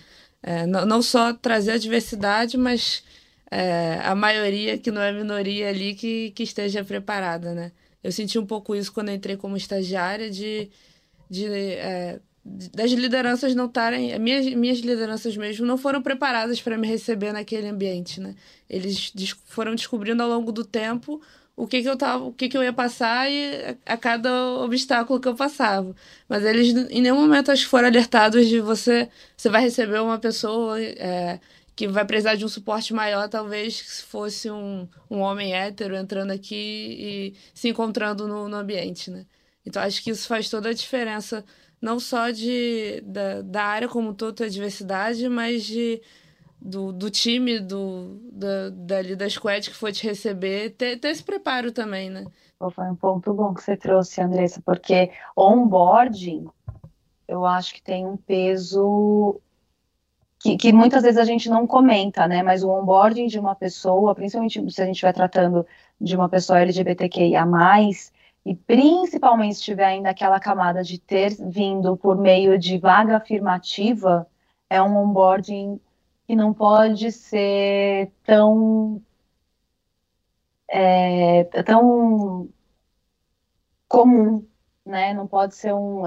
É, 0.43 0.67
não, 0.67 0.85
não 0.85 1.03
só 1.03 1.33
trazer 1.33 1.71
a 1.71 1.79
diversidade, 1.79 2.57
mas 2.59 3.05
é, 3.49 4.01
a 4.03 4.13
maioria, 4.17 4.77
que 4.77 4.91
não 4.91 5.01
é 5.01 5.13
minoria 5.13 5.69
ali, 5.69 5.95
que, 5.95 6.33
que 6.33 6.43
esteja 6.43 6.83
preparada, 6.83 7.55
né? 7.55 7.71
Eu 8.03 8.11
senti 8.11 8.41
um 8.41 8.45
pouco 8.45 8.75
isso 8.75 8.93
quando 8.93 9.13
entrei 9.13 9.37
como 9.37 9.57
estagiária, 9.57 10.29
de, 10.29 10.69
de 11.31 11.47
é, 11.47 12.19
das 12.45 12.91
lideranças 12.91 13.55
não 13.55 13.67
estarem. 13.67 14.19
Minhas, 14.19 14.47
minhas 14.47 14.79
lideranças 14.81 15.37
mesmo 15.37 15.65
não 15.65 15.79
foram 15.79 16.03
preparadas 16.03 16.61
para 16.61 16.77
me 16.77 16.89
receber 16.89 17.33
naquele 17.33 17.69
ambiente, 17.69 18.21
né? 18.21 18.35
Eles 18.69 19.13
des 19.15 19.31
foram 19.47 19.77
descobrindo 19.77 20.25
ao 20.25 20.29
longo 20.29 20.51
do 20.51 20.65
tempo 20.65 21.23
o 21.63 21.67
que, 21.67 21.83
que 21.83 21.89
eu 21.89 21.97
tava, 21.97 22.25
o 22.25 22.33
que, 22.33 22.49
que 22.49 22.57
eu 22.57 22.63
ia 22.63 22.73
passar 22.73 23.31
e 23.31 23.77
a, 23.87 23.97
cada 23.97 24.55
obstáculo 24.61 25.21
que 25.21 25.29
eu 25.29 25.35
passava. 25.35 25.95
Mas 26.29 26.45
eles 26.45 26.69
em 26.91 27.03
nenhum 27.03 27.21
momento 27.21 27.51
acho 27.51 27.69
foram 27.69 27.89
alertados 27.89 28.49
de 28.49 28.61
você. 28.61 29.09
Você 29.37 29.49
vai 29.49 29.63
receber 29.63 30.01
uma 30.01 30.19
pessoa. 30.19 30.81
É, 30.81 31.41
que 31.77 31.89
vai 31.89 32.05
precisar 32.05 32.35
de 32.35 32.45
um 32.45 32.49
suporte 32.49 32.93
maior, 32.93 33.27
talvez, 33.29 33.79
se 33.79 34.03
fosse 34.03 34.51
um, 34.51 34.87
um 35.11 35.21
homem 35.21 35.55
hétero 35.55 35.97
entrando 35.97 36.31
aqui 36.31 36.55
e 36.55 37.35
se 37.55 37.69
encontrando 37.71 38.29
no, 38.29 38.49
no 38.51 38.57
ambiente, 38.57 39.11
né? 39.11 39.25
Então, 39.65 39.83
acho 39.83 40.03
que 40.03 40.11
isso 40.11 40.29
faz 40.29 40.51
toda 40.51 40.69
a 40.69 40.75
diferença 40.75 41.43
não 41.81 41.99
só 41.99 42.31
de, 42.31 43.01
da, 43.07 43.41
da 43.43 43.65
área 43.65 43.89
como 43.89 44.13
toda 44.13 44.45
a 44.45 44.49
diversidade, 44.49 45.29
mas 45.29 45.65
de, 45.65 46.03
do, 46.61 46.93
do 46.93 47.11
time, 47.11 47.59
do, 47.59 48.21
da, 48.33 48.71
dali 48.71 49.17
da 49.17 49.29
squad 49.29 49.71
que 49.71 49.77
foi 49.77 49.93
te 49.93 50.07
receber, 50.07 50.71
ter, 50.71 50.99
ter 50.99 51.09
esse 51.09 51.23
preparo 51.23 51.73
também, 51.73 52.11
né? 52.11 52.27
Foi 52.75 52.85
um 52.85 52.95
ponto 52.95 53.33
bom 53.33 53.55
que 53.55 53.63
você 53.63 53.77
trouxe, 53.77 54.21
Andressa, 54.21 54.61
porque 54.65 55.11
onboarding, 55.35 56.47
eu 57.27 57.47
acho 57.47 57.75
que 57.75 57.83
tem 57.83 58.07
um 58.07 58.19
peso 58.19 59.41
que, 60.39 60.57
que, 60.57 60.73
muitas 60.73 61.03
vezes 61.03 61.19
a 61.19 61.25
gente 61.25 61.49
não 61.49 61.67
comenta, 61.67 62.27
né? 62.27 62.43
Mas 62.43 62.63
o 62.63 62.71
onboarding 62.71 63.27
de 63.27 63.39
uma 63.39 63.55
pessoa, 63.55 64.15
principalmente 64.15 64.73
se 64.73 64.83
a 64.83 64.85
gente 64.85 64.95
estiver 64.95 65.13
tratando 65.13 65.67
de 65.99 66.17
uma 66.17 66.29
pessoa 66.29 66.61
LGBTQIA, 66.61 67.47
e 68.45 68.55
principalmente 68.55 69.57
se 69.57 69.63
tiver 69.63 69.85
ainda 69.85 70.11
aquela 70.11 70.41
camada 70.41 70.83
de 70.83 70.99
ter 70.99 71.37
vindo 71.39 71.97
por 71.97 72.17
meio 72.17 72.59
de 72.59 72.79
vaga 72.79 73.19
afirmativa, 73.19 74.27
é 74.69 74.81
um 74.81 74.97
onboarding 74.97 75.79
que 76.31 76.37
não 76.37 76.55
pode 76.55 77.11
ser 77.11 78.13
tão 78.25 79.03
é, 80.69 81.43
tão 81.65 82.49
comum, 83.89 84.47
né? 84.87 85.13
Não 85.13 85.27
pode 85.27 85.57
ser 85.57 85.75
um, 85.75 86.05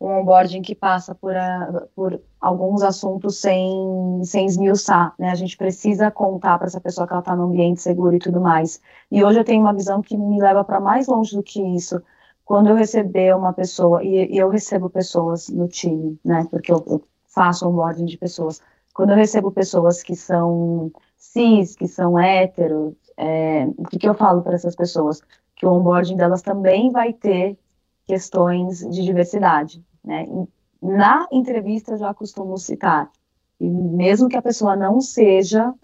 um 0.00 0.20
onboarding 0.20 0.62
que 0.62 0.72
passa 0.72 1.16
por, 1.16 1.36
a, 1.36 1.88
por 1.96 2.22
alguns 2.40 2.84
assuntos 2.84 3.40
sem, 3.40 4.22
sem 4.22 4.46
esmiuçar, 4.46 5.12
né? 5.18 5.30
A 5.30 5.34
gente 5.34 5.56
precisa 5.56 6.12
contar 6.12 6.58
para 6.58 6.68
essa 6.68 6.80
pessoa 6.80 7.04
que 7.04 7.12
ela 7.12 7.18
está 7.18 7.34
no 7.34 7.46
ambiente 7.46 7.80
seguro 7.82 8.14
e 8.14 8.20
tudo 8.20 8.40
mais. 8.40 8.80
E 9.10 9.24
hoje 9.24 9.40
eu 9.40 9.44
tenho 9.44 9.62
uma 9.62 9.74
visão 9.74 10.00
que 10.00 10.16
me 10.16 10.40
leva 10.40 10.62
para 10.62 10.78
mais 10.78 11.08
longe 11.08 11.34
do 11.34 11.42
que 11.42 11.60
isso. 11.60 12.00
Quando 12.44 12.68
eu 12.68 12.76
receber 12.76 13.34
uma 13.34 13.52
pessoa, 13.52 14.04
e, 14.04 14.32
e 14.32 14.38
eu 14.38 14.48
recebo 14.48 14.88
pessoas 14.88 15.48
no 15.48 15.66
time, 15.66 16.20
né? 16.24 16.46
Porque 16.52 16.70
eu, 16.70 16.84
eu 16.86 17.02
faço 17.26 17.68
onboarding 17.68 18.04
de 18.04 18.16
pessoas. 18.16 18.62
Quando 18.96 19.10
eu 19.10 19.16
recebo 19.16 19.52
pessoas 19.52 20.02
que 20.02 20.16
são 20.16 20.90
cis, 21.18 21.76
que 21.76 21.86
são 21.86 22.18
héteros, 22.18 22.94
é, 23.14 23.66
o 23.76 23.84
que, 23.84 23.98
que 23.98 24.08
eu 24.08 24.14
falo 24.14 24.40
para 24.40 24.54
essas 24.54 24.74
pessoas? 24.74 25.20
Que 25.54 25.66
o 25.66 25.70
onboarding 25.70 26.16
delas 26.16 26.40
também 26.40 26.90
vai 26.90 27.12
ter 27.12 27.58
questões 28.06 28.78
de 28.78 29.04
diversidade, 29.04 29.84
né? 30.02 30.26
na 30.80 31.28
entrevista 31.30 31.92
eu 31.92 31.98
já 31.98 32.14
costumo 32.14 32.56
citar, 32.56 33.10
e 33.60 33.68
mesmo 33.68 34.30
que 34.30 34.36
a 34.36 34.40
pessoa 34.40 34.74
não 34.74 34.98
seja 34.98 35.74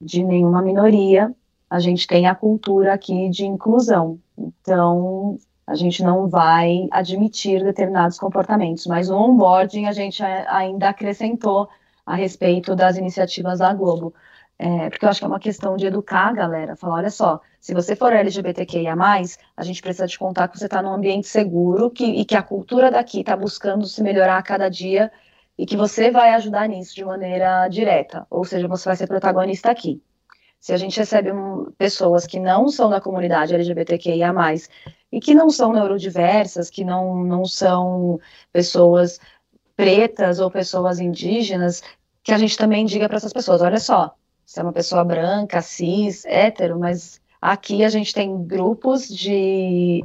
de 0.00 0.24
nenhuma 0.24 0.60
minoria, 0.62 1.32
a 1.70 1.78
gente 1.78 2.08
tem 2.08 2.26
a 2.26 2.34
cultura 2.34 2.92
aqui 2.92 3.28
de 3.28 3.46
inclusão. 3.46 4.18
Então, 4.36 5.38
a 5.64 5.76
gente 5.76 6.02
não 6.02 6.26
vai 6.26 6.88
admitir 6.90 7.62
determinados 7.62 8.18
comportamentos, 8.18 8.84
mas 8.86 9.10
o 9.10 9.16
onboarding 9.16 9.86
a 9.86 9.92
gente 9.92 10.24
ainda 10.24 10.88
acrescentou 10.88 11.68
a 12.06 12.14
respeito 12.14 12.74
das 12.76 12.96
iniciativas 12.96 13.58
da 13.58 13.74
Globo. 13.74 14.14
É, 14.58 14.88
porque 14.88 15.04
eu 15.04 15.10
acho 15.10 15.20
que 15.20 15.24
é 15.24 15.28
uma 15.28 15.38
questão 15.38 15.76
de 15.76 15.86
educar 15.86 16.28
a 16.28 16.32
galera, 16.32 16.76
falar, 16.76 16.94
olha 16.96 17.10
só, 17.10 17.40
se 17.60 17.74
você 17.74 17.94
for 17.94 18.12
LGBTQIA+, 18.12 18.96
a 19.54 19.62
gente 19.62 19.82
precisa 19.82 20.06
te 20.06 20.18
contar 20.18 20.48
que 20.48 20.58
você 20.58 20.64
está 20.64 20.80
num 20.80 20.94
ambiente 20.94 21.26
seguro 21.26 21.90
que, 21.90 22.04
e 22.04 22.24
que 22.24 22.34
a 22.34 22.42
cultura 22.42 22.90
daqui 22.90 23.20
está 23.20 23.36
buscando 23.36 23.84
se 23.86 24.02
melhorar 24.02 24.38
a 24.38 24.42
cada 24.42 24.70
dia 24.70 25.12
e 25.58 25.66
que 25.66 25.76
você 25.76 26.10
vai 26.10 26.32
ajudar 26.34 26.68
nisso 26.68 26.94
de 26.94 27.04
maneira 27.04 27.68
direta, 27.68 28.26
ou 28.30 28.44
seja, 28.44 28.66
você 28.68 28.88
vai 28.88 28.96
ser 28.96 29.06
protagonista 29.06 29.70
aqui. 29.70 30.02
Se 30.58 30.72
a 30.72 30.76
gente 30.76 30.98
recebe 30.98 31.30
um, 31.32 31.70
pessoas 31.78 32.26
que 32.26 32.40
não 32.40 32.68
são 32.68 32.88
da 32.88 33.00
comunidade 33.00 33.54
LGBTQIA+, 33.54 34.32
e 35.12 35.20
que 35.20 35.34
não 35.34 35.48
são 35.48 35.72
neurodiversas, 35.72 36.68
que 36.68 36.84
não, 36.84 37.22
não 37.24 37.44
são 37.44 38.18
pessoas 38.52 39.20
pretas 39.76 40.40
ou 40.40 40.50
pessoas 40.50 40.98
indígenas, 40.98 41.82
que 42.22 42.32
a 42.32 42.38
gente 42.38 42.56
também 42.56 42.84
diga 42.84 43.08
para 43.08 43.18
essas 43.18 43.32
pessoas, 43.32 43.60
olha 43.60 43.78
só, 43.78 44.14
você 44.44 44.60
é 44.60 44.62
uma 44.62 44.72
pessoa 44.72 45.04
branca, 45.04 45.60
cis, 45.60 46.24
hétero, 46.24 46.78
mas 46.78 47.20
aqui 47.40 47.84
a 47.84 47.88
gente 47.88 48.14
tem 48.14 48.44
grupos 48.44 49.08
de, 49.08 50.04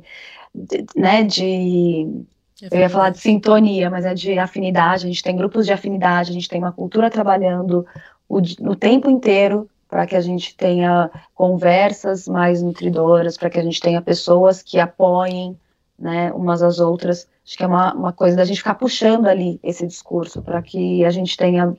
de 0.54 0.86
né, 0.96 1.24
de 1.24 2.26
eu 2.70 2.80
ia 2.80 2.90
falar 2.90 3.10
de 3.10 3.20
sintonia, 3.20 3.90
mas 3.90 4.06
é 4.06 4.14
de 4.14 4.38
afinidade. 4.38 5.06
A 5.06 5.08
gente 5.08 5.24
tem 5.24 5.36
grupos 5.36 5.66
de 5.66 5.74
afinidade, 5.74 6.30
a 6.30 6.34
gente 6.34 6.48
tem 6.48 6.60
uma 6.60 6.72
cultura 6.72 7.10
trabalhando 7.10 7.88
o, 8.30 8.38
o 8.38 8.76
tempo 8.76 9.10
inteiro 9.10 9.68
para 9.88 10.06
que 10.06 10.16
a 10.16 10.22
gente 10.22 10.56
tenha 10.56 11.10
conversas 11.34 12.28
mais 12.28 12.62
nutridoras, 12.62 13.36
para 13.36 13.50
que 13.50 13.60
a 13.60 13.64
gente 13.64 13.80
tenha 13.80 14.02
pessoas 14.02 14.62
que 14.62 14.80
apoiem 14.80 15.58
né, 16.02 16.32
umas 16.34 16.64
às 16.64 16.80
outras. 16.80 17.28
Acho 17.46 17.58
que 17.58 17.64
é 17.64 17.68
uma, 17.68 17.94
uma 17.94 18.14
coisa 18.14 18.36
da 18.36 18.44
gente 18.44 18.58
ficar 18.58 18.76
puxando 18.76 19.28
ali 19.28 19.60
esse 19.64 19.86
discurso 19.86 20.42
para 20.42 20.62
que 20.62 21.06
a 21.06 21.12
gente 21.12 21.38
tenha 21.38 21.76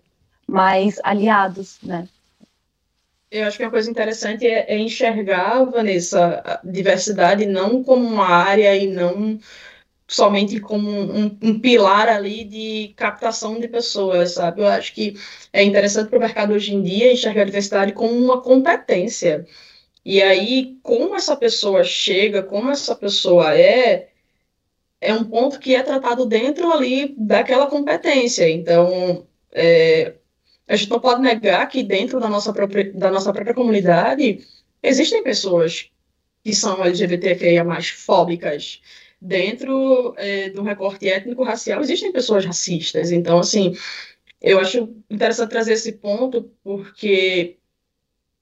mais 0.47 1.01
aliados, 1.03 1.79
né? 1.83 2.09
Eu 3.31 3.47
acho 3.47 3.57
que 3.57 3.65
uma 3.65 3.71
coisa 3.71 3.91
interessante 3.91 4.47
é, 4.47 4.75
é 4.75 4.79
enxergar, 4.79 5.65
Vanessa, 5.65 6.43
a 6.45 6.61
diversidade 6.63 7.47
não 7.47 7.83
como 7.83 8.07
uma 8.07 8.29
área 8.29 8.77
e 8.77 8.87
não 8.87 9.41
somente 10.07 10.61
como 10.61 10.91
um, 10.91 11.39
um, 11.43 11.59
pilar 11.59 12.09
ali 12.09 12.45
de 12.45 12.93
captação 12.95 13.59
de 13.59 13.67
pessoas, 13.69 14.33
sabe? 14.33 14.61
Eu 14.61 14.67
acho 14.67 14.93
que 14.93 15.15
é 15.51 15.63
interessante 15.63 16.11
para 16.11 16.19
o 16.19 16.21
mercado 16.21 16.53
hoje 16.53 16.75
em 16.75 16.83
dia 16.83 17.13
enxergar 17.13 17.43
a 17.43 17.47
diversidade 17.47 17.93
como 17.93 18.13
uma 18.13 18.43
competência. 18.43 19.47
E 20.05 20.21
aí, 20.21 20.77
como 20.83 21.15
essa 21.15 21.37
pessoa 21.37 21.83
chega, 21.85 22.43
como 22.43 22.71
essa 22.71 22.95
pessoa 22.95 23.57
é, 23.57 24.11
é 25.03 25.13
um 25.13 25.25
ponto 25.25 25.59
que 25.59 25.75
é 25.75 25.83
tratado 25.83 26.25
dentro 26.25 26.73
ali 26.73 27.15
daquela 27.19 27.67
competência. 27.67 28.49
Então, 28.49 29.27
é, 29.51 30.15
a 30.69 30.77
gente 30.77 30.91
não 30.91 31.01
pode 31.01 31.21
negar 31.21 31.69
que 31.69 31.83
dentro 31.83 32.21
da 32.21 32.29
nossa 32.29 32.53
própria, 32.53 32.93
da 32.93 33.11
nossa 33.11 33.33
própria 33.33 33.55
comunidade 33.55 34.47
existem 34.81 35.23
pessoas 35.23 35.91
que 36.45 36.55
são 36.55 36.83
LGBTQIA 36.85 37.65
mais 37.65 37.89
fóbicas, 37.89 38.81
dentro 39.21 40.15
é, 40.17 40.51
do 40.51 40.63
recorte 40.63 41.09
étnico-racial 41.09 41.81
existem 41.81 42.13
pessoas 42.13 42.45
racistas. 42.45 43.11
Então, 43.11 43.39
assim, 43.39 43.75
eu 44.41 44.61
acho 44.61 44.89
interessante 45.11 45.51
trazer 45.51 45.73
esse 45.75 45.93
ponto 45.93 46.51
porque 46.63 47.59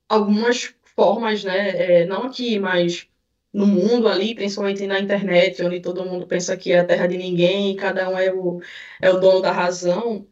algumas 0.08 0.74
formas, 0.94 1.42
né, 1.42 2.02
é, 2.02 2.06
não 2.06 2.24
aqui, 2.24 2.58
mas 2.58 3.09
no 3.53 3.66
mundo 3.66 4.09
ali, 4.09 4.34
principalmente 4.34 4.86
na 4.86 5.01
internet, 5.01 5.62
onde 5.62 5.80
todo 5.80 6.05
mundo 6.05 6.26
pensa 6.26 6.57
que 6.57 6.72
é 6.72 6.80
a 6.80 6.84
terra 6.86 7.07
de 7.07 7.16
ninguém 7.18 7.76
cada 7.76 8.09
um 8.09 8.18
é 8.18 8.32
o, 8.32 8.61
é 9.01 9.11
o 9.11 9.18
dono 9.20 9.40
da 9.42 9.53
razão, 9.53 10.26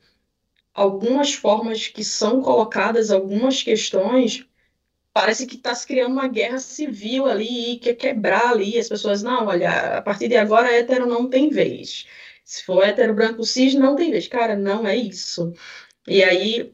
algumas 0.75 1.35
formas 1.35 1.89
que 1.89 2.05
são 2.05 2.43
colocadas, 2.43 3.11
algumas 3.11 3.63
questões 3.63 4.49
parece 5.13 5.47
que 5.47 5.57
está 5.57 5.75
se 5.75 5.87
criando 5.87 6.13
uma 6.13 6.29
guerra 6.29 6.59
civil 6.61 7.27
ali 7.27 7.73
e 7.73 7.79
quer 7.79 7.95
quebrar 7.95 8.51
ali 8.53 8.79
as 8.79 8.89
pessoas. 8.89 9.21
Não, 9.23 9.47
olha, 9.47 9.99
a 9.99 10.03
partir 10.03 10.29
de 10.29 10.37
agora 10.37 10.73
hétero 10.73 11.07
não 11.07 11.29
tem 11.29 11.51
vez. 11.51 12.07
Se 12.45 12.65
for 12.65 12.85
hétero 12.85 13.15
branco 13.15 13.45
cis, 13.45 13.75
não 13.75 13.97
tem 13.97 14.13
vez. 14.13 14.29
Cara, 14.29 14.57
não 14.57 14.87
é 14.87 14.97
isso. 14.97 15.53
E 16.07 16.23
aí 16.23 16.73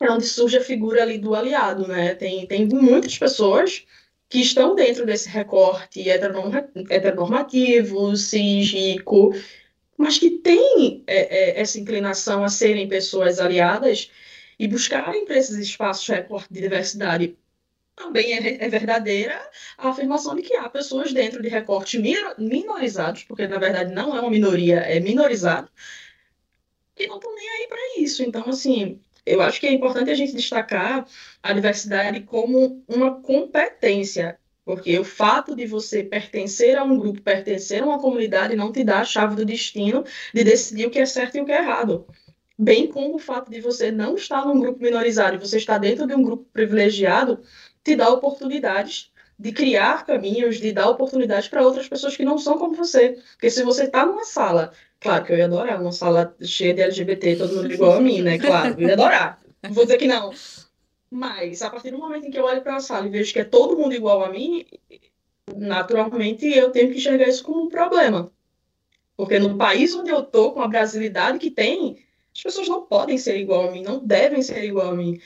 é 0.00 0.10
onde 0.10 0.24
surge 0.26 0.56
a 0.58 0.62
figura 0.64 1.02
ali 1.02 1.18
do 1.18 1.34
aliado, 1.34 1.88
né? 1.88 2.14
Tem, 2.14 2.46
tem 2.46 2.66
muitas 2.66 3.18
pessoas 3.18 3.84
que 4.30 4.40
estão 4.40 4.74
dentro 4.76 5.04
desse 5.04 5.28
recorte 5.28 6.08
heteronormativo, 6.08 8.16
cis, 8.16 8.72
rico, 8.72 9.34
mas 9.98 10.18
que 10.18 10.30
têm 10.30 11.02
é, 11.06 11.18
é, 11.18 11.60
essa 11.60 11.80
inclinação 11.80 12.44
a 12.44 12.48
serem 12.48 12.88
pessoas 12.88 13.40
aliadas 13.40 14.10
e 14.56 14.68
buscarem 14.68 15.26
para 15.26 15.36
esses 15.36 15.56
espaços 15.56 16.06
recorte 16.06 16.46
de 16.50 16.60
diversidade 16.60 17.36
também 17.96 18.32
é, 18.32 18.64
é, 18.64 18.68
verdadeira 18.68 19.36
a 19.76 19.88
afirmação 19.90 20.36
de 20.36 20.42
que 20.42 20.54
há 20.54 20.70
pessoas 20.70 21.12
dentro 21.12 21.42
de 21.42 21.48
recortes 21.48 22.00
minorizados, 22.38 23.24
porque 23.24 23.48
na 23.48 23.58
verdade 23.58 23.92
não 23.92 24.16
é 24.16 24.20
uma 24.20 24.30
minoria, 24.30 24.76
é 24.76 25.00
minorizado, 25.00 25.68
que 26.94 27.08
não 27.08 27.16
estão 27.16 27.34
nem 27.34 27.48
aí 27.48 27.66
para 27.68 27.98
isso. 27.98 28.22
Então, 28.22 28.48
assim, 28.48 29.00
eu 29.24 29.40
acho 29.40 29.60
que 29.60 29.66
é 29.66 29.72
importante 29.72 30.10
a 30.10 30.14
gente 30.14 30.34
destacar 30.34 31.06
a 31.42 31.52
diversidade 31.52 32.20
como 32.20 32.82
uma 32.88 33.20
competência, 33.20 34.38
porque 34.64 34.98
o 34.98 35.04
fato 35.04 35.54
de 35.54 35.66
você 35.66 36.02
pertencer 36.02 36.76
a 36.76 36.84
um 36.84 36.98
grupo, 36.98 37.22
pertencer 37.22 37.82
a 37.82 37.86
uma 37.86 37.98
comunidade, 37.98 38.56
não 38.56 38.72
te 38.72 38.84
dá 38.84 39.00
a 39.00 39.04
chave 39.04 39.36
do 39.36 39.44
destino 39.44 40.04
de 40.34 40.44
decidir 40.44 40.86
o 40.86 40.90
que 40.90 40.98
é 40.98 41.06
certo 41.06 41.36
e 41.36 41.40
o 41.40 41.44
que 41.44 41.52
é 41.52 41.58
errado. 41.58 42.06
Bem 42.58 42.86
como 42.86 43.16
o 43.16 43.18
fato 43.18 43.50
de 43.50 43.60
você 43.60 43.90
não 43.90 44.16
estar 44.16 44.44
num 44.44 44.60
grupo 44.60 44.82
minorizado 44.82 45.34
e 45.34 45.38
você 45.38 45.56
estar 45.56 45.78
dentro 45.78 46.06
de 46.06 46.14
um 46.14 46.22
grupo 46.22 46.46
privilegiado, 46.52 47.40
te 47.82 47.96
dá 47.96 48.10
oportunidades 48.10 49.09
de 49.40 49.52
criar 49.52 50.04
caminhos, 50.04 50.60
de 50.60 50.70
dar 50.70 50.90
oportunidades 50.90 51.48
para 51.48 51.64
outras 51.64 51.88
pessoas 51.88 52.14
que 52.14 52.22
não 52.22 52.36
são 52.36 52.58
como 52.58 52.74
você. 52.74 53.18
Porque 53.32 53.50
se 53.50 53.62
você 53.62 53.84
está 53.84 54.04
numa 54.04 54.22
sala, 54.22 54.70
claro 55.00 55.24
que 55.24 55.32
eu 55.32 55.38
ia 55.38 55.46
adorar, 55.46 55.80
uma 55.80 55.92
sala 55.92 56.36
cheia 56.42 56.74
de 56.74 56.82
LGBT, 56.82 57.36
todo 57.36 57.56
mundo 57.56 57.72
igual 57.72 57.92
a 57.94 58.00
mim, 58.02 58.20
né? 58.20 58.38
Claro, 58.38 58.74
eu 58.78 58.86
ia 58.86 58.92
adorar. 58.92 59.40
Vou 59.70 59.84
dizer 59.84 59.96
que 59.96 60.06
não. 60.06 60.30
Mas 61.10 61.62
a 61.62 61.70
partir 61.70 61.90
do 61.90 61.96
momento 61.96 62.26
em 62.26 62.30
que 62.30 62.38
eu 62.38 62.44
olho 62.44 62.60
para 62.60 62.76
a 62.76 62.80
sala 62.80 63.06
e 63.06 63.10
vejo 63.10 63.32
que 63.32 63.40
é 63.40 63.44
todo 63.44 63.78
mundo 63.78 63.94
igual 63.94 64.22
a 64.22 64.28
mim, 64.28 64.66
naturalmente 65.56 66.46
eu 66.46 66.70
tenho 66.70 66.90
que 66.90 66.98
enxergar 66.98 67.26
isso 67.26 67.42
como 67.42 67.62
um 67.62 67.68
problema. 67.70 68.30
Porque 69.16 69.38
no 69.38 69.56
país 69.56 69.94
onde 69.94 70.10
eu 70.10 70.22
tô, 70.22 70.52
com 70.52 70.60
a 70.60 70.68
brasilidade 70.68 71.38
que 71.38 71.50
tem, 71.50 72.04
as 72.34 72.42
pessoas 72.42 72.68
não 72.68 72.82
podem 72.82 73.16
ser 73.16 73.38
igual 73.38 73.68
a 73.68 73.70
mim, 73.70 73.82
não 73.82 74.04
devem 74.04 74.42
ser 74.42 74.62
igual 74.64 74.90
a 74.90 74.94
mim. 74.94 75.18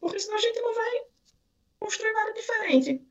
Porque 0.00 0.20
senão 0.20 0.36
a 0.36 0.40
gente 0.40 0.60
não 0.60 0.72
vai 0.72 1.00
construir 1.80 2.12
nada 2.12 2.32
diferente. 2.32 3.02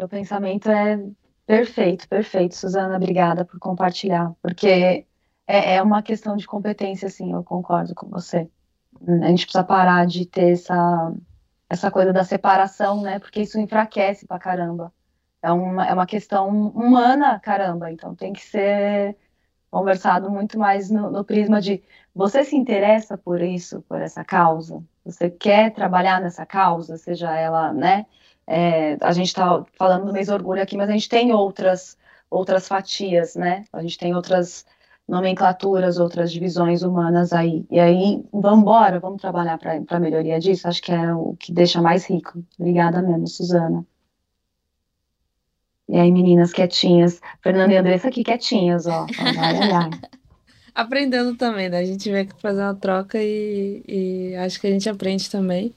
O 0.00 0.08
pensamento 0.08 0.70
é 0.70 0.98
perfeito, 1.46 2.08
perfeito, 2.08 2.54
Suzana. 2.54 2.96
Obrigada 2.96 3.44
por 3.44 3.58
compartilhar, 3.58 4.32
porque 4.40 5.06
é, 5.46 5.74
é 5.76 5.82
uma 5.82 6.02
questão 6.02 6.36
de 6.36 6.46
competência, 6.46 7.08
sim, 7.08 7.32
eu 7.32 7.42
concordo 7.42 7.94
com 7.94 8.08
você. 8.08 8.48
A 9.22 9.28
gente 9.28 9.44
precisa 9.44 9.64
parar 9.64 10.06
de 10.06 10.26
ter 10.26 10.52
essa, 10.52 11.12
essa 11.68 11.90
coisa 11.90 12.12
da 12.12 12.24
separação, 12.24 13.02
né? 13.02 13.18
Porque 13.18 13.42
isso 13.42 13.58
enfraquece 13.58 14.26
pra 14.26 14.38
caramba. 14.38 14.92
É 15.42 15.52
uma, 15.52 15.86
é 15.86 15.94
uma 15.94 16.06
questão 16.06 16.48
humana, 16.48 17.38
caramba. 17.40 17.90
Então 17.92 18.14
tem 18.14 18.32
que 18.32 18.42
ser 18.44 19.16
conversado 19.70 20.30
muito 20.30 20.58
mais 20.58 20.90
no, 20.90 21.10
no 21.10 21.24
prisma 21.24 21.60
de 21.60 21.82
você 22.14 22.44
se 22.44 22.56
interessa 22.56 23.16
por 23.18 23.40
isso, 23.42 23.82
por 23.82 24.00
essa 24.00 24.24
causa? 24.24 24.82
Você 25.04 25.30
quer 25.30 25.72
trabalhar 25.72 26.20
nessa 26.20 26.46
causa, 26.46 26.96
seja 26.96 27.34
ela, 27.36 27.72
né? 27.72 28.06
É, 28.50 28.96
a 29.02 29.12
gente 29.12 29.26
está 29.26 29.62
falando 29.76 30.06
do 30.06 30.12
mês 30.12 30.30
orgulho 30.30 30.62
aqui, 30.62 30.74
mas 30.74 30.88
a 30.88 30.92
gente 30.92 31.08
tem 31.08 31.32
outras 31.32 31.98
outras 32.30 32.66
fatias, 32.66 33.34
né? 33.34 33.64
A 33.72 33.82
gente 33.82 33.98
tem 33.98 34.14
outras 34.14 34.64
nomenclaturas, 35.06 35.98
outras 35.98 36.32
divisões 36.32 36.82
humanas 36.82 37.32
aí. 37.32 37.66
E 37.70 37.78
aí, 37.78 38.24
vamos 38.32 38.60
embora, 38.60 39.00
vamos 39.00 39.20
trabalhar 39.20 39.58
para 39.58 39.80
a 39.88 40.00
melhoria 40.00 40.38
disso. 40.38 40.68
Acho 40.68 40.82
que 40.82 40.92
é 40.92 41.14
o 41.14 41.34
que 41.38 41.52
deixa 41.52 41.80
mais 41.80 42.06
rico. 42.06 42.42
Obrigada 42.58 43.02
mesmo, 43.02 43.26
Suzana. 43.26 43.86
E 45.88 45.96
aí, 45.96 46.12
meninas 46.12 46.52
quietinhas. 46.52 47.20
Fernanda 47.42 47.72
e 47.72 47.76
Andressa 47.76 48.08
aqui 48.08 48.22
quietinhas, 48.22 48.86
ó. 48.86 49.06
Aprendendo 50.74 51.34
também, 51.36 51.68
né? 51.68 51.78
A 51.78 51.84
gente 51.84 52.10
vem 52.10 52.22
aqui 52.22 52.40
fazer 52.40 52.60
uma 52.60 52.74
troca 52.74 53.18
e, 53.20 53.82
e 53.88 54.36
acho 54.36 54.60
que 54.60 54.66
a 54.66 54.70
gente 54.70 54.88
aprende 54.88 55.28
também. 55.30 55.74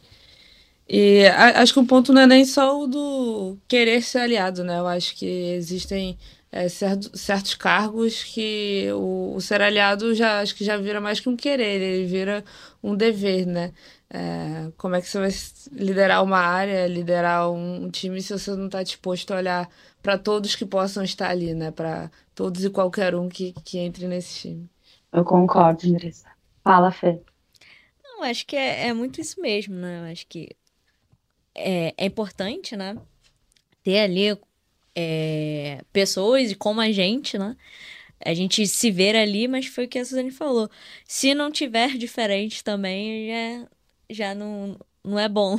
E 0.94 1.26
a, 1.28 1.62
acho 1.62 1.72
que 1.72 1.80
o 1.80 1.86
ponto 1.86 2.12
não 2.12 2.24
é 2.24 2.28
nem 2.28 2.44
só 2.44 2.82
o 2.82 2.86
do 2.86 3.58
querer 3.66 4.02
ser 4.04 4.20
aliado, 4.20 4.62
né? 4.62 4.78
Eu 4.78 4.88
acho 4.88 5.16
que 5.16 5.26
existem 5.26 6.18
é, 6.52 6.68
certo, 6.68 7.18
certos 7.18 7.56
cargos 7.56 8.24
que 8.26 8.89
o, 8.92 9.34
o 9.34 9.39
ser 9.39 9.62
aliado 9.62 10.14
já 10.14 10.42
acho 10.42 10.54
que 10.54 10.66
já 10.66 10.76
vira 10.76 11.00
mais 11.00 11.22
que 11.22 11.30
um 11.30 11.38
querer, 11.38 11.80
ele 11.82 12.06
vira 12.06 12.44
um 12.84 12.94
dever, 12.94 13.46
né? 13.48 13.72
É, 14.10 14.70
como 14.78 14.94
é 14.96 15.02
que 15.02 15.08
você 15.08 15.18
vai 15.18 15.30
liderar 15.72 16.22
uma 16.22 16.39
área, 16.39 16.86
liderar 16.88 17.50
um, 17.50 17.86
um 17.86 17.89
time 17.89 18.22
se 18.22 18.38
você 18.38 18.52
não 18.54 18.66
está 18.66 18.84
disposto 18.84 19.32
a 19.32 19.38
olhar 19.38 19.70
para 20.04 20.18
todos 20.18 20.58
que 20.58 20.66
possam 20.66 21.06
estar 21.06 21.30
ali, 21.30 21.54
né? 21.54 21.72
Para 21.72 22.12
todos 22.36 22.66
e 22.66 22.70
qualquer 22.70 23.16
um 23.16 23.30
que, 23.30 23.54
que 23.64 23.78
entre 23.78 24.08
nesse 24.10 24.42
time. 24.42 24.70
Eu 25.14 25.24
concordo, 25.24 25.88
Andressa. 25.88 26.28
Fala, 26.62 26.92
Fê. 26.92 27.22
Não, 28.04 28.24
acho 28.24 28.46
que 28.46 28.58
é, 28.58 28.88
é 28.89 28.94
muito 28.94 29.22
isso 29.22 29.39
mesmo, 29.39 29.76
né? 29.76 30.00
Eu 30.02 30.12
acho 30.12 30.28
que 30.28 30.50
é, 31.56 31.93
é 31.97 32.06
importante, 32.06 32.76
né? 32.76 32.97
Ter 33.84 33.99
ali 33.99 34.38
é, 34.95 35.82
pessoas 35.91 36.54
como 36.56 36.82
a 36.82 36.91
gente, 36.91 37.38
né? 37.38 37.56
A 38.24 38.34
gente 38.34 38.68
se 38.68 38.91
ver 38.91 39.16
ali, 39.16 39.47
mas 39.47 39.66
foi 39.66 39.86
o 39.86 39.88
que 39.88 39.99
a 39.99 40.06
Suzane 40.06 40.32
falou. 40.32 40.70
Se 41.06 41.34
não 41.34 41.52
tiver 41.52 41.97
diferente 41.97 42.64
também, 42.64 43.28
já, 43.28 43.70
já 44.10 44.36
não, 44.36 44.80
não 45.04 45.20
é 45.20 45.28
bom. 45.28 45.58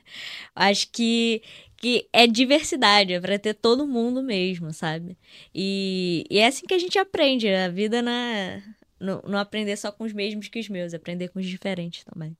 Acho 0.54 0.88
que, 0.92 1.42
que 1.76 2.08
é 2.12 2.26
diversidade, 2.26 3.12
é 3.14 3.20
pra 3.20 3.38
ter 3.38 3.54
todo 3.54 3.86
mundo 3.86 4.22
mesmo, 4.22 4.72
sabe? 4.72 5.16
E, 5.54 6.24
e 6.30 6.38
é 6.38 6.46
assim 6.46 6.66
que 6.66 6.74
a 6.74 6.78
gente 6.78 6.98
aprende. 6.98 7.48
A 7.48 7.68
vida 7.68 7.98
é, 7.98 8.62
não, 9.00 9.22
não 9.26 9.38
aprender 9.38 9.76
só 9.76 9.90
com 9.92 10.04
os 10.04 10.12
mesmos 10.12 10.48
que 10.48 10.60
os 10.60 10.68
meus, 10.68 10.94
aprender 10.94 11.28
com 11.28 11.38
os 11.40 11.46
diferentes 11.46 12.04
também. 12.04 12.36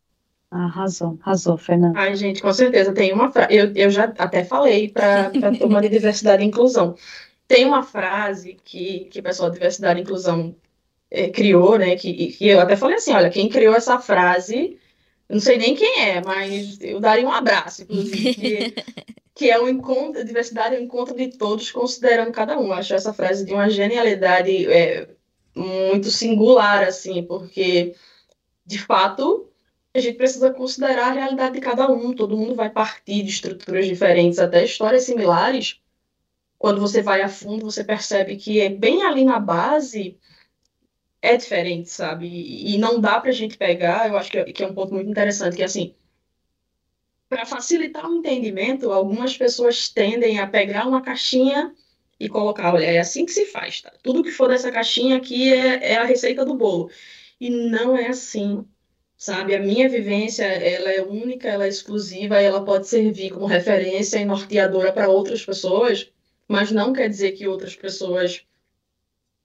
Arrasou, 0.55 1.19
arrasou, 1.21 1.59
Fernanda. 1.59 1.99
Ai, 1.99 2.15
gente, 2.15 2.41
com 2.41 2.53
certeza. 2.53 2.93
Tem 2.93 3.13
uma 3.13 3.33
frase, 3.33 3.57
eu, 3.57 3.73
eu 3.75 3.91
já 3.91 4.05
até 4.05 4.45
falei 4.45 4.89
para 4.89 5.27
a 5.49 5.59
turma 5.59 5.81
de 5.81 5.89
diversidade 5.89 6.45
e 6.45 6.47
inclusão. 6.47 6.95
Tem 7.49 7.65
uma 7.65 7.83
frase 7.83 8.57
que, 8.65 9.07
que 9.11 9.19
o 9.19 9.23
pessoal 9.23 9.51
de 9.51 9.57
diversidade 9.57 9.99
e 9.99 10.03
inclusão 10.05 10.55
é, 11.11 11.29
criou, 11.29 11.77
né? 11.77 11.97
Que, 11.97 12.29
que 12.29 12.47
eu 12.47 12.61
até 12.61 12.77
falei 12.77 12.97
assim: 12.97 13.13
olha, 13.13 13.31
quem 13.31 13.49
criou 13.49 13.75
essa 13.75 13.99
frase, 13.99 14.79
não 15.29 15.41
sei 15.41 15.59
nem 15.59 15.75
quem 15.75 16.03
é, 16.03 16.23
mas 16.25 16.81
eu 16.81 17.01
daria 17.01 17.27
um 17.27 17.33
abraço, 17.33 17.83
inclusive. 17.83 18.35
Que, 18.35 18.75
que 19.35 19.51
é 19.51 19.61
um 19.61 19.69
encontro, 19.69 20.25
diversidade 20.25 20.77
é 20.77 20.79
um 20.79 20.85
encontro 20.85 21.17
de 21.17 21.37
todos, 21.37 21.73
considerando 21.73 22.31
cada 22.31 22.57
um. 22.61 22.73
Acho 22.73 22.95
essa 22.95 23.13
frase 23.13 23.45
de 23.45 23.53
uma 23.53 23.69
genialidade 23.69 24.73
é, 24.73 25.09
muito 25.53 26.13
singular, 26.13 26.85
assim, 26.85 27.25
porque, 27.25 27.97
de 28.65 28.79
fato, 28.79 29.51
a 29.95 30.01
gente 30.01 30.17
precisa 30.17 30.53
considerar 30.53 31.09
a 31.09 31.13
realidade 31.13 31.55
de 31.55 31.61
cada 31.61 31.91
um. 31.91 32.13
Todo 32.13 32.37
mundo 32.37 32.55
vai 32.55 32.69
partir 32.69 33.23
de 33.23 33.31
estruturas 33.31 33.87
diferentes, 33.87 34.41
até 34.41 34.65
histórias 34.65 35.05
similares. 35.05 35.81
Quando 36.59 36.81
você 36.81 37.01
vai 37.01 37.23
a 37.23 37.29
fundo, 37.29 37.71
você 37.71 37.85
percebe 37.85 38.37
que 38.37 38.61
é 38.61 38.69
bem 38.69 39.05
ali 39.05 39.25
na 39.25 39.39
base 39.39 40.19
é 41.23 41.37
diferente, 41.37 41.89
sabe? 41.89 42.27
E 42.27 42.77
não 42.77 43.01
dá 43.01 43.21
para 43.21 43.31
a 43.31 43.33
gente 43.33 43.57
pegar. 43.57 44.09
Eu 44.09 44.19
acho 44.19 44.31
que 44.31 44.39
é, 44.39 44.45
que 44.53 44.63
é 44.63 44.67
um 44.67 44.75
ponto 44.75 44.93
muito 44.93 45.09
interessante, 45.09 45.57
que 45.57 45.63
assim, 45.63 45.95
para 47.29 47.47
facilitar 47.47 48.07
o 48.11 48.17
entendimento, 48.17 48.93
algumas 48.93 49.37
pessoas 49.37 49.89
tendem 49.89 50.39
a 50.41 50.47
pegar 50.47 50.87
uma 50.87 51.01
caixinha 51.03 51.75
e 52.21 52.29
colocar, 52.29 52.75
olha, 52.75 52.85
é 52.85 52.99
assim 52.99 53.25
que 53.25 53.33
se 53.33 53.47
faz, 53.47 53.81
tá? 53.81 53.93
Tudo 54.03 54.23
que 54.23 54.31
for 54.31 54.49
dessa 54.49 54.71
caixinha 54.71 55.17
aqui 55.17 55.53
é, 55.53 55.93
é 55.93 55.97
a 55.97 56.05
receita 56.05 56.45
do 56.45 56.55
bolo. 56.55 56.91
E 57.41 57.49
não 57.49 57.97
é 57.97 58.09
assim 58.09 58.67
sabe? 59.25 59.55
A 59.55 59.59
minha 59.59 59.89
vivência, 59.89 60.45
ela 60.45 60.91
é 60.93 61.01
única, 61.03 61.49
ela 61.49 61.65
é 61.65 61.69
exclusiva, 61.69 62.39
ela 62.39 62.63
pode 62.63 62.87
servir 62.87 63.31
como 63.31 63.47
referência 63.47 64.19
e 64.19 64.25
norteadora 64.25 64.93
para 64.93 65.09
outras 65.09 65.43
pessoas, 65.43 66.13
mas 66.47 66.71
não 66.71 66.93
quer 66.93 67.09
dizer 67.09 67.33
que 67.33 67.49
outras 67.49 67.75
pessoas 67.75 68.45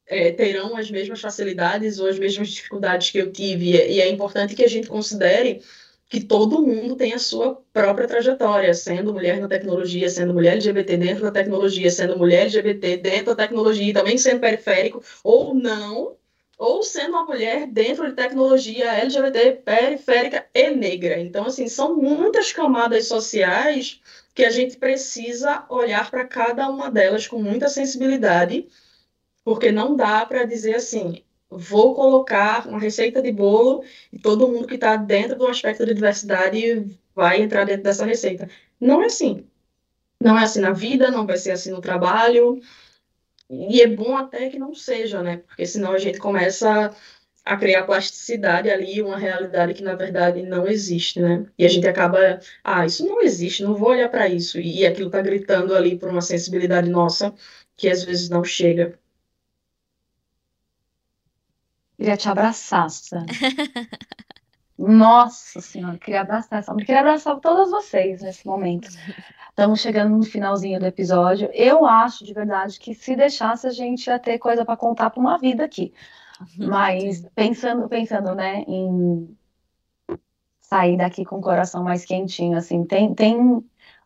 é, 0.06 0.34
terão 0.34 0.76
as 0.76 0.92
mesmas 0.92 1.22
facilidades 1.22 1.98
ou 1.98 2.08
as 2.10 2.20
mesmas 2.20 2.50
dificuldades 2.50 3.10
que 3.10 3.20
eu 3.20 3.32
tive. 3.32 3.72
E 3.72 4.02
é 4.02 4.10
importante 4.10 4.54
que 4.54 4.66
a 4.66 4.68
gente 4.68 4.90
considere 4.90 5.62
que 6.10 6.20
todo 6.26 6.62
mundo 6.62 6.98
tem 6.98 7.14
a 7.14 7.20
sua 7.20 7.56
própria 7.72 8.08
trajetória, 8.08 8.74
sendo 8.74 9.14
mulher 9.14 9.40
na 9.40 9.48
tecnologia, 9.48 10.10
sendo 10.10 10.34
mulher 10.34 10.56
LGBT 10.56 10.98
dentro 10.98 11.24
da 11.24 11.32
tecnologia, 11.32 11.90
sendo 11.90 12.18
mulher 12.18 12.42
LGBT 12.42 12.98
dentro 12.98 13.28
da 13.28 13.36
tecnologia 13.36 13.90
e 13.90 13.94
também 13.94 14.18
sendo 14.18 14.42
periférico 14.42 15.02
ou 15.24 15.54
não, 15.54 16.18
ou 16.60 16.84
sendo 16.84 17.12
uma 17.12 17.26
mulher 17.26 17.66
dentro 17.68 18.06
de 18.06 18.14
tecnologia 18.14 18.92
LGBT 18.92 19.62
periférica 19.64 20.46
e 20.54 20.70
negra. 20.72 21.18
Então, 21.18 21.46
assim, 21.46 21.70
são 21.70 21.96
muitas 21.96 22.52
camadas 22.52 23.08
sociais 23.08 24.02
que 24.36 24.44
a 24.44 24.50
gente 24.50 24.76
precisa 24.76 25.66
olhar 25.70 26.12
para 26.12 26.26
cada 26.26 26.70
uma 26.70 26.92
delas 26.92 27.26
com 27.26 27.42
muita 27.42 27.70
sensibilidade, 27.70 28.68
porque 29.42 29.72
não 29.72 29.96
dá 29.96 30.26
para 30.26 30.44
dizer 30.44 30.76
assim, 30.76 31.24
vou 31.50 31.96
colocar 31.96 32.68
uma 32.68 32.80
receita 32.80 33.22
de 33.22 33.32
bolo 33.32 33.82
e 34.12 34.20
todo 34.20 34.50
mundo 34.50 34.68
que 34.68 34.76
está 34.76 34.98
dentro 34.98 35.38
do 35.38 35.48
aspecto 35.48 35.86
de 35.86 35.94
diversidade 35.94 36.86
vai 37.16 37.42
entrar 37.42 37.64
dentro 37.64 37.84
dessa 37.84 38.06
receita. 38.06 38.50
Não 38.80 39.02
é 39.02 39.06
assim. 39.06 39.48
Não 40.20 40.38
é 40.38 40.44
assim 40.44 40.60
na 40.60 40.72
vida, 40.72 41.10
não 41.10 41.26
vai 41.26 41.38
ser 41.38 41.52
assim 41.52 41.72
no 41.72 41.80
trabalho, 41.80 42.60
e 43.50 43.82
é 43.82 43.88
bom 43.88 44.16
até 44.16 44.50
que 44.50 44.60
não 44.60 44.76
seja, 44.76 45.24
né? 45.24 45.38
Porque 45.38 45.66
senão 45.66 45.92
a 45.94 45.98
gente 45.98 46.20
começa 46.20 46.96
a 47.46 47.58
criar 47.58 47.84
plasticidade 47.84 48.70
ali, 48.70 49.02
uma 49.02 49.18
realidade 49.18 49.74
que 49.74 49.84
na 49.84 49.96
verdade 49.96 50.44
não 50.44 50.68
existe, 50.68 51.20
né? 51.20 51.46
E 51.58 51.66
a 51.66 51.70
gente 51.70 51.88
acaba, 51.88 52.40
ah, 52.64 52.86
isso 52.86 53.06
não 53.06 53.22
existe, 53.22 53.64
não 53.64 53.76
vou 53.76 53.90
olhar 53.90 54.10
para 54.10 54.28
isso. 54.28 54.60
E 54.60 54.86
aquilo 54.86 55.10
tá 55.10 55.22
gritando 55.22 55.76
ali 55.76 55.98
por 55.98 56.10
uma 56.10 56.22
sensibilidade 56.22 56.90
nossa 56.90 57.34
que 57.76 57.90
às 57.90 58.04
vezes 58.04 58.30
não 58.30 58.44
chega. 58.44 59.00
Queria 61.98 62.18
te 62.18 62.30
abraçar, 62.30 62.90
Susana. 62.90 63.26
Nossa 64.78 65.60
Senhora, 65.60 65.98
queria 65.98 66.22
abraçar 66.22 66.60
essa 66.60 66.74
Queria 66.74 67.02
abraçar 67.02 67.38
todas 67.42 67.70
vocês 67.70 68.22
nesse 68.22 68.48
momento. 68.48 68.88
Estamos 69.60 69.82
chegando 69.82 70.16
no 70.16 70.24
finalzinho 70.24 70.80
do 70.80 70.86
episódio. 70.86 71.50
Eu 71.52 71.86
acho 71.86 72.24
de 72.24 72.34
verdade 72.34 72.80
que 72.80 72.96
se 72.96 73.14
deixasse 73.14 73.68
a 73.68 73.72
gente 73.72 74.08
ia 74.08 74.18
ter 74.18 74.40
coisa 74.40 74.64
para 74.64 74.78
contar 74.78 75.10
para 75.10 75.20
uma 75.20 75.38
vida 75.38 75.66
aqui. 75.66 75.94
Mas 76.58 77.28
pensando, 77.36 77.90
pensando, 77.90 78.34
né, 78.34 78.64
em 78.66 79.38
sair 80.62 80.96
daqui 80.96 81.26
com 81.26 81.40
o 81.40 81.42
coração 81.42 81.84
mais 81.84 82.06
quentinho, 82.06 82.58
assim, 82.58 82.86
tem, 82.86 83.14
tem 83.14 83.62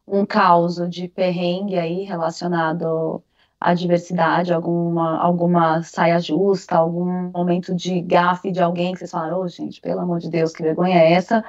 um 0.08 0.26
caos 0.26 0.78
de 0.90 1.08
perrengue 1.08 1.78
aí 1.78 2.02
relacionado 2.02 3.24
à 3.60 3.76
diversidade, 3.76 4.52
alguma, 4.52 5.20
alguma 5.20 5.84
saia 5.84 6.20
justa, 6.20 6.78
algum 6.78 7.30
momento 7.32 7.76
de 7.76 8.02
gafe 8.02 8.52
de 8.52 8.60
alguém 8.60 8.94
que 8.94 8.98
vocês 8.98 9.12
falaram, 9.12 9.42
oh, 9.42 9.48
gente, 9.48 9.80
pelo 9.82 10.00
amor 10.00 10.18
de 10.18 10.32
Deus, 10.32 10.52
que 10.52 10.64
vergonha 10.64 10.98
é 10.98 11.14
essa? 11.14 11.46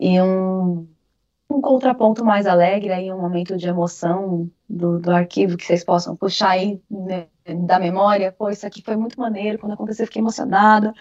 E 0.00 0.18
um 0.22 0.88
um 1.56 1.60
contraponto 1.60 2.24
mais 2.24 2.46
alegre 2.46 2.92
aí, 2.92 3.12
um 3.12 3.20
momento 3.20 3.56
de 3.56 3.68
emoção 3.68 4.50
do, 4.68 4.98
do 4.98 5.10
arquivo 5.10 5.56
que 5.56 5.64
vocês 5.64 5.84
possam 5.84 6.16
puxar 6.16 6.50
aí 6.50 6.80
né, 6.90 7.28
da 7.66 7.78
memória. 7.78 8.32
Pô, 8.32 8.50
isso 8.50 8.66
aqui 8.66 8.82
foi 8.82 8.96
muito 8.96 9.18
maneiro, 9.20 9.58
quando 9.58 9.72
aconteceu 9.72 10.06
fiquei 10.06 10.20
emocionada. 10.20 10.94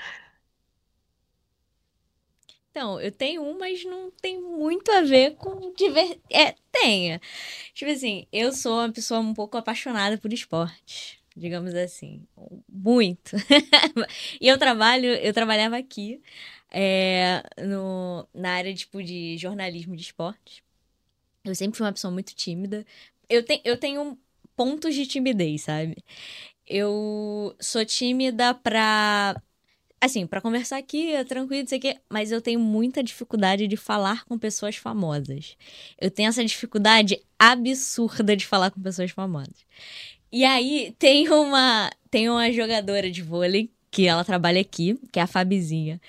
Então, 2.72 3.00
eu 3.02 3.12
tenho 3.12 3.44
um, 3.44 3.58
mas 3.58 3.84
não 3.84 4.10
tem 4.12 4.40
muito 4.42 4.90
a 4.92 5.02
ver 5.02 5.36
com 5.36 5.74
diver... 5.74 6.20
É, 6.30 6.56
tem. 6.72 7.20
Tipo 7.74 7.92
assim, 7.92 8.26
eu 8.32 8.54
sou 8.54 8.80
uma 8.80 8.92
pessoa 8.92 9.20
um 9.20 9.34
pouco 9.34 9.58
apaixonada 9.58 10.18
por 10.18 10.32
esporte, 10.32 11.22
digamos 11.36 11.74
assim. 11.76 12.26
Muito. 12.70 13.36
e 14.40 14.48
eu 14.48 14.58
trabalho, 14.58 15.08
eu 15.08 15.34
trabalhava 15.34 15.78
aqui 15.78 16.22
é, 16.72 17.44
no, 17.66 18.28
na 18.34 18.54
área 18.54 18.74
tipo, 18.74 19.04
de 19.04 19.38
jornalismo 19.38 19.96
de 19.96 20.04
esportes. 20.04 20.64
Eu 21.44 21.56
sempre 21.56 21.78
fui 21.78 21.86
uma 21.86 21.94
pessoa 21.94 22.12
muito 22.12 22.34
tímida. 22.36 22.86
Eu, 23.30 23.44
te, 23.44 23.62
eu 23.66 23.78
tenho 23.78 24.18
pontos 24.56 24.96
de 24.96 25.06
timidez, 25.06 25.64
sabe? 25.64 25.98
Eu 26.68 27.56
sou 27.60 27.86
tímida 27.86 28.54
pra. 28.54 29.42
Assim, 30.00 30.26
para 30.26 30.42
conversar 30.42 30.78
aqui 30.78 31.14
é 31.14 31.24
tranquilo, 31.24 31.68
sei 31.68 31.80
que, 31.80 31.96
mas 32.10 32.32
eu 32.32 32.42
tenho 32.42 32.60
muita 32.60 33.04
dificuldade 33.04 33.68
de 33.68 33.78
falar 33.78 34.26
com 34.26 34.38
pessoas 34.38 34.76
famosas. 34.76 35.56
Eu 36.00 36.10
tenho 36.10 36.30
essa 36.30 36.44
dificuldade 36.44 37.22
absurda 37.38 38.36
de 38.36 38.48
falar 38.48 38.72
com 38.72 38.82
pessoas 38.82 39.12
famosas. 39.12 39.66
E 40.32 40.44
aí 40.46 40.96
tem 40.98 41.30
uma 41.30 41.92
tem 42.10 42.30
uma 42.30 42.52
jogadora 42.52 43.12
de 43.12 43.22
vôlei 43.22 43.72
que 43.92 44.08
ela 44.08 44.24
trabalha 44.24 44.62
aqui, 44.62 44.98
que 45.12 45.20
é 45.20 45.24
a 45.24 45.28
Fabizinha. 45.28 46.00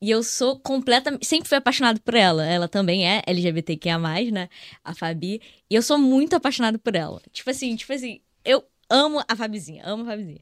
E 0.00 0.10
eu 0.10 0.22
sou 0.22 0.58
completamente. 0.60 1.26
Sempre 1.26 1.48
fui 1.48 1.58
apaixonado 1.58 2.00
por 2.00 2.14
ela. 2.14 2.44
Ela 2.44 2.68
também 2.68 3.08
é 3.08 3.22
LGBTQIA, 3.26 3.98
né? 4.30 4.48
A 4.84 4.94
Fabi. 4.94 5.40
E 5.68 5.74
eu 5.74 5.82
sou 5.82 5.98
muito 5.98 6.34
apaixonado 6.36 6.78
por 6.78 6.94
ela. 6.94 7.20
Tipo 7.32 7.50
assim, 7.50 7.74
tipo 7.76 7.92
assim, 7.92 8.20
eu 8.44 8.64
amo 8.88 9.22
a 9.28 9.36
Fabizinha, 9.36 9.84
amo 9.84 10.04
a 10.04 10.06
Fabizinha. 10.06 10.40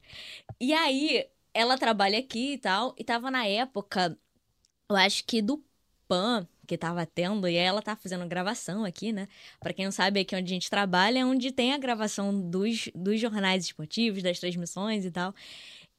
E 0.61 0.73
aí, 0.75 1.27
ela 1.55 1.79
trabalha 1.79 2.19
aqui 2.19 2.55
e 2.55 2.59
tal. 2.59 2.95
E 2.99 3.05
tava 3.05 3.31
na 3.31 3.47
época, 3.47 4.19
eu 4.91 4.97
acho 4.97 5.25
que 5.25 5.41
do 5.43 5.63
PAN 6.09 6.47
que 6.67 6.77
tava 6.77 7.07
tendo, 7.07 7.49
e 7.49 7.55
ela 7.55 7.81
tá 7.81 7.95
fazendo 7.97 8.27
gravação 8.27 8.85
aqui, 8.85 9.13
né? 9.13 9.29
Para 9.61 9.73
quem 9.73 9.85
não 9.85 9.93
sabe, 9.93 10.21
aqui 10.21 10.35
onde 10.35 10.53
a 10.53 10.55
gente 10.55 10.69
trabalha 10.69 11.21
é 11.21 11.25
onde 11.25 11.53
tem 11.53 11.73
a 11.73 11.79
gravação 11.79 12.39
dos, 12.51 12.91
dos 12.95 13.21
jornais 13.21 13.65
esportivos, 13.65 14.23
das 14.23 14.41
transmissões 14.41 15.05
e 15.05 15.11
tal. 15.11 15.35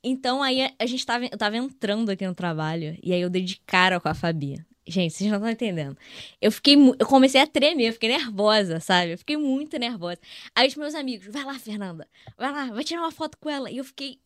Então 0.07 0.41
aí 0.41 0.73
a 0.79 0.85
gente 0.85 1.05
tava, 1.05 1.25
eu 1.25 1.37
tava 1.37 1.57
entrando 1.57 2.09
aqui 2.09 2.25
no 2.25 2.33
trabalho, 2.33 2.97
e 3.03 3.13
aí 3.13 3.21
eu 3.21 3.29
dei 3.29 3.41
de 3.41 3.59
cara 3.65 3.99
com 3.99 4.07
a 4.07 4.13
Fabi. 4.13 4.65
Gente, 4.87 5.13
vocês 5.13 5.29
não 5.29 5.37
estão 5.37 5.51
entendendo. 5.51 5.97
Eu 6.41 6.49
fiquei. 6.49 6.75
Eu 6.97 7.05
comecei 7.05 7.41
a 7.41 7.45
tremer, 7.45 7.89
eu 7.89 7.93
fiquei 7.93 8.07
nervosa, 8.07 8.79
sabe? 8.79 9.11
Eu 9.11 9.17
fiquei 9.17 9.35
muito 9.35 9.77
nervosa. 9.77 10.17
Aí 10.55 10.65
os 10.69 10.75
meus 10.75 10.95
amigos, 10.95 11.27
vai 11.27 11.43
lá, 11.43 11.59
Fernanda, 11.59 12.07
vai 12.37 12.51
lá, 12.53 12.71
vai 12.71 12.83
tirar 12.85 13.01
uma 13.01 13.11
foto 13.11 13.37
com 13.37 13.49
ela. 13.49 13.69
E 13.69 13.77
eu 13.77 13.83
fiquei. 13.83 14.17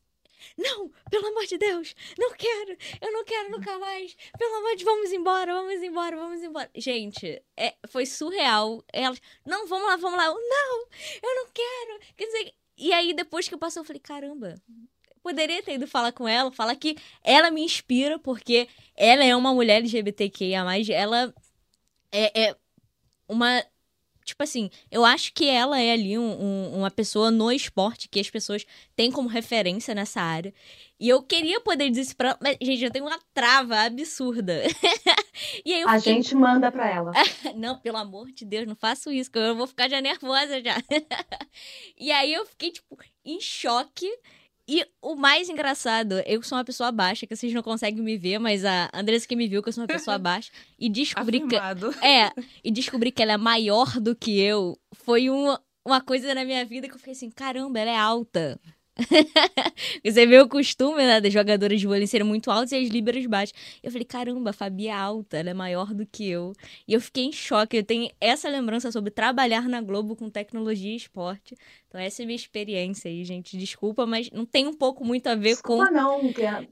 Não, 0.58 0.92
pelo 1.10 1.28
amor 1.28 1.46
de 1.46 1.58
Deus, 1.58 1.96
não 2.18 2.32
quero, 2.34 2.76
eu 3.00 3.12
não 3.12 3.24
quero 3.24 3.52
nunca 3.52 3.78
mais. 3.78 4.16
Pelo 4.38 4.56
amor 4.56 4.76
de 4.76 4.84
vamos 4.84 5.12
embora, 5.12 5.54
vamos 5.54 5.84
embora, 5.84 6.16
vamos 6.16 6.44
embora. 6.44 6.70
Gente, 6.76 7.42
é, 7.58 7.76
foi 7.88 8.06
surreal. 8.06 8.84
Elas, 8.92 9.22
não, 9.46 9.68
vamos 9.68 9.88
lá, 9.88 9.98
vamos 9.98 10.18
lá. 10.18 10.26
Eu, 10.26 10.34
não, 10.34 10.88
eu 11.24 11.36
não 11.36 11.48
quero. 11.52 12.00
Quer 12.16 12.26
dizer, 12.26 12.54
e 12.78 12.94
aí 12.94 13.14
depois 13.14 13.48
que 13.48 13.54
eu 13.54 13.60
passei, 13.60 13.80
eu 13.80 13.86
falei, 13.86 14.00
caramba, 14.00 14.56
poderia 15.22 15.62
ter 15.64 15.76
ido 15.76 15.88
falar 15.88 16.12
com 16.12 16.28
ela, 16.28 16.52
falar 16.52 16.76
que 16.76 16.98
ela 17.24 17.52
me 17.52 17.62
inspira, 17.64 18.20
porque 18.20 18.68
ela 18.96 19.24
é 19.24 19.36
uma 19.36 19.54
mulher 19.54 19.78
LGBTQIA, 19.78 20.64
ela 20.94 21.34
é, 22.12 22.50
é 22.50 22.56
uma. 23.28 23.64
Tipo 24.24 24.44
assim, 24.44 24.70
eu 24.92 25.04
acho 25.04 25.34
que 25.34 25.50
ela 25.50 25.80
é 25.80 25.94
ali 25.94 26.18
um, 26.18 26.42
um, 26.42 26.78
uma 26.78 26.92
pessoa 26.92 27.32
no 27.32 27.52
esporte 27.52 28.08
que 28.08 28.20
as 28.20 28.30
pessoas 28.30 28.66
têm 28.96 29.12
como 29.12 29.28
referência 29.28 29.96
nessa 29.96 30.22
área. 30.22 30.54
E 31.00 31.10
eu 31.10 31.24
queria 31.24 31.60
poder 31.60 31.90
dizer 31.90 32.02
isso 32.02 32.16
pra 32.16 32.30
ela, 32.30 32.40
mas, 32.40 32.58
gente, 32.62 32.84
eu 32.84 32.92
tenho 32.92 33.06
uma 33.06 33.20
trava 33.34 33.80
absurda. 33.80 34.62
e 35.66 35.74
aí 35.74 35.82
A 35.82 35.98
fiquei... 35.98 36.14
gente 36.14 36.36
manda 36.36 36.72
pra 36.72 36.88
ela. 36.88 37.12
não, 37.58 37.80
pelo 37.80 37.98
amor 37.98 38.32
de 38.32 38.46
Deus, 38.46 38.68
não 38.68 38.76
faço 38.76 39.12
isso, 39.12 39.32
que 39.32 39.40
eu 39.40 39.56
vou 39.56 39.66
ficar 39.66 39.90
já 39.90 40.00
nervosa 40.00 40.62
já. 40.62 40.76
e 41.98 42.12
aí 42.12 42.32
eu 42.32 42.46
fiquei, 42.46 42.72
tipo, 42.72 42.96
em 43.26 43.42
choque. 43.42 44.08
E 44.68 44.86
o 45.02 45.16
mais 45.16 45.50
engraçado, 45.50 46.22
eu 46.26 46.42
sou 46.44 46.58
uma 46.58 46.64
pessoa 46.64 46.92
baixa, 46.92 47.26
que 47.26 47.36
vocês 47.36 47.54
não 47.54 47.64
conseguem 47.64 48.02
me 48.02 48.18
ver, 48.18 48.40
mas 48.40 48.64
a 48.64 48.90
Andressa 48.94 49.28
que 49.28 49.36
me 49.36 49.48
viu 49.48 49.62
que 49.62 49.70
eu 49.70 49.74
sou 49.74 49.84
uma 49.84 49.88
pessoa 49.88 50.18
baixa. 50.20 50.52
E 50.80 50.90
descobri 50.90 51.40
que. 51.48 51.56
É, 52.02 52.32
e 52.64 52.72
descobri 52.72 53.12
que 53.12 53.22
ela 53.22 53.34
é 53.34 53.38
maior 53.38 54.00
do 54.00 54.16
que 54.16 54.40
eu. 54.40 54.78
Foi 54.94 55.30
uma, 55.30 55.62
uma 55.86 56.02
coisa 56.02 56.34
na 56.34 56.46
minha 56.46 56.64
vida 56.66 56.88
que 56.88 56.94
eu 56.94 57.00
fiquei 57.00 57.14
assim, 57.14 57.30
caramba, 57.30 57.80
ela 57.80 57.92
é 57.92 57.98
alta. 57.98 58.60
Você 60.04 60.26
vê 60.26 60.40
o 60.40 60.50
costume, 60.50 60.98
né, 60.98 61.22
das 61.22 61.32
jogadoras 61.32 61.80
de 61.80 61.88
vôlei 61.88 62.06
serem 62.06 62.28
muito 62.28 62.52
altas 62.52 62.72
e 62.72 62.76
as 62.76 62.90
líberas 62.90 63.26
baixas. 63.26 63.54
Eu 63.82 63.92
falei, 63.92 64.06
caramba, 64.06 64.50
a 64.50 64.54
Fabi 64.54 64.88
é 64.88 64.94
alta, 64.94 65.38
ela 65.38 65.50
é 65.50 65.54
maior 65.54 65.94
do 65.94 66.06
que 66.06 66.28
eu. 66.28 66.54
E 66.88 66.94
eu 66.94 67.02
fiquei 67.02 67.26
em 67.26 67.32
choque. 67.32 67.78
Eu 67.78 67.84
tenho 67.84 68.12
essa 68.20 68.50
lembrança 68.50 68.92
sobre 68.92 69.12
trabalhar 69.12 69.68
na 69.68 69.82
Globo 69.82 70.16
com 70.16 70.30
tecnologia 70.30 70.92
e 70.92 70.96
esporte. 70.96 71.56
Então, 71.88 72.00
essa 72.00 72.22
é 72.22 72.24
a 72.24 72.26
minha 72.26 72.36
experiência 72.36 73.10
aí, 73.10 73.24
gente. 73.24 73.58
Desculpa, 73.58 74.06
mas 74.06 74.30
não 74.32 74.46
tem 74.46 74.68
um 74.68 74.74
pouco 74.74 75.04
muito 75.06 75.28
a 75.28 75.36
ver 75.36 75.52
Desculpa, 75.52 75.88
com. 75.88 75.94
não, 75.94 76.18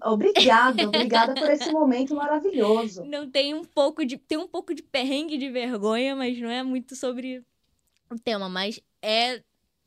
obrigada, 0.04 0.88
obrigada 0.88 1.34
por 1.34 1.50
esse 1.50 1.72
momento 1.72 2.16
maravilhoso. 2.16 3.04
Não 3.06 3.30
tem 3.30 3.54
um 3.54 3.64
pouco 3.64 4.06
de. 4.06 4.18
Tem 4.18 4.38
um 4.38 4.48
pouco 4.48 4.74
de 4.74 4.84
perrengue 4.84 5.38
de 5.38 5.50
vergonha, 5.50 6.16
mas 6.16 6.40
não 6.40 6.50
é 6.50 6.64
muito 6.64 6.96
sobre 6.96 7.44
o 8.10 8.18
tema, 8.18 8.50
mas 8.50 8.80
é 9.02 9.42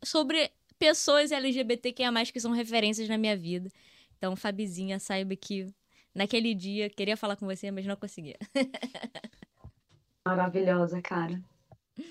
sobre 0.04 0.50
pessoas 0.82 1.30
LGBTQIA+, 1.30 2.10
que 2.32 2.40
são 2.40 2.50
referências 2.50 3.08
na 3.08 3.16
minha 3.16 3.36
vida. 3.36 3.70
Então, 4.18 4.34
Fabizinha, 4.34 4.98
saiba 4.98 5.36
que 5.36 5.72
naquele 6.12 6.52
dia 6.56 6.90
queria 6.90 7.16
falar 7.16 7.36
com 7.36 7.46
você, 7.46 7.70
mas 7.70 7.86
não 7.86 7.94
conseguia. 7.94 8.36
Maravilhosa, 10.26 11.00
cara. 11.00 11.40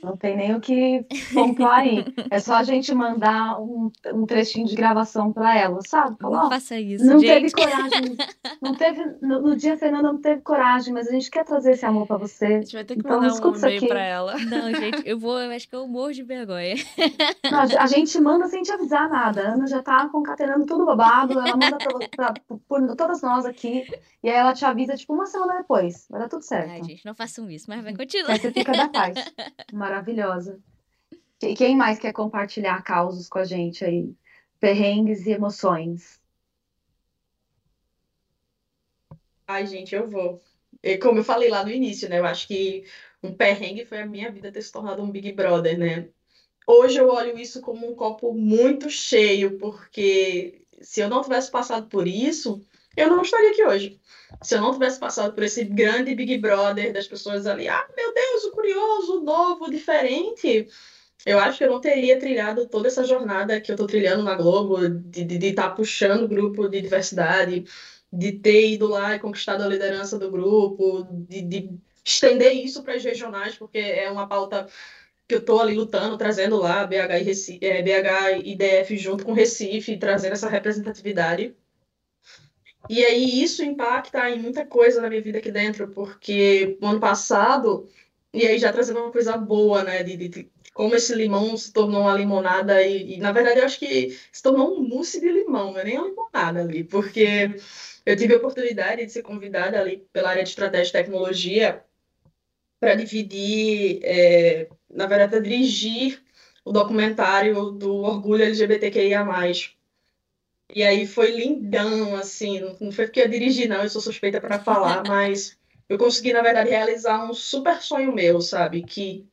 Não 0.04 0.16
tem 0.16 0.38
nem 0.38 0.56
o 0.56 0.62
que 0.62 1.06
pontuar 1.34 1.80
aí. 1.80 2.06
É 2.30 2.40
só 2.40 2.56
a 2.56 2.64
gente 2.64 2.94
mandar 2.94 3.60
um, 3.60 3.92
um 4.14 4.26
trechinho 4.26 4.68
de 4.68 4.76
gravação 4.76 5.34
para 5.34 5.58
ela, 5.58 5.80
sabe? 5.88 6.18
Falar, 6.20 6.44
não 6.44 6.50
faça 6.50 6.80
isso, 6.80 7.04
Não 7.04 7.20
gente. 7.20 7.50
teve 7.50 7.52
coragem. 7.52 8.18
Não 8.62 8.76
teve, 8.76 9.04
no, 9.22 9.42
no, 9.42 9.56
dia 9.56 9.74
a 9.74 9.78
Fernanda 9.78 10.12
não 10.12 10.22
teve 10.22 10.42
coragem, 10.42 10.94
mas 10.94 11.08
a 11.08 11.12
gente 11.12 11.32
quer 11.32 11.44
trazer 11.44 11.72
esse 11.72 11.86
amor 11.86 12.06
para 12.06 12.18
você. 12.18 12.46
A 12.46 12.62
gente 12.62 12.74
vai 12.74 12.84
ter 12.84 12.94
que 12.94 13.00
então, 13.00 13.22
mandar 13.22 13.34
um 13.34 13.56
e-mail 13.56 13.88
para 13.88 14.04
ela. 14.04 14.38
Não, 14.38 14.72
gente, 14.72 15.02
eu 15.04 15.18
vou, 15.18 15.40
eu 15.40 15.52
acho 15.52 15.68
que 15.68 15.76
eu 15.76 15.88
morro 15.88 16.14
de 16.14 16.24
vergonha. 16.24 16.76
Não, 17.52 17.60
a 17.60 17.88
gente 17.88 18.20
manda 18.22 18.48
sem 18.48 18.62
te 18.62 18.72
avisar 18.72 19.10
nada. 19.10 19.42
A 19.42 19.54
Ana 19.54 19.68
já 19.68 19.82
tá 19.82 20.08
concatenando 20.10 20.66
tudo 20.66 20.86
babado, 20.86 21.34
ela 21.40 21.58
manda 21.58 21.78
pra, 21.78 22.08
pra, 22.16 22.34
por 22.68 22.96
todas 22.96 23.22
nós 23.22 23.46
aqui, 23.46 23.86
e 24.24 24.30
aí 24.30 24.36
ela 24.36 24.54
te 24.54 24.64
avisa, 24.64 24.96
tipo, 24.96 25.14
uma 25.14 25.26
semana 25.26 25.56
depois. 25.56 26.06
Vai 26.10 26.22
dar 26.22 26.30
tudo 26.30 26.44
certo. 26.44 26.70
Ai, 26.70 26.84
gente, 26.84 27.06
não 27.06 27.16
façam 27.16 27.50
isso, 27.50 27.66
mas 27.68 27.84
vai 27.84 27.96
continuar. 27.96 28.34
Aí 28.34 28.40
você 28.40 28.52
fica 28.52 28.72
da 28.72 28.88
paz. 28.88 29.16
Maravilhosa. 29.72 30.60
E 31.42 31.56
quem 31.56 31.76
mais 31.76 31.98
quer 31.98 32.14
compartilhar 32.14 32.84
causos 32.84 33.28
com 33.28 33.40
a 33.40 33.44
gente 33.44 33.84
aí? 33.84 34.14
Perrengues 34.60 35.26
e 35.26 35.32
emoções. 35.32 36.22
Ai, 39.48 39.66
gente, 39.66 39.96
eu 39.96 40.08
vou. 40.08 40.42
E 40.84 40.98
como 40.98 41.20
eu 41.20 41.24
falei 41.24 41.50
lá 41.50 41.64
no 41.64 41.72
início, 41.72 42.08
né? 42.08 42.20
Eu 42.20 42.26
acho 42.26 42.48
que 42.48 42.86
um 43.24 43.34
perrengue 43.34 43.86
foi 43.86 44.02
a 44.02 44.06
minha 44.06 44.32
vida 44.32 44.52
ter 44.52 44.62
se 44.62 44.72
tornado 44.72 45.02
um 45.02 45.12
Big 45.12 45.32
Brother, 45.34 45.78
né? 45.78 46.10
Hoje 46.66 47.00
eu 47.00 47.10
olho 47.10 47.38
isso 47.38 47.60
como 47.62 47.90
um 47.90 47.96
copo 47.96 48.34
muito 48.34 48.90
cheio, 48.90 49.58
porque 49.58 50.62
se 50.80 51.02
eu 51.02 51.10
não 51.10 51.22
tivesse 51.22 51.52
passado 51.52 51.88
por 51.88 52.08
isso, 52.08 52.66
eu 52.96 53.10
não 53.10 53.22
estaria 53.22 53.52
aqui 53.52 53.64
hoje. 53.64 54.00
Se 54.42 54.56
eu 54.56 54.62
não 54.62 54.74
tivesse 54.74 55.00
passado 55.00 55.34
por 55.34 55.44
esse 55.44 55.64
grande 55.64 56.16
Big 56.16 56.38
Brother 56.38 56.94
das 56.94 57.08
pessoas 57.08 57.46
ali, 57.46 57.68
ah, 57.68 57.88
meu 57.96 58.14
Deus, 58.14 58.44
o 58.46 58.52
curioso, 58.52 59.20
o 59.20 59.24
novo, 59.24 59.66
o 59.66 59.70
diferente, 59.72 60.68
eu 61.26 61.40
acho 61.40 61.58
que 61.60 61.64
eu 61.64 61.72
não 61.72 61.80
teria 61.80 62.20
trilhado 62.20 62.68
toda 62.68 62.88
essa 62.88 63.04
jornada 63.04 63.60
que 63.62 63.72
eu 63.72 63.76
estou 63.76 63.88
trilhando 63.88 64.24
na 64.24 64.36
Globo, 64.36 64.90
de 64.90 65.48
estar 65.48 65.70
tá 65.70 65.76
puxando 65.76 66.24
o 66.24 66.28
grupo 66.28 66.68
de 66.68 66.82
diversidade, 66.82 67.66
de 68.12 68.32
ter 68.34 68.72
ido 68.72 68.88
lá 68.88 69.16
e 69.16 69.20
conquistado 69.20 69.64
a 69.64 69.68
liderança 69.68 70.18
do 70.18 70.32
grupo, 70.32 71.08
de, 71.30 71.42
de 71.42 71.70
estender 72.04 72.54
isso 72.54 72.84
para 72.84 72.96
as 72.96 73.04
regionais, 73.04 73.56
porque 73.56 73.78
é 73.78 74.10
uma 74.10 74.28
pauta 74.28 74.68
que 75.28 75.36
eu 75.36 75.40
estou 75.40 75.62
ali 75.62 75.76
lutando, 75.76 76.18
trazendo 76.18 76.58
lá 76.58 76.86
BH 76.86 77.20
e, 77.20 77.24
Recife, 77.24 77.66
é, 77.66 77.82
BH 77.82 78.42
e 78.44 78.56
DF 78.56 78.98
junto 78.98 79.24
com 79.24 79.34
Recife, 79.34 79.98
trazendo 79.98 80.34
essa 80.34 80.50
representatividade. 80.50 81.56
E 82.90 83.04
aí 83.06 83.42
isso 83.42 83.64
impacta 83.64 84.30
em 84.30 84.40
muita 84.40 84.66
coisa 84.66 85.02
na 85.02 85.10
minha 85.10 85.22
vida 85.22 85.38
aqui 85.38 85.52
dentro, 85.52 85.88
porque 85.90 86.78
no 86.82 86.90
ano 86.90 87.00
passado, 87.00 87.88
e 88.34 88.46
aí 88.46 88.58
já 88.60 88.72
trazendo 88.72 89.00
uma 89.00 89.12
coisa 89.12 89.38
boa, 89.38 89.84
né, 89.84 90.04
de, 90.04 90.18
de 90.18 90.52
como 90.74 90.96
esse 90.96 91.14
limão 91.14 91.56
se 91.58 91.72
tornou 91.72 92.02
uma 92.02 92.18
limonada 92.18 92.82
e, 92.82 93.16
e, 93.16 93.18
na 93.18 93.32
verdade 93.32 93.60
eu 93.60 93.66
acho 93.66 93.80
que 93.80 94.18
se 94.32 94.42
tornou 94.42 94.78
um 94.78 94.88
mousse 94.88 95.20
de 95.20 95.30
limão, 95.32 95.74
não 95.74 95.80
é 95.80 95.84
nem 95.84 95.98
uma 95.98 96.08
limonada 96.08 96.62
ali, 96.62 96.84
porque 96.84 97.52
eu 98.06 98.16
tive 98.16 98.34
a 98.34 98.38
oportunidade 98.38 99.06
de 99.06 99.12
ser 99.12 99.22
convidada 99.22 99.80
ali 99.80 100.08
pela 100.12 100.30
área 100.30 100.44
de 100.44 100.50
estratégia 100.50 100.90
e 100.90 101.04
tecnologia 101.04 101.84
para 102.80 102.96
dividir, 102.96 104.00
é, 104.04 104.68
na 104.90 105.06
verdade, 105.06 105.42
dirigir 105.42 106.22
o 106.66 106.72
documentário 106.72 107.72
do 107.72 107.98
orgulho 107.98 108.44
LGBTQIA+. 108.44 109.24
E 110.74 110.84
aí 110.84 111.06
foi 111.06 111.32
lindão, 111.32 112.16
assim, 112.16 112.60
não 112.80 112.92
foi 112.92 113.06
porque 113.06 113.22
eu 113.22 113.28
dirigi, 113.28 113.68
não, 113.68 113.84
eu 113.84 113.90
sou 113.90 114.02
suspeita 114.02 114.40
para 114.40 114.60
falar, 114.60 115.04
mas 115.08 115.58
eu 115.90 115.98
consegui, 115.98 116.32
na 116.32 116.42
verdade, 116.42 116.70
realizar 116.70 117.30
um 117.30 117.34
super 117.34 117.82
sonho 117.82 118.14
meu, 118.14 118.40
sabe? 118.42 118.82
Que, 118.84 119.28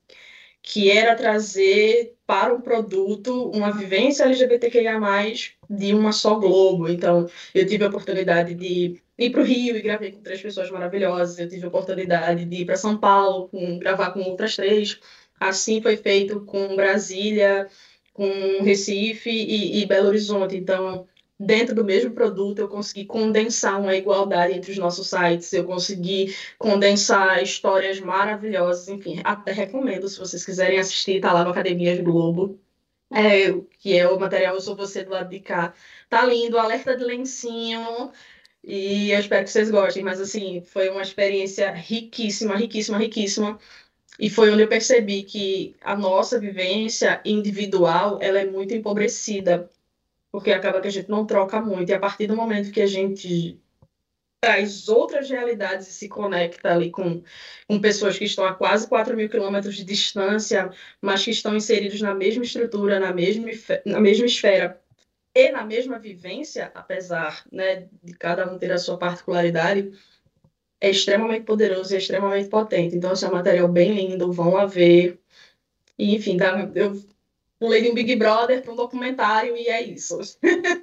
que 0.62 0.90
era 0.90 1.14
trazer 1.14 2.16
para 2.26 2.52
o 2.52 2.60
produto 2.60 3.50
uma 3.50 3.70
vivência 3.70 4.24
LGBTQIA+, 4.24 4.98
de 5.70 5.94
uma 5.94 6.12
só 6.12 6.34
Globo. 6.34 6.88
Então, 6.88 7.28
eu 7.54 7.66
tive 7.66 7.84
a 7.84 7.88
oportunidade 7.88 8.54
de 8.54 9.00
ir 9.16 9.30
para 9.30 9.40
o 9.40 9.44
Rio 9.44 9.76
e 9.76 9.82
gravei 9.82 10.12
com 10.12 10.20
três 10.20 10.42
pessoas 10.42 10.70
maravilhosas. 10.70 11.38
Eu 11.38 11.48
tive 11.48 11.64
a 11.64 11.68
oportunidade 11.68 12.44
de 12.44 12.56
ir 12.62 12.64
para 12.64 12.76
São 12.76 12.98
Paulo, 12.98 13.48
com, 13.48 13.78
gravar 13.78 14.10
com 14.10 14.20
outras 14.20 14.56
três. 14.56 14.98
Assim 15.38 15.80
foi 15.80 15.96
feito 15.96 16.40
com 16.40 16.74
Brasília, 16.74 17.68
com 18.12 18.28
Recife 18.62 19.30
e, 19.30 19.80
e 19.80 19.86
Belo 19.86 20.08
Horizonte. 20.08 20.56
Então, 20.56 21.06
dentro 21.38 21.74
do 21.74 21.84
mesmo 21.84 22.10
produto, 22.12 22.58
eu 22.58 22.68
consegui 22.68 23.04
condensar 23.04 23.80
uma 23.80 23.94
igualdade 23.94 24.54
entre 24.54 24.72
os 24.72 24.78
nossos 24.78 25.08
sites, 25.08 25.52
eu 25.52 25.64
consegui 25.64 26.34
condensar 26.58 27.42
histórias 27.42 28.00
maravilhosas, 28.00 28.88
enfim, 28.88 29.20
até 29.24 29.52
recomendo, 29.52 30.08
se 30.08 30.18
vocês 30.18 30.44
quiserem 30.44 30.78
assistir, 30.78 31.20
tá 31.20 31.32
lá 31.32 31.44
no 31.44 31.50
Academias 31.50 32.00
Globo, 32.00 32.58
é, 33.12 33.52
que 33.78 33.96
é 33.96 34.08
o 34.08 34.18
material 34.18 34.54
Eu 34.54 34.60
Sou 34.60 34.76
Você 34.76 35.04
do 35.04 35.12
lado 35.12 35.30
de 35.30 35.40
cá. 35.40 35.72
Tá 36.10 36.24
lindo, 36.24 36.58
alerta 36.58 36.96
de 36.96 37.04
lencinho, 37.04 38.12
e 38.62 39.10
eu 39.12 39.20
espero 39.20 39.44
que 39.44 39.50
vocês 39.50 39.70
gostem, 39.70 40.02
mas 40.02 40.20
assim, 40.20 40.60
foi 40.62 40.88
uma 40.90 41.02
experiência 41.02 41.72
riquíssima, 41.72 42.56
riquíssima, 42.56 42.98
riquíssima. 42.98 43.58
E 44.18 44.28
foi 44.28 44.50
onde 44.50 44.62
eu 44.62 44.68
percebi 44.68 45.22
que 45.22 45.76
a 45.80 45.96
nossa 45.96 46.40
vivência 46.40 47.20
individual, 47.24 48.18
ela 48.20 48.40
é 48.40 48.46
muito 48.46 48.74
empobrecida 48.74 49.70
porque 50.38 50.52
acaba 50.52 50.80
que 50.80 50.86
a 50.86 50.90
gente 50.90 51.10
não 51.10 51.26
troca 51.26 51.60
muito. 51.60 51.90
E 51.90 51.92
a 51.92 51.98
partir 51.98 52.28
do 52.28 52.36
momento 52.36 52.70
que 52.70 52.80
a 52.80 52.86
gente 52.86 53.60
traz 54.40 54.88
outras 54.88 55.28
realidades 55.28 55.88
e 55.88 55.92
se 55.92 56.08
conecta 56.08 56.72
ali 56.72 56.92
com, 56.92 57.24
com 57.66 57.80
pessoas 57.80 58.16
que 58.16 58.24
estão 58.24 58.44
a 58.44 58.54
quase 58.54 58.86
4 58.86 59.16
mil 59.16 59.28
quilômetros 59.28 59.74
de 59.74 59.84
distância, 59.84 60.70
mas 61.02 61.24
que 61.24 61.32
estão 61.32 61.56
inseridos 61.56 62.00
na 62.00 62.14
mesma 62.14 62.44
estrutura, 62.44 63.00
na 63.00 63.12
mesma, 63.12 63.48
na 63.84 64.00
mesma 64.00 64.26
esfera 64.26 64.80
e 65.34 65.50
na 65.50 65.64
mesma 65.64 65.98
vivência, 65.98 66.70
apesar 66.72 67.44
né, 67.50 67.88
de 68.00 68.12
cada 68.12 68.48
um 68.48 68.58
ter 68.58 68.70
a 68.70 68.78
sua 68.78 68.96
particularidade, 68.96 69.90
é 70.80 70.88
extremamente 70.88 71.42
poderoso 71.42 71.92
e 71.92 71.96
é 71.96 71.98
extremamente 71.98 72.48
potente. 72.48 72.94
Então, 72.94 73.12
esse 73.12 73.24
é 73.24 73.28
um 73.28 73.32
material 73.32 73.66
bem 73.66 73.92
lindo, 73.92 74.32
vão 74.32 74.52
lá 74.52 74.66
ver. 74.66 75.18
E, 75.98 76.14
enfim, 76.14 76.36
dá, 76.36 76.70
eu 76.76 76.96
um 77.60 77.94
Big 77.94 78.16
Brother 78.16 78.62
para 78.62 78.72
um 78.72 78.76
documentário 78.76 79.56
e 79.56 79.68
é 79.68 79.82
isso. 79.82 80.18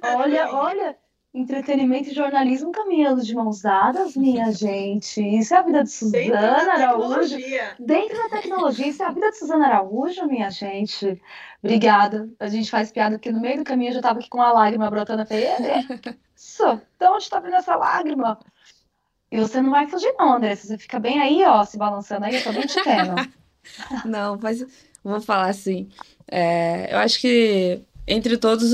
Olha, 0.02 0.52
olha, 0.54 0.96
entretenimento 1.32 2.10
e 2.10 2.14
jornalismo 2.14 2.72
caminhando 2.72 3.22
de 3.22 3.34
mãos 3.34 3.60
dadas, 3.60 4.16
minha 4.16 4.50
gente. 4.52 5.20
Isso 5.20 5.54
é 5.54 5.58
a 5.58 5.62
vida 5.62 5.84
de 5.84 5.90
Suzana 5.90 6.72
Araújo. 6.72 7.36
Dentro 7.78 8.16
da 8.16 8.28
tecnologia, 8.28 8.88
isso 8.88 9.02
é 9.02 9.06
a 9.06 9.12
vida 9.12 9.30
de 9.30 9.38
Suzana 9.38 9.66
Araújo, 9.66 10.26
minha 10.26 10.50
gente. 10.50 11.20
Obrigada. 11.62 12.28
A 12.38 12.48
gente 12.48 12.70
faz 12.70 12.92
piada 12.92 13.16
porque 13.16 13.32
no 13.32 13.40
meio 13.40 13.58
do 13.58 13.64
caminho 13.64 13.90
eu 13.90 13.94
já 13.94 13.98
estava 14.00 14.18
aqui 14.18 14.28
com 14.28 14.38
uma 14.38 14.52
lágrima 14.52 14.90
brotando. 14.90 15.22
Eu 15.22 15.26
falei, 15.26 15.46
isso, 16.34 16.80
de 16.98 17.06
onde 17.06 17.22
está 17.22 17.40
vindo 17.40 17.56
essa 17.56 17.76
lágrima? 17.76 18.38
E 19.30 19.38
você 19.38 19.60
não 19.60 19.70
vai 19.70 19.86
fugir 19.86 20.14
não, 20.18 20.34
Andressa. 20.34 20.66
Você 20.66 20.78
fica 20.78 20.98
bem 20.98 21.20
aí, 21.20 21.44
ó, 21.44 21.64
se 21.64 21.76
balançando 21.76 22.26
aí, 22.26 22.36
eu 22.36 22.44
tô 22.44 22.52
bem 22.52 22.62
te 22.62 22.82
tendo. 22.82 23.14
não, 24.06 24.38
mas 24.40 24.64
vou 25.10 25.20
falar 25.20 25.48
assim. 25.48 25.88
É, 26.30 26.92
eu 26.92 26.98
acho 26.98 27.20
que 27.20 27.80
entre 28.08 28.36
todos 28.36 28.72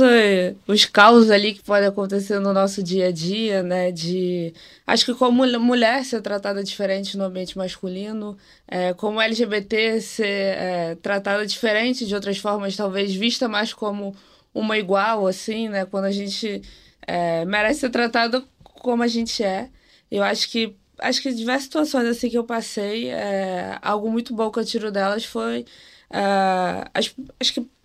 os 0.67 0.85
caos 0.85 1.31
ali 1.31 1.55
que 1.55 1.63
podem 1.63 1.89
acontecer 1.89 2.39
no 2.39 2.53
nosso 2.53 2.83
dia 2.83 3.09
a 3.09 3.11
dia, 3.11 3.63
né? 3.63 3.91
De 3.91 4.53
acho 4.87 5.07
que 5.07 5.15
como 5.15 5.47
mulher 5.59 6.05
ser 6.05 6.21
tratada 6.21 6.63
diferente 6.63 7.17
no 7.17 7.25
ambiente 7.25 7.57
masculino, 7.57 8.37
é, 8.69 8.93
como 8.93 9.21
LGBT 9.21 10.01
ser 10.03 10.27
é, 10.27 10.95
tratada 10.97 11.47
diferente 11.47 12.07
de 12.07 12.15
outras 12.15 12.37
formas, 12.39 12.77
talvez 12.77 13.15
vista 13.15 13.49
mais 13.49 13.73
como 13.73 14.15
uma 14.55 14.77
igual, 14.77 15.27
assim, 15.27 15.69
né? 15.69 15.87
Quando 15.87 16.05
a 16.05 16.11
gente 16.11 16.61
é, 17.07 17.45
merece 17.47 17.81
ser 17.81 17.91
tratada 17.91 18.45
como 18.63 19.03
a 19.03 19.09
gente 19.09 19.43
é. 19.43 19.71
Eu 20.11 20.23
acho 20.23 20.51
que 20.51 20.77
acho 20.99 21.23
que 21.23 21.33
diversas 21.33 21.65
situações 21.65 22.07
assim 22.07 22.29
que 22.29 22.39
eu 22.39 22.45
passei, 22.45 23.09
é, 23.09 23.79
algo 23.83 24.11
muito 24.11 24.35
bom 24.35 24.51
que 24.51 24.59
eu 24.59 24.65
tiro 24.65 24.91
delas 24.93 25.25
foi 25.25 25.65
Uh, 26.13 26.85
as, 26.93 27.15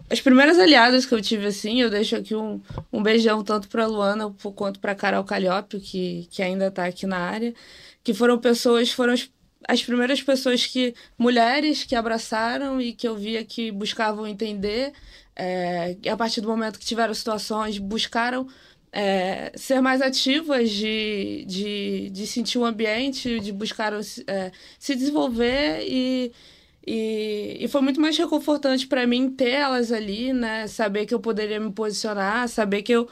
as 0.10 0.22
primeiras 0.22 0.60
aliadas 0.60 1.06
que 1.06 1.14
eu 1.14 1.22
tive, 1.22 1.48
assim, 1.48 1.82
eu 1.82 1.90
deixo 1.90 2.16
aqui 2.16 2.36
um, 2.36 2.62
um 2.92 3.02
beijão 3.04 3.44
tanto 3.44 3.68
para 3.68 3.86
Luana 3.86 4.34
quanto 4.56 4.80
para 4.80 4.96
Carol 4.96 5.24
Caliópio, 5.24 5.80
que, 5.80 6.28
que 6.30 6.42
ainda 6.42 6.68
está 6.68 6.86
aqui 6.86 7.06
na 7.06 7.18
área, 7.18 7.54
que 8.04 8.14
foram 8.14 8.38
pessoas, 8.38 8.92
foram 8.92 9.14
as, 9.14 9.30
as 9.68 9.84
primeiras 9.84 10.22
pessoas 10.22 10.66
que, 10.66 10.94
mulheres 11.18 11.84
que 11.84 11.96
abraçaram 11.96 12.80
e 12.80 12.94
que 12.94 13.08
eu 13.08 13.18
via 13.18 13.44
que 13.44 13.70
buscavam 13.70 14.26
entender, 14.26 14.94
é, 15.36 15.98
a 16.10 16.16
partir 16.16 16.40
do 16.40 16.48
momento 16.48 16.80
que 16.80 16.86
tiveram 16.86 17.14
situações, 17.14 17.78
buscaram 17.78 18.48
é, 18.94 19.52
ser 19.56 19.82
mais 19.82 20.02
ativas, 20.02 20.70
de, 20.70 21.44
de, 21.46 22.10
de 22.12 22.26
sentir 22.28 22.58
o 22.58 22.66
ambiente, 22.66 23.42
de 23.42 23.52
buscar 23.52 23.94
é, 23.94 24.52
se 24.80 24.96
desenvolver 24.96 25.86
e 25.86 26.32
e, 26.88 27.58
e 27.60 27.68
foi 27.68 27.82
muito 27.82 28.00
mais 28.00 28.18
reconfortante 28.18 28.88
para 28.88 29.06
mim 29.06 29.30
ter 29.30 29.50
elas 29.50 29.92
ali, 29.92 30.32
né? 30.32 30.68
Saber 30.68 31.06
que 31.06 31.14
eu 31.14 31.20
poderia 31.20 31.60
me 31.60 31.70
posicionar, 31.72 32.48
saber 32.48 32.82
que 32.82 32.94
eu, 32.94 33.10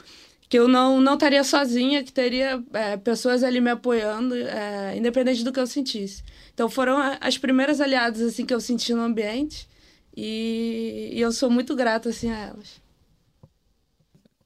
que 0.48 0.58
eu 0.58 0.66
não, 0.66 0.98
não 1.00 1.14
estaria 1.14 1.44
sozinha, 1.44 2.02
que 2.02 2.10
teria 2.12 2.64
é, 2.72 2.96
pessoas 2.96 3.44
ali 3.44 3.60
me 3.60 3.70
apoiando, 3.70 4.34
é, 4.34 4.96
independente 4.96 5.44
do 5.44 5.52
que 5.52 5.60
eu 5.60 5.66
sentisse. 5.66 6.22
Então 6.54 6.70
foram 6.70 6.96
as 7.20 7.36
primeiras 7.36 7.78
aliadas 7.80 8.22
assim 8.22 8.46
que 8.46 8.54
eu 8.54 8.60
senti 8.60 8.94
no 8.94 9.02
ambiente 9.02 9.68
e, 10.16 11.10
e 11.12 11.20
eu 11.20 11.30
sou 11.30 11.50
muito 11.50 11.76
grata 11.76 12.08
assim 12.08 12.30
a 12.30 12.38
elas. 12.38 12.80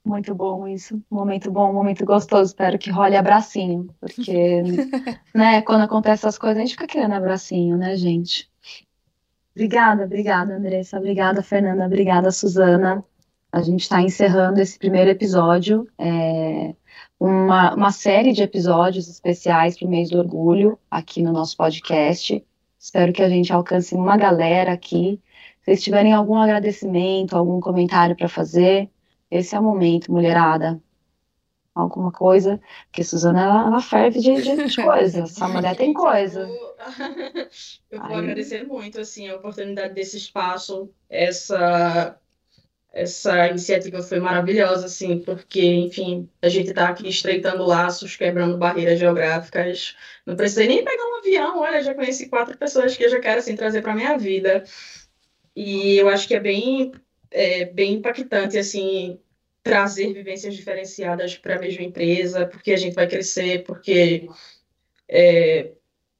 Muito 0.04 0.34
bom 0.34 0.66
isso. 0.66 1.00
Momento 1.10 1.50
bom, 1.52 1.72
momento 1.72 2.04
gostoso. 2.04 2.50
Espero 2.50 2.78
que 2.78 2.90
role 2.90 3.16
abracinho, 3.16 3.94
porque, 4.00 4.62
né, 5.34 5.62
quando 5.62 5.82
acontece 5.82 6.26
essas 6.26 6.38
coisas, 6.38 6.56
a 6.58 6.60
gente 6.62 6.72
fica 6.72 6.86
querendo 6.86 7.14
abracinho, 7.14 7.76
né, 7.76 7.94
gente? 7.96 8.50
Obrigada, 9.54 10.04
obrigada, 10.04 10.56
Andressa. 10.56 10.98
Obrigada, 10.98 11.42
Fernanda. 11.42 11.86
Obrigada, 11.86 12.30
Suzana. 12.30 13.04
A 13.52 13.62
gente 13.62 13.82
está 13.82 14.00
encerrando 14.00 14.60
esse 14.60 14.78
primeiro 14.78 15.10
episódio, 15.10 15.88
é, 15.98 16.74
uma, 17.18 17.74
uma 17.74 17.90
série 17.90 18.32
de 18.32 18.42
episódios 18.42 19.08
especiais 19.08 19.76
para 19.76 19.86
o 19.88 19.90
mês 19.90 20.10
do 20.10 20.18
orgulho 20.18 20.78
aqui 20.90 21.22
no 21.22 21.32
nosso 21.32 21.56
podcast. 21.56 22.44
Espero 22.78 23.12
que 23.12 23.22
a 23.22 23.28
gente 23.28 23.52
alcance 23.52 23.94
uma 23.94 24.16
galera 24.16 24.72
aqui. 24.72 25.20
Se 25.60 25.64
vocês 25.66 25.82
tiverem 25.82 26.12
algum 26.12 26.36
agradecimento, 26.36 27.36
algum 27.36 27.60
comentário 27.60 28.16
para 28.16 28.28
fazer, 28.28 28.88
esse 29.30 29.54
é 29.54 29.60
o 29.60 29.62
momento, 29.62 30.12
mulherada 30.12 30.80
alguma 31.80 32.12
coisa, 32.12 32.60
porque 32.86 33.02
Suzana 33.04 33.42
ela, 33.42 33.66
ela 33.66 33.80
ferve 33.82 34.20
de, 34.20 34.42
de, 34.42 34.68
de 34.68 34.76
coisa, 34.82 35.22
essa 35.22 35.48
mulher 35.48 35.76
tem 35.76 35.92
coisa. 35.92 36.48
Eu 37.90 38.00
vou, 38.00 38.16
agradecer 38.16 38.64
muito 38.66 39.00
assim 39.00 39.28
a 39.28 39.36
oportunidade 39.36 39.94
desse 39.94 40.16
espaço, 40.16 40.90
essa 41.08 42.18
essa 42.92 43.46
iniciativa 43.46 44.02
foi 44.02 44.18
maravilhosa 44.18 44.86
assim, 44.86 45.20
porque 45.20 45.62
enfim, 45.64 46.28
a 46.42 46.48
gente 46.48 46.70
está 46.70 46.88
aqui 46.88 47.08
estreitando 47.08 47.64
laços, 47.64 48.16
quebrando 48.16 48.58
barreiras 48.58 48.98
geográficas. 48.98 49.96
Não 50.26 50.34
precisei 50.34 50.66
nem 50.66 50.84
pegar 50.84 51.04
um 51.04 51.18
avião, 51.18 51.60
olha, 51.60 51.82
já 51.82 51.94
conheci 51.94 52.28
quatro 52.28 52.58
pessoas 52.58 52.96
que 52.96 53.04
eu 53.04 53.10
já 53.10 53.20
quero 53.20 53.38
assim 53.38 53.54
trazer 53.54 53.82
para 53.82 53.94
minha 53.94 54.18
vida. 54.18 54.64
E 55.54 55.96
eu 55.98 56.08
acho 56.08 56.26
que 56.26 56.34
é 56.34 56.40
bem 56.40 56.92
é, 57.30 57.64
bem 57.66 57.94
impactante 57.94 58.58
assim 58.58 59.20
trazer 59.62 60.12
vivências 60.12 60.54
diferenciadas 60.54 61.36
para 61.36 61.56
a 61.56 61.58
mesma 61.58 61.84
empresa, 61.84 62.46
porque 62.46 62.72
a 62.72 62.76
gente 62.76 62.94
vai 62.94 63.06
crescer, 63.06 63.64
porque 63.64 64.28
é, 65.08 65.72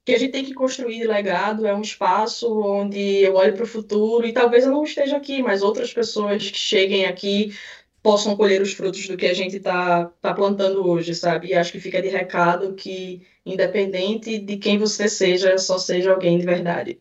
que 0.05 0.13
a 0.13 0.17
gente 0.17 0.31
tem 0.31 0.45
que 0.45 0.53
construir 0.53 1.05
legado, 1.05 1.65
é 1.65 1.73
um 1.73 1.81
espaço 1.81 2.51
onde 2.61 2.99
eu 2.99 3.35
olho 3.35 3.53
para 3.53 3.63
o 3.63 3.67
futuro 3.67 4.25
e 4.25 4.33
talvez 4.33 4.65
eu 4.65 4.71
não 4.71 4.83
esteja 4.83 5.17
aqui, 5.17 5.41
mas 5.41 5.61
outras 5.61 5.93
pessoas 5.93 6.49
que 6.49 6.57
cheguem 6.57 7.05
aqui 7.05 7.53
possam 8.01 8.35
colher 8.35 8.61
os 8.61 8.73
frutos 8.73 9.07
do 9.07 9.15
que 9.15 9.27
a 9.27 9.33
gente 9.33 9.57
está 9.57 10.05
tá 10.21 10.33
plantando 10.33 10.87
hoje, 10.87 11.13
sabe? 11.13 11.49
E 11.49 11.53
acho 11.53 11.71
que 11.71 11.79
fica 11.79 12.01
de 12.01 12.09
recado 12.09 12.73
que, 12.73 13.25
independente 13.45 14.39
de 14.39 14.57
quem 14.57 14.77
você 14.79 15.07
seja, 15.07 15.57
só 15.57 15.77
seja 15.77 16.11
alguém 16.11 16.39
de 16.39 16.45
verdade. 16.45 16.99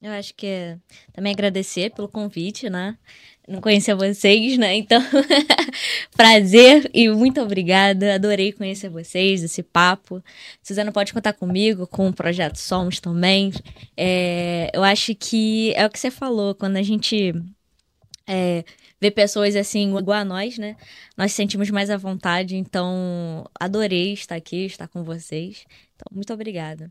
Eu 0.00 0.12
acho 0.12 0.34
que 0.34 0.46
é 0.46 0.78
também 1.12 1.32
agradecer 1.32 1.90
pelo 1.94 2.08
convite, 2.08 2.68
né? 2.68 2.96
Não 3.46 3.60
conhecia 3.60 3.94
vocês, 3.94 4.56
né? 4.56 4.74
Então, 4.74 5.00
prazer 6.16 6.90
e 6.94 7.08
muito 7.10 7.40
obrigada. 7.40 8.14
Adorei 8.14 8.52
conhecer 8.52 8.88
vocês, 8.88 9.42
esse 9.42 9.62
papo. 9.62 10.22
Suzana 10.62 10.90
pode 10.90 11.12
contar 11.12 11.34
comigo, 11.34 11.86
com 11.86 12.08
o 12.08 12.12
Projeto 12.12 12.56
Somos 12.56 13.00
também. 13.00 13.52
É, 13.96 14.70
eu 14.72 14.82
acho 14.82 15.14
que 15.14 15.72
é 15.74 15.86
o 15.86 15.90
que 15.90 15.98
você 15.98 16.10
falou, 16.10 16.54
quando 16.54 16.76
a 16.76 16.82
gente 16.82 17.34
é, 18.26 18.64
vê 19.00 19.10
pessoas 19.10 19.54
assim 19.56 19.96
igual 19.96 20.18
a 20.18 20.24
nós, 20.24 20.56
né? 20.56 20.76
Nós 21.16 21.32
sentimos 21.32 21.70
mais 21.70 21.90
à 21.90 21.96
vontade. 21.96 22.56
Então, 22.56 23.44
adorei 23.58 24.14
estar 24.14 24.36
aqui, 24.36 24.64
estar 24.64 24.88
com 24.88 25.04
vocês. 25.04 25.66
Então, 25.94 26.06
muito 26.12 26.32
obrigada. 26.32 26.90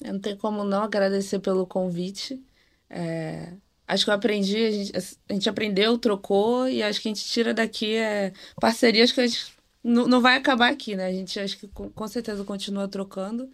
Eu 0.00 0.14
não 0.14 0.20
tem 0.20 0.36
como 0.36 0.64
não 0.64 0.82
agradecer 0.82 1.40
pelo 1.40 1.66
convite. 1.66 2.40
É, 2.88 3.54
acho 3.86 4.04
que 4.04 4.10
eu 4.10 4.14
aprendi, 4.14 4.64
a 4.64 4.70
gente, 4.70 4.92
a 4.96 5.32
gente 5.32 5.48
aprendeu, 5.48 5.98
trocou, 5.98 6.68
e 6.68 6.82
acho 6.82 7.00
que 7.00 7.08
a 7.08 7.12
gente 7.12 7.24
tira 7.24 7.52
daqui 7.52 7.96
é, 7.96 8.32
parcerias 8.60 9.12
que 9.12 9.20
a 9.20 9.26
gente 9.26 9.52
não, 9.82 10.06
não 10.06 10.20
vai 10.20 10.36
acabar 10.36 10.70
aqui, 10.72 10.96
né? 10.96 11.06
A 11.06 11.12
gente 11.12 11.38
acho 11.38 11.58
que 11.58 11.68
com, 11.68 11.90
com 11.90 12.08
certeza 12.08 12.42
continua 12.44 12.88
trocando. 12.88 13.50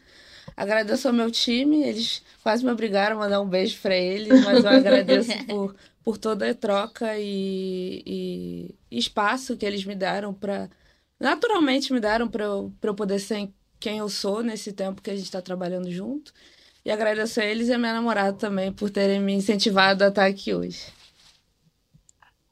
Agradeço 0.56 1.08
ao 1.08 1.14
meu 1.14 1.30
time, 1.30 1.82
eles 1.82 2.22
quase 2.42 2.64
me 2.64 2.70
obrigaram 2.70 3.16
a 3.16 3.18
mandar 3.20 3.40
um 3.40 3.48
beijo 3.48 3.78
para 3.80 3.96
eles, 3.96 4.44
mas 4.44 4.64
eu 4.64 4.70
agradeço 4.70 5.30
por, 5.46 5.76
por 6.04 6.18
toda 6.18 6.50
a 6.50 6.54
troca 6.54 7.18
e, 7.18 8.02
e 8.90 8.98
espaço 8.98 9.56
que 9.56 9.66
eles 9.66 9.84
me 9.84 9.94
deram 9.94 10.32
para. 10.32 10.68
Naturalmente 11.18 11.92
me 11.92 12.00
deram 12.00 12.28
para 12.28 12.44
eu, 12.44 12.72
eu 12.82 12.94
poder 12.94 13.18
ser 13.18 13.50
quem 13.78 13.98
eu 13.98 14.08
sou 14.08 14.42
nesse 14.42 14.72
tempo 14.72 15.02
que 15.02 15.10
a 15.10 15.16
gente 15.16 15.24
está 15.24 15.42
trabalhando 15.42 15.90
junto. 15.90 16.32
E 16.90 16.92
agradeço 16.92 17.40
a 17.40 17.44
eles 17.44 17.68
e 17.68 17.72
a 17.72 17.78
minha 17.78 17.92
namorada 17.92 18.32
também 18.32 18.72
por 18.72 18.90
terem 18.90 19.20
me 19.20 19.32
incentivado 19.32 20.02
a 20.02 20.08
estar 20.08 20.26
aqui 20.26 20.52
hoje. 20.52 20.92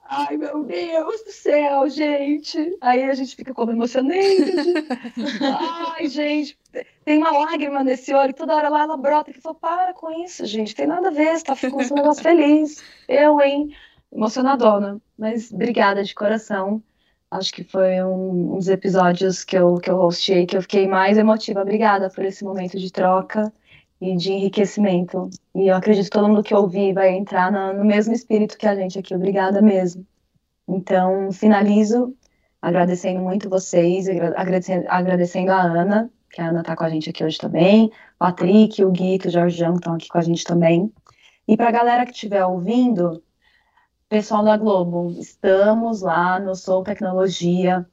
Ai, 0.08 0.36
meu 0.36 0.62
Deus 0.62 1.24
do 1.24 1.32
céu, 1.32 1.90
gente. 1.90 2.78
Aí 2.80 3.02
a 3.02 3.14
gente 3.14 3.34
fica 3.34 3.52
como 3.52 3.72
emocionante. 3.72 4.14
Ai, 5.92 6.06
gente, 6.06 6.56
tem 7.04 7.18
uma 7.18 7.32
lágrima 7.32 7.82
nesse 7.82 8.14
olho, 8.14 8.32
toda 8.32 8.54
hora 8.54 8.68
lá 8.68 8.84
ela 8.84 8.96
brota. 8.96 9.32
Que 9.32 9.40
falou, 9.40 9.58
para 9.58 9.92
com 9.92 10.08
isso, 10.22 10.46
gente, 10.46 10.72
tem 10.72 10.86
nada 10.86 11.08
a 11.08 11.10
ver, 11.10 11.36
você 11.36 11.44
tá 11.44 11.56
ficando 11.56 11.92
um 11.92 11.96
negócio 11.96 12.22
feliz. 12.22 12.80
Eu, 13.08 13.40
hein? 13.40 13.74
Emocionadona. 14.12 15.02
Mas 15.18 15.50
obrigada 15.50 16.04
de 16.04 16.14
coração. 16.14 16.80
Acho 17.28 17.52
que 17.52 17.64
foi 17.64 18.04
um, 18.04 18.54
um 18.54 18.58
dos 18.58 18.68
episódios 18.68 19.42
que 19.42 19.58
eu, 19.58 19.74
que 19.78 19.90
eu 19.90 19.98
hostei 19.98 20.46
que 20.46 20.56
eu 20.56 20.62
fiquei 20.62 20.86
mais 20.86 21.18
emotiva. 21.18 21.60
Obrigada 21.60 22.08
por 22.08 22.24
esse 22.24 22.44
momento 22.44 22.78
de 22.78 22.92
troca 22.92 23.52
e 24.00 24.16
de 24.16 24.32
enriquecimento. 24.32 25.28
E 25.54 25.68
eu 25.68 25.76
acredito 25.76 26.04
que 26.04 26.10
todo 26.10 26.28
mundo 26.28 26.42
que 26.42 26.54
ouvir 26.54 26.92
vai 26.94 27.10
entrar 27.16 27.50
no, 27.50 27.84
mesmo 27.84 28.12
espírito 28.12 28.56
que 28.56 28.66
a 28.66 28.74
gente 28.74 28.98
aqui. 28.98 29.14
Obrigada 29.14 29.60
mesmo. 29.60 30.06
Então, 30.68 31.32
finalizo 31.32 32.14
agradecendo 32.60 33.20
muito 33.20 33.48
vocês, 33.48 34.08
agradecendo, 34.08 34.84
agradecendo 34.88 35.52
a 35.52 35.62
Ana, 35.62 36.10
que 36.30 36.40
a 36.40 36.48
Ana 36.48 36.60
está 36.60 36.76
com 36.76 36.84
a 36.84 36.90
gente 36.90 37.10
aqui 37.10 37.24
hoje 37.24 37.38
também, 37.38 37.90
Patrick, 38.18 38.84
o 38.84 38.90
Gui, 38.90 39.18
o 39.24 39.30
Jorgeão 39.30 39.74
estão 39.74 39.94
aqui 39.94 40.08
com 40.08 40.18
a 40.18 40.22
gente 40.22 40.44
também. 40.44 40.92
E 41.46 41.56
para 41.56 41.68
a 41.68 41.72
galera 41.72 42.04
que 42.04 42.12
estiver 42.12 42.44
ouvindo, 42.44 43.22
pessoal 44.08 44.44
da 44.44 44.56
Globo, 44.56 45.10
estamos 45.18 46.02
lá 46.02 46.38
no 46.38 46.54
Sou 46.54 46.82
Tecnologia, 46.82 47.86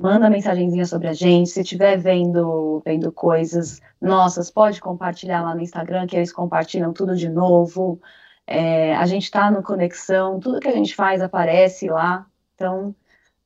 manda 0.00 0.30
mensagenzinha 0.30 0.84
sobre 0.86 1.08
a 1.08 1.12
gente, 1.12 1.50
se 1.50 1.60
estiver 1.60 1.96
vendo, 1.98 2.80
vendo 2.84 3.12
coisas 3.12 3.80
nossas, 4.00 4.50
pode 4.50 4.80
compartilhar 4.80 5.42
lá 5.42 5.54
no 5.54 5.60
Instagram, 5.60 6.06
que 6.06 6.16
eles 6.16 6.32
compartilham 6.32 6.92
tudo 6.92 7.16
de 7.16 7.28
novo, 7.28 8.00
é, 8.46 8.94
a 8.96 9.06
gente 9.06 9.24
está 9.24 9.50
no 9.50 9.62
Conexão, 9.62 10.40
tudo 10.40 10.60
que 10.60 10.68
a 10.68 10.74
gente 10.74 10.94
faz 10.94 11.20
aparece 11.20 11.88
lá, 11.88 12.26
então 12.54 12.94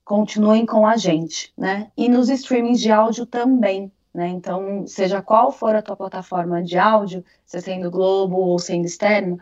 continuem 0.05 0.65
com 0.65 0.87
a 0.87 0.97
gente, 0.97 1.53
né? 1.59 1.91
E 1.97 2.09
nos 2.09 2.29
streamings 2.29 2.81
de 2.81 2.93
áudio 2.93 3.27
também, 3.27 3.93
né? 4.15 4.29
Então, 4.29 4.87
seja 4.87 5.21
qual 5.21 5.51
for 5.51 5.75
a 5.75 5.83
tua 5.83 5.97
plataforma 5.97 6.63
de 6.63 6.79
áudio, 6.79 7.25
se 7.45 7.61
sendo 7.61 7.91
Globo 7.91 8.37
ou 8.37 8.59
sendo 8.59 8.87
externo, 8.87 9.39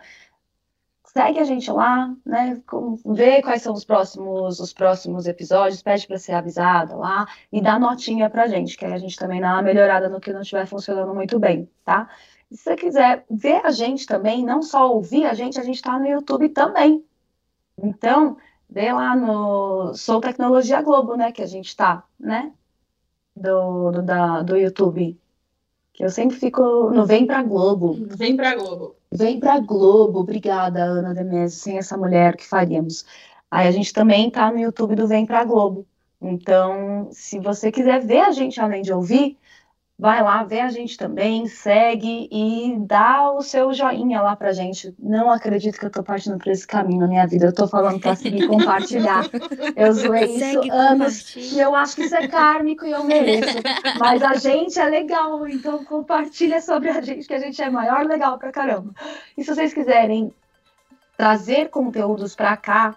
segue 1.16 1.38
a 1.38 1.44
gente 1.44 1.70
lá, 1.70 2.12
né? 2.26 2.60
Vê 3.06 3.40
quais 3.40 3.62
são 3.62 3.72
os 3.72 3.84
próximos, 3.84 4.58
os 4.58 4.72
próximos 4.72 5.26
episódios, 5.26 5.80
pede 5.80 6.06
para 6.08 6.18
ser 6.18 6.32
avisada 6.32 6.96
lá 6.96 7.24
e 7.52 7.62
dá 7.62 7.78
notinha 7.78 8.28
pra 8.28 8.48
gente, 8.48 8.76
que 8.76 8.84
aí 8.84 8.92
a 8.92 8.98
gente 8.98 9.16
também 9.16 9.40
dá 9.40 9.52
uma 9.52 9.62
melhorada 9.62 10.08
no 10.08 10.20
que 10.20 10.32
não 10.32 10.42
estiver 10.42 10.66
funcionando 10.66 11.14
muito 11.14 11.38
bem, 11.38 11.70
tá? 11.84 12.08
E 12.50 12.56
se 12.56 12.64
você 12.64 12.76
quiser 12.76 13.24
ver 13.30 13.64
a 13.64 13.70
gente 13.70 14.06
também, 14.06 14.44
não 14.44 14.60
só 14.60 14.92
ouvir 14.92 15.24
a 15.24 15.34
gente, 15.34 15.58
a 15.58 15.62
gente 15.62 15.76
está 15.76 15.98
no 15.98 16.06
YouTube 16.06 16.48
também. 16.48 17.04
Então, 17.78 18.36
vê 18.68 18.92
lá 18.92 19.14
no 19.14 19.94
Sou 19.94 20.20
Tecnologia 20.20 20.82
Globo, 20.82 21.16
né? 21.16 21.32
Que 21.32 21.42
a 21.42 21.46
gente 21.46 21.76
tá, 21.76 22.04
né? 22.18 22.52
Do, 23.36 23.92
do, 23.92 24.02
da, 24.02 24.42
do 24.42 24.56
YouTube. 24.56 25.18
Que 25.92 26.04
eu 26.04 26.10
sempre 26.10 26.36
fico 26.36 26.90
no 26.90 27.06
Vem 27.06 27.26
Pra 27.26 27.42
Globo. 27.42 27.96
Vem 28.16 28.36
Pra 28.36 28.54
Globo. 28.54 28.96
Vem 29.16 29.38
Pra 29.38 29.60
Globo. 29.60 30.20
Obrigada, 30.20 30.82
Ana 30.82 31.14
Demésio. 31.14 31.58
Sem 31.58 31.78
essa 31.78 31.96
mulher, 31.96 32.36
que 32.36 32.46
faríamos? 32.46 33.04
Aí 33.50 33.68
a 33.68 33.70
gente 33.70 33.92
também 33.92 34.30
tá 34.30 34.50
no 34.50 34.58
YouTube 34.58 34.96
do 34.96 35.06
Vem 35.06 35.24
Pra 35.24 35.44
Globo. 35.44 35.86
Então, 36.20 37.08
se 37.12 37.38
você 37.38 37.70
quiser 37.70 38.04
ver 38.04 38.20
a 38.20 38.32
gente 38.32 38.60
além 38.60 38.82
de 38.82 38.92
ouvir, 38.92 39.38
vai 40.04 40.22
lá, 40.22 40.44
vê 40.44 40.60
a 40.60 40.68
gente 40.68 40.98
também, 40.98 41.46
segue 41.46 42.28
e 42.30 42.76
dá 42.80 43.30
o 43.30 43.40
seu 43.40 43.72
joinha 43.72 44.20
lá 44.20 44.36
pra 44.36 44.52
gente. 44.52 44.94
Não 44.98 45.30
acredito 45.30 45.78
que 45.78 45.86
eu 45.86 45.90
tô 45.90 46.02
partindo 46.02 46.36
por 46.36 46.48
esse 46.48 46.66
caminho 46.66 47.00
na 47.00 47.06
minha 47.06 47.26
vida. 47.26 47.46
Eu 47.46 47.54
tô 47.54 47.66
falando 47.66 47.98
pra 47.98 48.14
seguir 48.14 48.44
compartilhar. 48.46 49.24
Eu 49.74 49.94
zoei 49.94 50.24
isso 50.24 50.38
Segue, 50.40 50.70
anos 50.70 51.34
e 51.34 51.58
eu 51.58 51.74
acho 51.74 51.96
que 51.96 52.02
isso 52.02 52.14
é 52.14 52.28
kármico 52.28 52.84
e 52.84 52.90
eu 52.90 53.02
mereço. 53.02 53.56
Mas 53.98 54.22
a 54.22 54.34
gente 54.34 54.78
é 54.78 54.84
legal, 54.84 55.48
então 55.48 55.82
compartilha 55.86 56.60
sobre 56.60 56.90
a 56.90 57.00
gente, 57.00 57.26
que 57.26 57.32
a 57.32 57.38
gente 57.38 57.62
é 57.62 57.70
maior 57.70 58.04
legal 58.04 58.36
pra 58.36 58.52
caramba. 58.52 58.92
E 59.38 59.42
se 59.42 59.54
vocês 59.54 59.72
quiserem 59.72 60.30
trazer 61.16 61.70
conteúdos 61.70 62.34
pra 62.34 62.58
cá, 62.58 62.94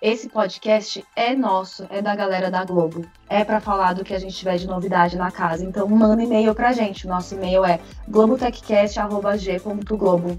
esse 0.00 0.28
podcast 0.28 1.04
é 1.14 1.34
nosso, 1.34 1.86
é 1.90 2.00
da 2.02 2.14
galera 2.14 2.50
da 2.50 2.64
Globo. 2.64 3.04
É 3.28 3.44
para 3.44 3.60
falar 3.60 3.94
do 3.94 4.04
que 4.04 4.14
a 4.14 4.18
gente 4.18 4.36
tiver 4.36 4.56
de 4.56 4.66
novidade 4.66 5.16
na 5.16 5.30
casa. 5.30 5.64
Então 5.64 5.88
manda 5.88 6.22
e-mail 6.22 6.54
pra 6.54 6.72
gente. 6.72 7.06
Nosso 7.06 7.34
e-mail 7.34 7.64
é 7.64 7.80
globotechcast@g.globo. 8.08 10.38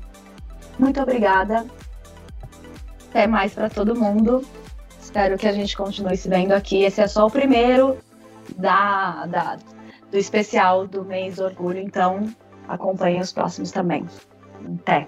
Muito 0.78 1.02
obrigada. 1.02 1.66
Até 3.10 3.26
mais 3.26 3.54
para 3.54 3.70
todo 3.70 3.96
mundo. 3.96 4.46
Espero 5.02 5.38
que 5.38 5.48
a 5.48 5.54
gente 5.54 5.76
continue 5.76 6.16
se 6.16 6.30
vendo 6.30 6.52
aqui. 6.52 6.84
Esse 6.84 7.02
é 7.02 7.08
só 7.08 7.26
o 7.26 7.32
primeiro 7.32 7.98
da, 8.58 9.26
da 9.26 9.58
do 10.12 10.18
especial 10.18 10.88
do 10.88 11.04
mês 11.04 11.40
orgulho, 11.40 11.80
então 11.80 12.30
acompanhem 12.68 13.20
os 13.20 13.32
próximos 13.32 13.72
também. 13.72 14.06
Até. 14.82 15.08